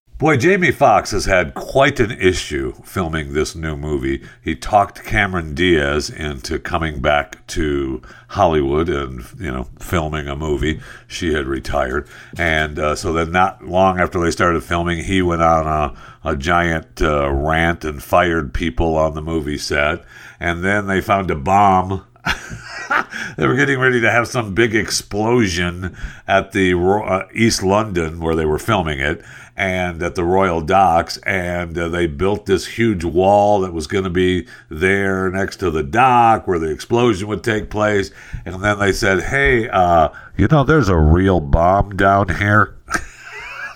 Boy, 0.21 0.37
Jamie 0.37 0.69
Foxx 0.69 1.09
has 1.09 1.25
had 1.25 1.55
quite 1.55 1.99
an 1.99 2.11
issue 2.11 2.73
filming 2.83 3.33
this 3.33 3.55
new 3.55 3.75
movie. 3.75 4.21
He 4.43 4.55
talked 4.55 5.03
Cameron 5.03 5.55
Diaz 5.55 6.11
into 6.11 6.59
coming 6.59 7.01
back 7.01 7.47
to 7.47 8.03
Hollywood 8.27 8.87
and, 8.87 9.25
you 9.39 9.49
know, 9.49 9.67
filming 9.79 10.27
a 10.27 10.35
movie. 10.35 10.79
She 11.07 11.33
had 11.33 11.47
retired. 11.47 12.07
And 12.37 12.77
uh, 12.77 12.93
so 12.93 13.13
then, 13.13 13.31
not 13.31 13.65
long 13.65 13.99
after 13.99 14.21
they 14.21 14.29
started 14.29 14.63
filming, 14.63 15.05
he 15.05 15.23
went 15.23 15.41
on 15.41 15.65
a, 15.65 16.29
a 16.29 16.35
giant 16.35 17.01
uh, 17.01 17.31
rant 17.31 17.83
and 17.83 18.03
fired 18.03 18.53
people 18.53 18.97
on 18.97 19.15
the 19.15 19.23
movie 19.23 19.57
set. 19.57 20.05
And 20.39 20.63
then 20.63 20.85
they 20.85 21.01
found 21.01 21.31
a 21.31 21.35
bomb 21.35 22.05
they 23.37 23.47
were 23.47 23.55
getting 23.55 23.79
ready 23.79 23.99
to 23.99 24.11
have 24.11 24.27
some 24.27 24.53
big 24.53 24.75
explosion 24.75 25.97
at 26.27 26.51
the 26.51 26.73
uh, 26.73 27.27
East 27.33 27.63
London 27.63 28.19
where 28.19 28.35
they 28.35 28.45
were 28.45 28.59
filming 28.59 28.99
it 28.99 29.23
and 29.61 30.01
at 30.01 30.15
the 30.15 30.23
Royal 30.23 30.59
Docks 30.59 31.17
and 31.17 31.77
uh, 31.77 31.87
they 31.87 32.07
built 32.07 32.47
this 32.47 32.65
huge 32.65 33.03
wall 33.03 33.61
that 33.61 33.71
was 33.71 33.85
going 33.85 34.05
to 34.05 34.09
be 34.09 34.47
there 34.69 35.29
next 35.29 35.57
to 35.57 35.69
the 35.69 35.83
dock 35.83 36.47
where 36.47 36.57
the 36.57 36.71
explosion 36.71 37.27
would 37.27 37.43
take 37.43 37.69
place. 37.69 38.09
And 38.43 38.63
then 38.63 38.79
they 38.79 38.91
said 38.91 39.21
hey 39.21 39.69
uh, 39.69 40.09
you 40.35 40.47
know 40.47 40.63
there's 40.63 40.89
a 40.89 40.97
real 40.97 41.39
bomb 41.39 41.95
down 41.95 42.29
here 42.29 42.75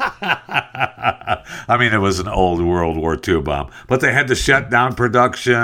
I 1.68 1.78
mean, 1.78 1.94
it 1.94 2.00
was 2.00 2.20
an 2.20 2.28
old 2.28 2.62
World 2.62 2.98
War 2.98 3.20
II 3.28 3.42
bomb, 3.42 3.72
but 3.88 4.02
they 4.02 4.14
had 4.14 4.28
to 4.28 4.36
shut 4.36 4.70
down 4.70 4.96
production 4.96 5.56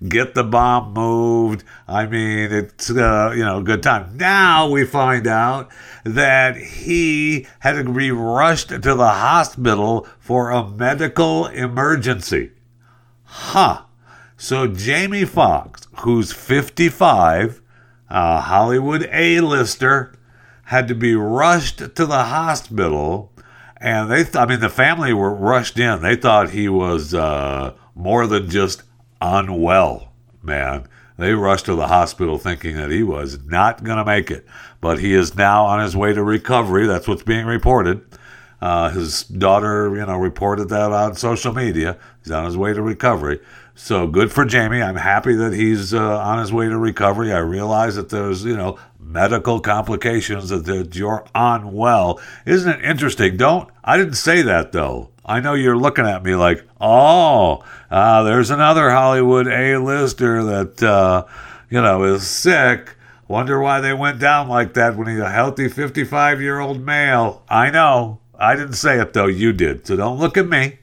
and 0.00 0.10
get 0.10 0.34
the 0.34 0.44
bomb 0.44 0.92
moved. 0.92 1.64
I 1.88 2.06
mean, 2.06 2.52
it's 2.52 2.90
uh, 2.90 3.32
you 3.34 3.44
know 3.44 3.58
a 3.58 3.62
good 3.62 3.82
time. 3.82 4.16
Now 4.16 4.68
we 4.68 4.84
find 4.84 5.26
out 5.26 5.70
that 6.04 6.56
he 6.56 7.46
had 7.60 7.72
to 7.84 7.92
be 7.92 8.10
rushed 8.10 8.68
to 8.68 8.78
the 8.78 9.10
hospital 9.10 10.06
for 10.18 10.50
a 10.50 10.68
medical 10.68 11.46
emergency. 11.46 12.52
Huh. 13.24 13.84
So 14.36 14.66
Jamie 14.66 15.24
Foxx, 15.24 15.86
who's 16.00 16.32
55, 16.32 17.62
a 18.10 18.40
Hollywood 18.40 19.08
A-lister, 19.12 20.14
had 20.64 20.88
to 20.88 20.94
be 20.94 21.14
rushed 21.14 21.78
to 21.78 22.06
the 22.06 22.24
hospital 22.24 23.31
and 23.82 24.10
they, 24.10 24.22
th- 24.22 24.36
I 24.36 24.46
mean, 24.46 24.60
the 24.60 24.68
family 24.68 25.12
were 25.12 25.34
rushed 25.34 25.78
in. 25.78 26.02
They 26.02 26.16
thought 26.16 26.50
he 26.50 26.68
was 26.68 27.14
uh, 27.14 27.74
more 27.94 28.26
than 28.26 28.48
just 28.48 28.82
unwell, 29.20 30.12
man. 30.42 30.86
They 31.18 31.34
rushed 31.34 31.66
to 31.66 31.74
the 31.74 31.88
hospital 31.88 32.38
thinking 32.38 32.76
that 32.76 32.90
he 32.90 33.02
was 33.02 33.42
not 33.44 33.84
going 33.84 33.98
to 33.98 34.04
make 34.04 34.30
it, 34.30 34.46
but 34.80 34.98
he 34.98 35.14
is 35.14 35.34
now 35.34 35.64
on 35.66 35.80
his 35.80 35.96
way 35.96 36.12
to 36.12 36.22
recovery. 36.22 36.86
That's 36.86 37.06
what's 37.06 37.22
being 37.22 37.46
reported. 37.46 38.02
Uh, 38.60 38.90
his 38.90 39.24
daughter, 39.24 39.94
you 39.94 40.06
know, 40.06 40.16
reported 40.16 40.68
that 40.68 40.92
on 40.92 41.16
social 41.16 41.52
media. 41.52 41.98
He's 42.22 42.30
on 42.30 42.44
his 42.44 42.56
way 42.56 42.72
to 42.72 42.80
recovery. 42.80 43.40
So 43.74 44.06
good 44.06 44.30
for 44.30 44.44
Jamie. 44.44 44.80
I'm 44.80 44.96
happy 44.96 45.34
that 45.34 45.52
he's 45.52 45.92
uh, 45.92 46.18
on 46.20 46.38
his 46.38 46.52
way 46.52 46.68
to 46.68 46.78
recovery. 46.78 47.32
I 47.32 47.38
realize 47.38 47.96
that 47.96 48.10
there's, 48.10 48.44
you 48.44 48.56
know, 48.56 48.78
medical 49.12 49.60
complications 49.60 50.48
that, 50.48 50.94
you're 50.94 51.24
unwell. 51.34 52.20
Isn't 52.46 52.80
it 52.80 52.84
interesting? 52.84 53.36
Don't 53.36 53.68
I 53.84 53.96
didn't 53.96 54.14
say 54.14 54.42
that 54.42 54.72
though. 54.72 55.10
I 55.24 55.40
know 55.40 55.54
you're 55.54 55.76
looking 55.76 56.06
at 56.06 56.24
me 56.24 56.34
like, 56.34 56.64
oh, 56.80 57.62
uh, 57.90 58.22
there's 58.24 58.50
another 58.50 58.90
Hollywood 58.90 59.46
A-lister 59.46 60.42
that 60.44 60.82
uh, 60.82 61.26
you 61.70 61.80
know 61.80 62.02
is 62.04 62.26
sick. 62.26 62.96
Wonder 63.28 63.60
why 63.60 63.80
they 63.80 63.94
went 63.94 64.18
down 64.18 64.48
like 64.48 64.74
that 64.74 64.96
when 64.96 65.06
he's 65.06 65.18
a 65.18 65.30
healthy 65.30 65.68
55 65.68 66.40
year 66.40 66.58
old 66.58 66.84
male. 66.84 67.42
I 67.48 67.70
know. 67.70 68.20
I 68.38 68.56
didn't 68.56 68.74
say 68.74 69.00
it 69.00 69.12
though. 69.12 69.26
You 69.26 69.52
did. 69.52 69.86
So 69.86 69.96
don't 69.96 70.18
look 70.18 70.36
at 70.36 70.48
me. 70.48 70.78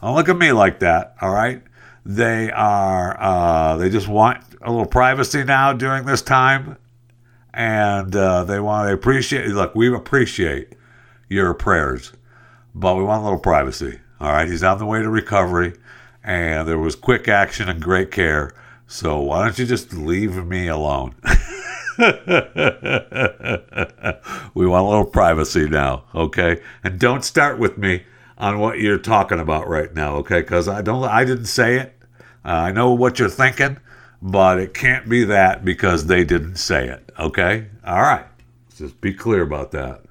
Don't 0.00 0.14
look 0.14 0.28
at 0.28 0.36
me 0.36 0.52
like 0.52 0.80
that. 0.80 1.16
All 1.20 1.32
right. 1.32 1.62
They 2.04 2.50
are. 2.50 3.16
Uh, 3.20 3.76
they 3.78 3.90
just 3.90 4.08
want 4.08 4.42
a 4.62 4.70
little 4.70 4.86
privacy 4.86 5.44
now 5.44 5.72
during 5.72 6.04
this 6.04 6.22
time, 6.22 6.76
and 7.58 8.14
uh, 8.14 8.44
they 8.44 8.60
want 8.60 8.88
to 8.88 8.94
appreciate. 8.94 9.48
Look, 9.48 9.74
we 9.74 9.92
appreciate 9.92 10.74
your 11.28 11.52
prayers, 11.54 12.12
but 12.72 12.94
we 12.94 13.02
want 13.02 13.22
a 13.22 13.24
little 13.24 13.40
privacy. 13.40 13.98
All 14.20 14.30
right. 14.30 14.48
He's 14.48 14.62
on 14.62 14.78
the 14.78 14.86
way 14.86 15.02
to 15.02 15.10
recovery, 15.10 15.74
and 16.22 16.68
there 16.68 16.78
was 16.78 16.94
quick 16.94 17.26
action 17.26 17.68
and 17.68 17.82
great 17.82 18.12
care. 18.12 18.54
So 18.86 19.20
why 19.20 19.44
don't 19.44 19.58
you 19.58 19.66
just 19.66 19.92
leave 19.92 20.46
me 20.46 20.68
alone? 20.68 21.16
we 21.98 22.04
want 24.66 24.86
a 24.86 24.88
little 24.88 25.04
privacy 25.04 25.68
now, 25.68 26.04
okay? 26.14 26.62
And 26.84 27.00
don't 27.00 27.24
start 27.24 27.58
with 27.58 27.76
me 27.76 28.04
on 28.38 28.60
what 28.60 28.78
you're 28.78 28.98
talking 28.98 29.40
about 29.40 29.68
right 29.68 29.92
now, 29.92 30.14
okay? 30.18 30.42
Because 30.42 30.68
I 30.68 30.80
don't, 30.80 31.02
I 31.02 31.24
didn't 31.24 31.46
say 31.46 31.80
it. 31.80 31.98
Uh, 32.44 32.50
I 32.50 32.70
know 32.70 32.92
what 32.92 33.18
you're 33.18 33.28
thinking, 33.28 33.78
but 34.22 34.58
it 34.58 34.74
can't 34.74 35.08
be 35.08 35.24
that 35.24 35.64
because 35.64 36.06
they 36.06 36.24
didn't 36.24 36.56
say 36.56 36.88
it, 36.88 37.07
okay? 37.18 37.66
All 37.84 38.00
right, 38.00 38.26
just 38.76 39.00
be 39.00 39.12
clear 39.12 39.42
about 39.42 39.72
that. 39.72 40.02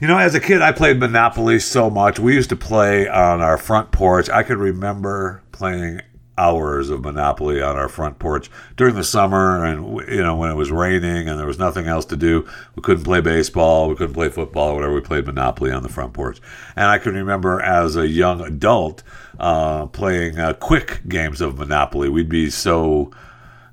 You 0.00 0.08
know, 0.08 0.18
as 0.18 0.34
a 0.34 0.40
kid, 0.40 0.62
I 0.62 0.72
played 0.72 0.98
Monopoly 0.98 1.60
so 1.60 1.88
much. 1.88 2.18
We 2.18 2.34
used 2.34 2.50
to 2.50 2.56
play 2.56 3.08
on 3.08 3.40
our 3.40 3.56
front 3.56 3.92
porch. 3.92 4.28
I 4.28 4.42
could 4.42 4.58
remember 4.58 5.42
playing 5.52 6.00
hours 6.38 6.90
of 6.90 7.02
Monopoly 7.02 7.60
on 7.62 7.76
our 7.76 7.88
front 7.88 8.18
porch 8.18 8.50
during 8.76 8.94
the 8.94 9.04
summer, 9.04 9.64
and 9.64 10.00
you 10.08 10.22
know 10.22 10.34
when 10.34 10.50
it 10.50 10.54
was 10.54 10.72
raining 10.72 11.28
and 11.28 11.38
there 11.38 11.46
was 11.46 11.58
nothing 11.58 11.86
else 11.86 12.04
to 12.06 12.16
do. 12.16 12.48
We 12.74 12.82
couldn't 12.82 13.04
play 13.04 13.20
baseball, 13.20 13.88
we 13.88 13.94
couldn't 13.94 14.14
play 14.14 14.28
football, 14.28 14.70
or 14.70 14.74
whatever. 14.74 14.94
We 14.94 15.00
played 15.02 15.26
Monopoly 15.26 15.70
on 15.70 15.82
the 15.82 15.88
front 15.88 16.14
porch, 16.14 16.40
and 16.74 16.86
I 16.86 16.98
can 16.98 17.14
remember 17.14 17.60
as 17.60 17.96
a 17.96 18.08
young 18.08 18.40
adult 18.40 19.02
uh, 19.38 19.86
playing 19.86 20.38
uh, 20.38 20.54
quick 20.54 21.02
games 21.08 21.40
of 21.40 21.58
Monopoly. 21.58 22.08
We'd 22.08 22.28
be 22.28 22.50
so 22.50 23.12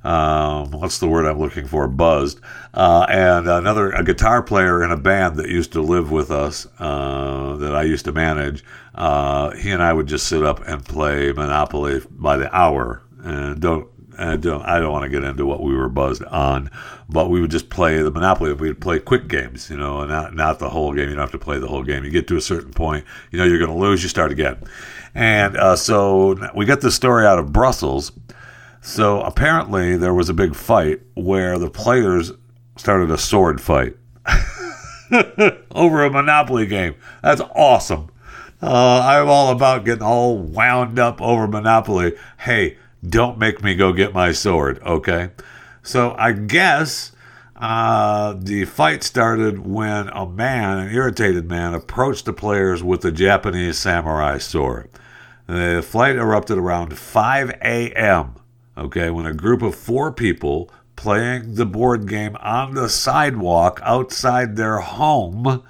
um, 0.04 0.72
what's 0.72 1.00
the 1.00 1.08
word 1.08 1.26
I'm 1.26 1.40
looking 1.40 1.68
for? 1.68 1.88
Buzzed. 1.88 2.40
Uh, 2.74 3.06
and 3.10 3.48
another 3.48 3.92
a 3.92 4.04
guitar 4.04 4.42
player 4.42 4.84
in 4.84 4.92
a 4.92 4.98
band 4.98 5.38
that 5.38 5.50
used 5.50 5.72
to 5.74 5.82
live 5.82 6.12
with 6.12 6.32
us 6.32 6.68
uh, 6.80 7.58
that 7.58 7.76
I 7.76 7.84
used 7.84 8.06
to 8.06 8.12
manage. 8.12 8.64
Uh, 8.96 9.52
he 9.52 9.72
and 9.72 9.84
I 9.84 9.94
would 9.94 10.08
just 10.08 10.28
sit 10.28 10.44
up 10.44 10.66
and 10.68 10.84
play 10.84 11.32
Monopoly 11.32 12.02
by 12.10 12.38
the 12.38 12.54
hour, 12.56 13.02
and 13.24 13.60
don't 13.60 13.90
I 14.20 14.36
don't, 14.36 14.62
I 14.64 14.80
don't 14.80 14.92
want 14.92 15.04
to 15.04 15.10
get 15.10 15.24
into 15.24 15.46
what 15.46 15.62
we 15.62 15.74
were 15.74 15.88
buzzed 15.88 16.24
on, 16.26 16.70
but 17.08 17.30
we 17.30 17.40
would 17.40 17.52
just 17.52 17.70
play 17.70 18.02
the 18.02 18.12
Monopoly. 18.12 18.52
We'd 18.54 18.82
play 18.82 19.00
quick 19.00 19.28
games, 19.28 19.70
you 19.70 19.78
know, 19.78 20.06
not, 20.06 20.36
not 20.36 20.60
the 20.60 20.70
whole 20.70 20.94
game. 20.94 21.10
You 21.10 21.16
don't 21.16 21.24
have 21.24 21.32
to 21.32 21.40
play 21.40 21.58
the 21.58 21.68
whole 21.68 21.84
game. 21.84 22.04
You 22.04 22.12
get 22.12 22.28
to 22.28 22.36
a 22.36 22.42
certain 22.42 22.74
point, 22.74 23.06
you 23.32 23.40
know, 23.40 23.46
you're 23.46 23.60
going 23.60 23.72
to 23.72 23.78
lose, 23.78 24.04
you 24.04 24.10
start 24.10 24.32
again. 24.32 24.58
And 25.16 25.56
uh, 25.56 25.76
so 25.78 26.36
we 26.54 26.66
got 26.66 26.82
this 26.82 26.96
story 26.96 27.26
out 27.26 27.40
of 27.40 27.54
Brussels. 27.54 28.12
So 28.82 29.22
apparently 29.22 29.98
there 29.98 30.14
was 30.14 30.30
a 30.30 30.34
big 30.34 30.56
fight 30.56 31.02
where 31.16 31.60
the 31.60 31.70
players 31.70 32.32
started 32.78 33.12
a 33.12 33.18
sword 33.18 33.60
fight 33.62 33.96
over 35.72 36.04
a 36.04 36.10
Monopoly 36.10 36.66
game. 36.66 36.96
That's 37.22 37.42
awesome. 37.56 38.10
Uh, 38.62 39.02
I'm 39.06 39.30
all 39.30 39.52
about 39.52 39.86
getting 39.86 40.04
all 40.04 40.38
wound 40.38 41.00
up 41.00 41.22
over 41.22 41.48
Monopoly. 41.48 42.16
Hey, 42.40 42.78
don't 43.08 43.38
make 43.38 43.64
me 43.64 43.76
go 43.76 43.94
get 43.94 44.14
my 44.14 44.32
sword, 44.32 44.82
okay? 44.84 45.32
So 45.82 46.14
I 46.18 46.34
guess 46.34 47.14
uh, 47.56 48.36
the 48.38 48.66
fight 48.66 49.04
started 49.04 49.60
when 49.66 50.10
a 50.10 50.26
man, 50.26 50.80
an 50.80 50.94
irritated 50.94 51.50
man, 51.50 51.74
approached 51.74 52.26
the 52.26 52.34
players 52.34 52.84
with 52.84 53.04
a 53.06 53.12
Japanese 53.12 53.78
samurai 53.78 54.38
sword. 54.38 54.90
The 55.48 55.84
fight 55.86 56.16
erupted 56.16 56.58
around 56.58 56.98
5 56.98 57.50
a.m., 57.62 58.36
okay, 58.80 59.10
when 59.10 59.26
a 59.26 59.34
group 59.34 59.62
of 59.62 59.76
four 59.76 60.12
people 60.12 60.72
playing 60.96 61.56
the 61.56 61.66
board 61.66 62.08
game 62.08 62.36
on 62.38 62.74
the 62.74 62.90
sidewalk 62.90 63.80
outside 63.84 64.56
their 64.56 64.80
home 64.80 65.64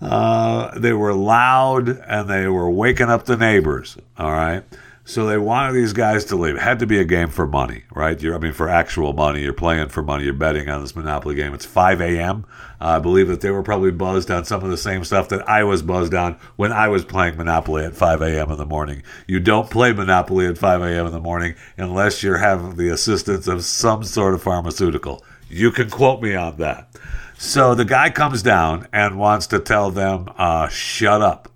uh, 0.00 0.78
they 0.78 0.92
were 0.92 1.12
loud 1.12 1.88
and 1.88 2.28
they 2.28 2.46
were 2.46 2.70
waking 2.70 3.10
up 3.10 3.26
the 3.26 3.36
neighbors. 3.36 3.98
All 4.16 4.32
right. 4.32 4.64
So 5.10 5.26
they 5.26 5.38
wanted 5.38 5.72
these 5.72 5.92
guys 5.92 6.24
to 6.26 6.36
leave. 6.36 6.54
It 6.54 6.62
had 6.62 6.78
to 6.78 6.86
be 6.86 7.00
a 7.00 7.04
game 7.04 7.30
for 7.30 7.44
money, 7.44 7.82
right? 7.92 8.22
You're, 8.22 8.36
I 8.36 8.38
mean, 8.38 8.52
for 8.52 8.68
actual 8.68 9.12
money. 9.12 9.42
You're 9.42 9.52
playing 9.52 9.88
for 9.88 10.04
money. 10.04 10.22
You're 10.22 10.34
betting 10.34 10.68
on 10.68 10.82
this 10.82 10.94
Monopoly 10.94 11.34
game. 11.34 11.52
It's 11.52 11.66
5 11.66 12.00
a.m. 12.00 12.46
Uh, 12.80 12.84
I 12.84 12.98
believe 13.00 13.26
that 13.26 13.40
they 13.40 13.50
were 13.50 13.64
probably 13.64 13.90
buzzed 13.90 14.30
on 14.30 14.44
some 14.44 14.62
of 14.62 14.70
the 14.70 14.76
same 14.76 15.02
stuff 15.02 15.28
that 15.30 15.48
I 15.48 15.64
was 15.64 15.82
buzzed 15.82 16.14
on 16.14 16.38
when 16.54 16.70
I 16.70 16.86
was 16.86 17.04
playing 17.04 17.36
Monopoly 17.36 17.84
at 17.84 17.96
5 17.96 18.22
a.m. 18.22 18.52
in 18.52 18.56
the 18.56 18.64
morning. 18.64 19.02
You 19.26 19.40
don't 19.40 19.68
play 19.68 19.92
Monopoly 19.92 20.46
at 20.46 20.58
5 20.58 20.80
a.m. 20.80 21.06
in 21.06 21.12
the 21.12 21.18
morning 21.18 21.56
unless 21.76 22.22
you're 22.22 22.38
having 22.38 22.76
the 22.76 22.90
assistance 22.90 23.48
of 23.48 23.64
some 23.64 24.04
sort 24.04 24.34
of 24.34 24.44
pharmaceutical. 24.44 25.24
You 25.48 25.72
can 25.72 25.90
quote 25.90 26.22
me 26.22 26.36
on 26.36 26.58
that. 26.58 26.88
So 27.36 27.74
the 27.74 27.84
guy 27.84 28.10
comes 28.10 28.44
down 28.44 28.86
and 28.92 29.18
wants 29.18 29.48
to 29.48 29.58
tell 29.58 29.90
them, 29.90 30.28
uh, 30.36 30.68
shut 30.68 31.20
up. 31.20 31.48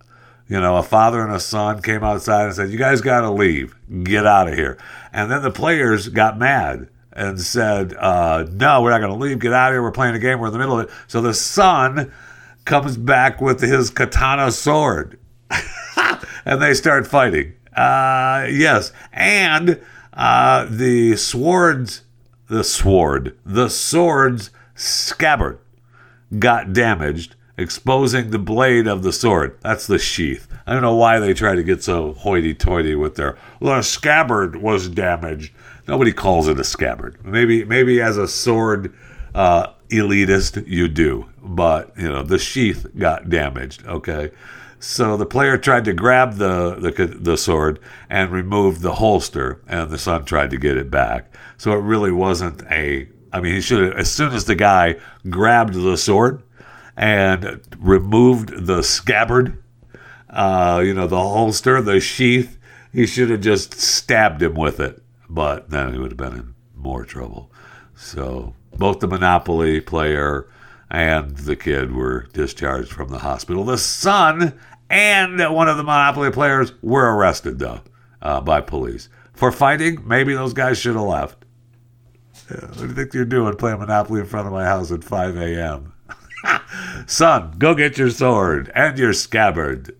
You 0.48 0.60
know, 0.60 0.76
a 0.76 0.82
father 0.82 1.22
and 1.22 1.32
a 1.32 1.40
son 1.40 1.80
came 1.80 2.04
outside 2.04 2.46
and 2.46 2.54
said, 2.54 2.70
You 2.70 2.78
guys 2.78 3.00
got 3.00 3.22
to 3.22 3.30
leave. 3.30 3.74
Get 4.02 4.26
out 4.26 4.48
of 4.48 4.54
here. 4.54 4.78
And 5.12 5.30
then 5.30 5.42
the 5.42 5.50
players 5.50 6.08
got 6.08 6.38
mad 6.38 6.88
and 7.12 7.40
said, 7.40 7.94
uh, 7.94 8.46
No, 8.50 8.82
we're 8.82 8.90
not 8.90 9.00
going 9.00 9.12
to 9.12 9.18
leave. 9.18 9.38
Get 9.38 9.52
out 9.52 9.70
of 9.70 9.74
here. 9.74 9.82
We're 9.82 9.92
playing 9.92 10.14
a 10.14 10.18
game. 10.18 10.40
We're 10.40 10.48
in 10.48 10.52
the 10.52 10.58
middle 10.58 10.78
of 10.78 10.88
it. 10.88 10.94
So 11.06 11.22
the 11.22 11.34
son 11.34 12.12
comes 12.64 12.96
back 12.96 13.40
with 13.40 13.60
his 13.60 13.90
katana 13.90 14.50
sword 14.50 15.18
and 16.44 16.60
they 16.60 16.74
start 16.74 17.06
fighting. 17.06 17.54
Uh, 17.74 18.46
yes. 18.50 18.92
And 19.12 19.80
uh, 20.12 20.66
the 20.70 21.16
swords, 21.16 22.02
the 22.48 22.64
sword, 22.64 23.36
the 23.44 23.68
sword's 23.68 24.50
scabbard 24.74 25.58
got 26.38 26.72
damaged, 26.72 27.36
exposing 27.56 28.30
the 28.30 28.38
blade 28.38 28.86
of 28.86 29.02
the 29.02 29.12
sword. 29.12 29.58
That's 29.60 29.86
the 29.86 29.98
sheath. 29.98 30.48
I 30.66 30.72
don't 30.72 30.82
know 30.82 30.96
why 30.96 31.18
they 31.18 31.34
try 31.34 31.54
to 31.54 31.62
get 31.62 31.82
so 31.82 32.12
hoity 32.14 32.54
toity 32.54 32.94
with 32.94 33.16
their 33.16 33.38
the 33.60 33.82
scabbard 33.82 34.56
was 34.56 34.88
damaged. 34.88 35.52
Nobody 35.86 36.12
calls 36.12 36.48
it 36.48 36.58
a 36.58 36.64
scabbard. 36.64 37.24
Maybe 37.24 37.64
maybe 37.64 38.00
as 38.00 38.16
a 38.16 38.26
sword 38.26 38.94
uh, 39.34 39.68
elitist 39.88 40.66
you 40.66 40.88
do, 40.88 41.26
but 41.42 41.92
you 41.96 42.08
know 42.08 42.22
the 42.22 42.38
sheath 42.38 42.86
got 42.98 43.28
damaged. 43.28 43.86
Okay, 43.86 44.30
so 44.80 45.16
the 45.16 45.26
player 45.26 45.56
tried 45.56 45.84
to 45.84 45.92
grab 45.92 46.34
the, 46.34 46.74
the 46.74 47.06
the 47.06 47.36
sword 47.36 47.78
and 48.08 48.32
remove 48.32 48.80
the 48.80 48.94
holster, 48.94 49.60
and 49.68 49.90
the 49.90 49.98
son 49.98 50.24
tried 50.24 50.50
to 50.50 50.56
get 50.56 50.76
it 50.76 50.90
back. 50.90 51.32
So 51.56 51.72
it 51.72 51.82
really 51.82 52.12
wasn't 52.12 52.62
a 52.70 53.08
I 53.32 53.40
mean, 53.40 53.54
he 53.54 53.60
should 53.60 53.82
have, 53.82 53.98
as 53.98 54.10
soon 54.10 54.32
as 54.32 54.44
the 54.44 54.54
guy 54.54 54.94
grabbed 55.28 55.74
the 55.74 55.96
sword 55.96 56.40
and 56.96 57.60
removed 57.78 58.66
the 58.66 58.82
scabbard, 58.82 59.62
uh, 60.30 60.82
you 60.84 60.94
know, 60.94 61.06
the 61.06 61.16
holster, 61.16 61.80
the 61.80 62.00
sheath, 62.00 62.58
he 62.92 63.06
should 63.06 63.30
have 63.30 63.40
just 63.40 63.74
stabbed 63.74 64.42
him 64.42 64.54
with 64.54 64.80
it. 64.80 65.02
But 65.28 65.70
then 65.70 65.92
he 65.92 65.98
would 65.98 66.12
have 66.12 66.18
been 66.18 66.38
in 66.38 66.54
more 66.76 67.04
trouble. 67.04 67.50
So 67.94 68.54
both 68.76 69.00
the 69.00 69.08
Monopoly 69.08 69.80
player 69.80 70.48
and 70.90 71.36
the 71.38 71.56
kid 71.56 71.92
were 71.92 72.28
discharged 72.32 72.92
from 72.92 73.08
the 73.08 73.18
hospital. 73.18 73.64
The 73.64 73.78
son 73.78 74.58
and 74.90 75.40
one 75.52 75.68
of 75.68 75.76
the 75.76 75.82
Monopoly 75.82 76.30
players 76.30 76.72
were 76.82 77.16
arrested, 77.16 77.58
though, 77.58 77.80
uh, 78.22 78.40
by 78.40 78.60
police. 78.60 79.08
For 79.32 79.50
fighting, 79.50 80.06
maybe 80.06 80.34
those 80.34 80.52
guys 80.52 80.78
should 80.78 80.94
have 80.94 81.04
left. 81.04 81.44
Yeah, 82.50 82.66
what 82.66 82.78
do 82.78 82.86
you 82.86 82.92
think 82.92 83.14
you're 83.14 83.24
doing 83.24 83.56
playing 83.56 83.80
Monopoly 83.80 84.20
in 84.20 84.26
front 84.26 84.46
of 84.46 84.52
my 84.52 84.64
house 84.64 84.92
at 84.92 85.02
5 85.02 85.36
a.m.? 85.36 85.93
Son, 87.06 87.54
go 87.58 87.74
get 87.74 87.98
your 87.98 88.10
sword 88.10 88.70
and 88.74 88.98
your 88.98 89.12
scabbard. 89.12 89.96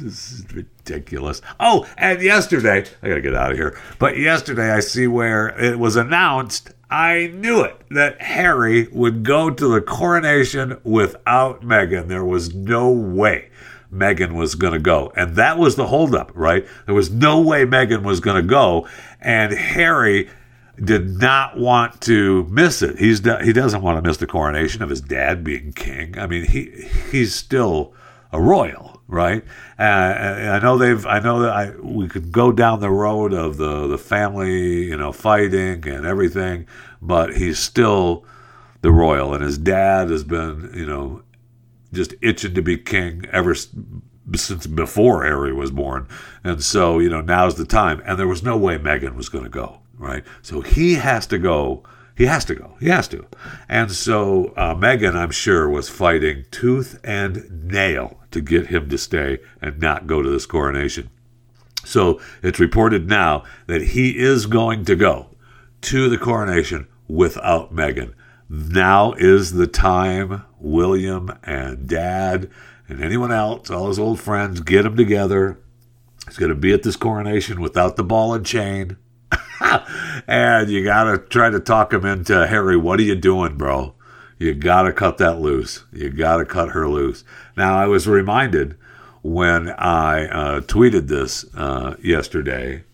This 0.00 0.32
is 0.32 0.52
ridiculous. 0.52 1.40
Oh, 1.60 1.86
and 1.96 2.20
yesterday, 2.20 2.84
I 3.02 3.08
gotta 3.08 3.20
get 3.20 3.34
out 3.34 3.52
of 3.52 3.56
here, 3.56 3.78
but 3.98 4.18
yesterday 4.18 4.70
I 4.70 4.80
see 4.80 5.06
where 5.06 5.48
it 5.48 5.78
was 5.78 5.96
announced, 5.96 6.72
I 6.90 7.28
knew 7.28 7.62
it, 7.62 7.80
that 7.90 8.20
Harry 8.20 8.88
would 8.88 9.24
go 9.24 9.50
to 9.50 9.68
the 9.68 9.80
coronation 9.80 10.78
without 10.84 11.62
Meghan. 11.62 12.08
There 12.08 12.24
was 12.24 12.54
no 12.54 12.90
way. 12.90 13.50
Meghan 13.92 14.32
was 14.32 14.54
going 14.54 14.72
to 14.72 14.78
go. 14.78 15.12
And 15.16 15.36
that 15.36 15.56
was 15.58 15.76
the 15.76 15.86
holdup, 15.86 16.32
right? 16.34 16.66
There 16.86 16.94
was 16.94 17.10
no 17.10 17.40
way 17.40 17.64
Meghan 17.64 18.02
was 18.02 18.20
going 18.20 18.36
to 18.36 18.48
go. 18.48 18.88
And 19.20 19.52
Harry 19.52 20.28
did 20.82 21.20
not 21.20 21.58
want 21.58 22.00
to 22.02 22.44
miss 22.50 22.82
it. 22.82 22.98
He's 22.98 23.20
he 23.42 23.52
doesn't 23.52 23.82
want 23.82 24.02
to 24.02 24.08
miss 24.08 24.16
the 24.16 24.26
coronation 24.26 24.82
of 24.82 24.90
his 24.90 25.00
dad 25.00 25.44
being 25.44 25.72
king. 25.72 26.18
I 26.18 26.26
mean, 26.26 26.44
he 26.44 26.88
he's 27.10 27.34
still 27.34 27.94
a 28.32 28.40
royal, 28.40 29.00
right? 29.06 29.44
Uh, 29.78 29.82
I 29.82 30.58
know 30.58 30.76
they've. 30.76 31.06
I 31.06 31.20
know 31.20 31.40
that 31.42 31.52
I 31.52 31.70
we 31.80 32.08
could 32.08 32.32
go 32.32 32.50
down 32.50 32.80
the 32.80 32.90
road 32.90 33.32
of 33.32 33.56
the 33.56 33.86
the 33.86 33.98
family, 33.98 34.84
you 34.84 34.96
know, 34.96 35.12
fighting 35.12 35.86
and 35.86 36.04
everything, 36.04 36.66
but 37.00 37.36
he's 37.36 37.58
still 37.58 38.24
the 38.82 38.90
royal, 38.90 39.32
and 39.32 39.42
his 39.42 39.58
dad 39.58 40.10
has 40.10 40.24
been, 40.24 40.70
you 40.74 40.86
know, 40.86 41.22
just 41.92 42.14
itching 42.20 42.54
to 42.54 42.62
be 42.62 42.76
king 42.76 43.24
ever 43.32 43.54
since 43.54 44.66
before 44.66 45.24
Harry 45.24 45.52
was 45.52 45.70
born, 45.70 46.08
and 46.42 46.62
so 46.64 46.98
you 46.98 47.08
know 47.08 47.20
now's 47.20 47.54
the 47.54 47.64
time. 47.64 48.02
And 48.04 48.18
there 48.18 48.26
was 48.26 48.42
no 48.42 48.56
way 48.56 48.76
Meghan 48.76 49.14
was 49.14 49.28
going 49.28 49.44
to 49.44 49.50
go 49.50 49.80
right? 49.98 50.24
So 50.42 50.60
he 50.60 50.94
has 50.94 51.26
to 51.28 51.38
go. 51.38 51.82
He 52.16 52.26
has 52.26 52.44
to 52.46 52.54
go. 52.54 52.76
He 52.78 52.88
has 52.88 53.08
to. 53.08 53.26
And 53.68 53.90
so 53.90 54.52
uh, 54.56 54.74
Meghan, 54.74 55.16
I'm 55.16 55.32
sure, 55.32 55.68
was 55.68 55.88
fighting 55.88 56.44
tooth 56.50 57.00
and 57.02 57.64
nail 57.64 58.20
to 58.30 58.40
get 58.40 58.68
him 58.68 58.88
to 58.90 58.98
stay 58.98 59.38
and 59.60 59.80
not 59.80 60.06
go 60.06 60.22
to 60.22 60.30
this 60.30 60.46
coronation. 60.46 61.10
So 61.84 62.20
it's 62.42 62.60
reported 62.60 63.08
now 63.08 63.44
that 63.66 63.82
he 63.82 64.18
is 64.18 64.46
going 64.46 64.84
to 64.86 64.96
go 64.96 65.30
to 65.82 66.08
the 66.08 66.18
coronation 66.18 66.86
without 67.08 67.74
Meghan. 67.74 68.14
Now 68.48 69.12
is 69.14 69.52
the 69.52 69.66
time, 69.66 70.44
William 70.58 71.36
and 71.42 71.88
Dad 71.88 72.50
and 72.88 73.02
anyone 73.02 73.32
else, 73.32 73.70
all 73.70 73.88
his 73.88 73.98
old 73.98 74.20
friends, 74.20 74.60
get 74.60 74.82
them 74.82 74.96
together. 74.96 75.58
He's 76.26 76.38
going 76.38 76.50
to 76.50 76.54
be 76.54 76.72
at 76.72 76.82
this 76.82 76.96
coronation 76.96 77.60
without 77.60 77.96
the 77.96 78.04
ball 78.04 78.34
and 78.34 78.44
chain. 78.44 78.96
and 80.26 80.70
you 80.70 80.84
got 80.84 81.04
to 81.04 81.18
try 81.18 81.50
to 81.50 81.60
talk 81.60 81.92
him 81.92 82.04
into 82.04 82.46
Harry, 82.46 82.76
what 82.76 82.98
are 83.00 83.04
you 83.04 83.14
doing, 83.14 83.56
bro? 83.56 83.94
You 84.38 84.54
got 84.54 84.82
to 84.82 84.92
cut 84.92 85.18
that 85.18 85.40
loose. 85.40 85.84
You 85.92 86.10
got 86.10 86.38
to 86.38 86.44
cut 86.44 86.70
her 86.70 86.88
loose. 86.88 87.24
Now, 87.56 87.78
I 87.78 87.86
was 87.86 88.06
reminded 88.06 88.76
when 89.22 89.70
I 89.70 90.26
uh, 90.26 90.60
tweeted 90.60 91.08
this 91.08 91.44
uh, 91.54 91.96
yesterday. 92.02 92.84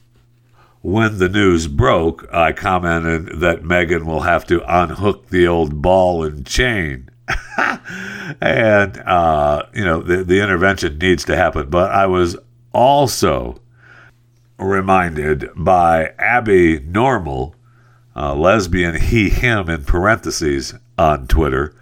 When 0.82 1.18
the 1.18 1.28
news 1.28 1.66
broke, 1.66 2.26
I 2.32 2.52
commented 2.52 3.40
that 3.40 3.62
Meghan 3.62 4.06
will 4.06 4.22
have 4.22 4.46
to 4.46 4.62
unhook 4.66 5.28
the 5.28 5.46
old 5.46 5.82
ball 5.82 6.24
and 6.24 6.46
chain. 6.46 7.10
and, 8.40 8.96
uh, 8.98 9.64
you 9.74 9.84
know, 9.84 10.00
the, 10.00 10.24
the 10.24 10.40
intervention 10.40 10.98
needs 10.98 11.24
to 11.26 11.36
happen. 11.36 11.68
But 11.68 11.90
I 11.90 12.06
was 12.06 12.36
also 12.72 13.59
reminded 14.60 15.48
by 15.56 16.12
Abby 16.18 16.80
Normal, 16.80 17.54
lesbian 18.14 19.00
he, 19.00 19.30
him 19.30 19.68
in 19.68 19.84
parentheses 19.84 20.74
on 20.98 21.26
Twitter, 21.26 21.74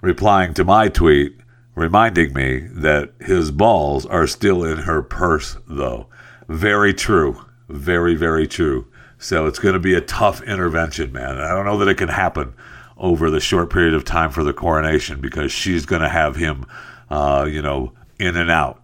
replying 0.00 0.54
to 0.54 0.64
my 0.64 0.88
tweet, 0.88 1.36
reminding 1.74 2.34
me 2.34 2.66
that 2.72 3.12
his 3.20 3.50
balls 3.50 4.04
are 4.06 4.26
still 4.26 4.64
in 4.64 4.78
her 4.78 5.02
purse, 5.02 5.56
though. 5.68 6.08
Very 6.48 6.92
true. 6.92 7.44
Very, 7.68 8.14
very 8.14 8.46
true. 8.46 8.86
So 9.18 9.46
it's 9.46 9.58
going 9.58 9.74
to 9.74 9.80
be 9.80 9.94
a 9.94 10.00
tough 10.00 10.42
intervention, 10.42 11.12
man. 11.12 11.38
I 11.38 11.50
don't 11.50 11.66
know 11.66 11.78
that 11.78 11.88
it 11.88 11.98
can 11.98 12.08
happen 12.08 12.54
over 12.96 13.30
the 13.30 13.40
short 13.40 13.70
period 13.70 13.94
of 13.94 14.04
time 14.04 14.30
for 14.30 14.42
the 14.42 14.52
coronation 14.52 15.20
because 15.20 15.52
she's 15.52 15.86
going 15.86 16.02
to 16.02 16.08
have 16.08 16.36
him, 16.36 16.64
uh, 17.10 17.46
you 17.48 17.62
know, 17.62 17.92
in 18.18 18.36
and 18.36 18.50
out. 18.50 18.82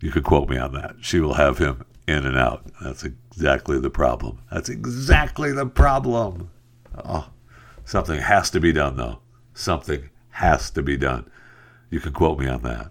You 0.00 0.10
could 0.10 0.24
quote 0.24 0.48
me 0.48 0.58
on 0.58 0.72
that. 0.74 0.96
She 1.00 1.20
will 1.20 1.34
have 1.34 1.58
him 1.58 1.84
in 2.06 2.26
and 2.26 2.36
out. 2.36 2.64
That's 2.82 3.04
exactly 3.04 3.78
the 3.78 3.90
problem. 3.90 4.40
That's 4.50 4.68
exactly 4.68 5.52
the 5.52 5.66
problem. 5.66 6.50
Oh, 7.04 7.30
something 7.84 8.20
has 8.20 8.50
to 8.50 8.60
be 8.60 8.72
done, 8.72 8.96
though. 8.96 9.20
Something 9.54 10.10
has 10.30 10.70
to 10.70 10.82
be 10.82 10.96
done. 10.96 11.30
You 11.90 12.00
can 12.00 12.12
quote 12.12 12.38
me 12.38 12.48
on 12.48 12.62
that. 12.62 12.90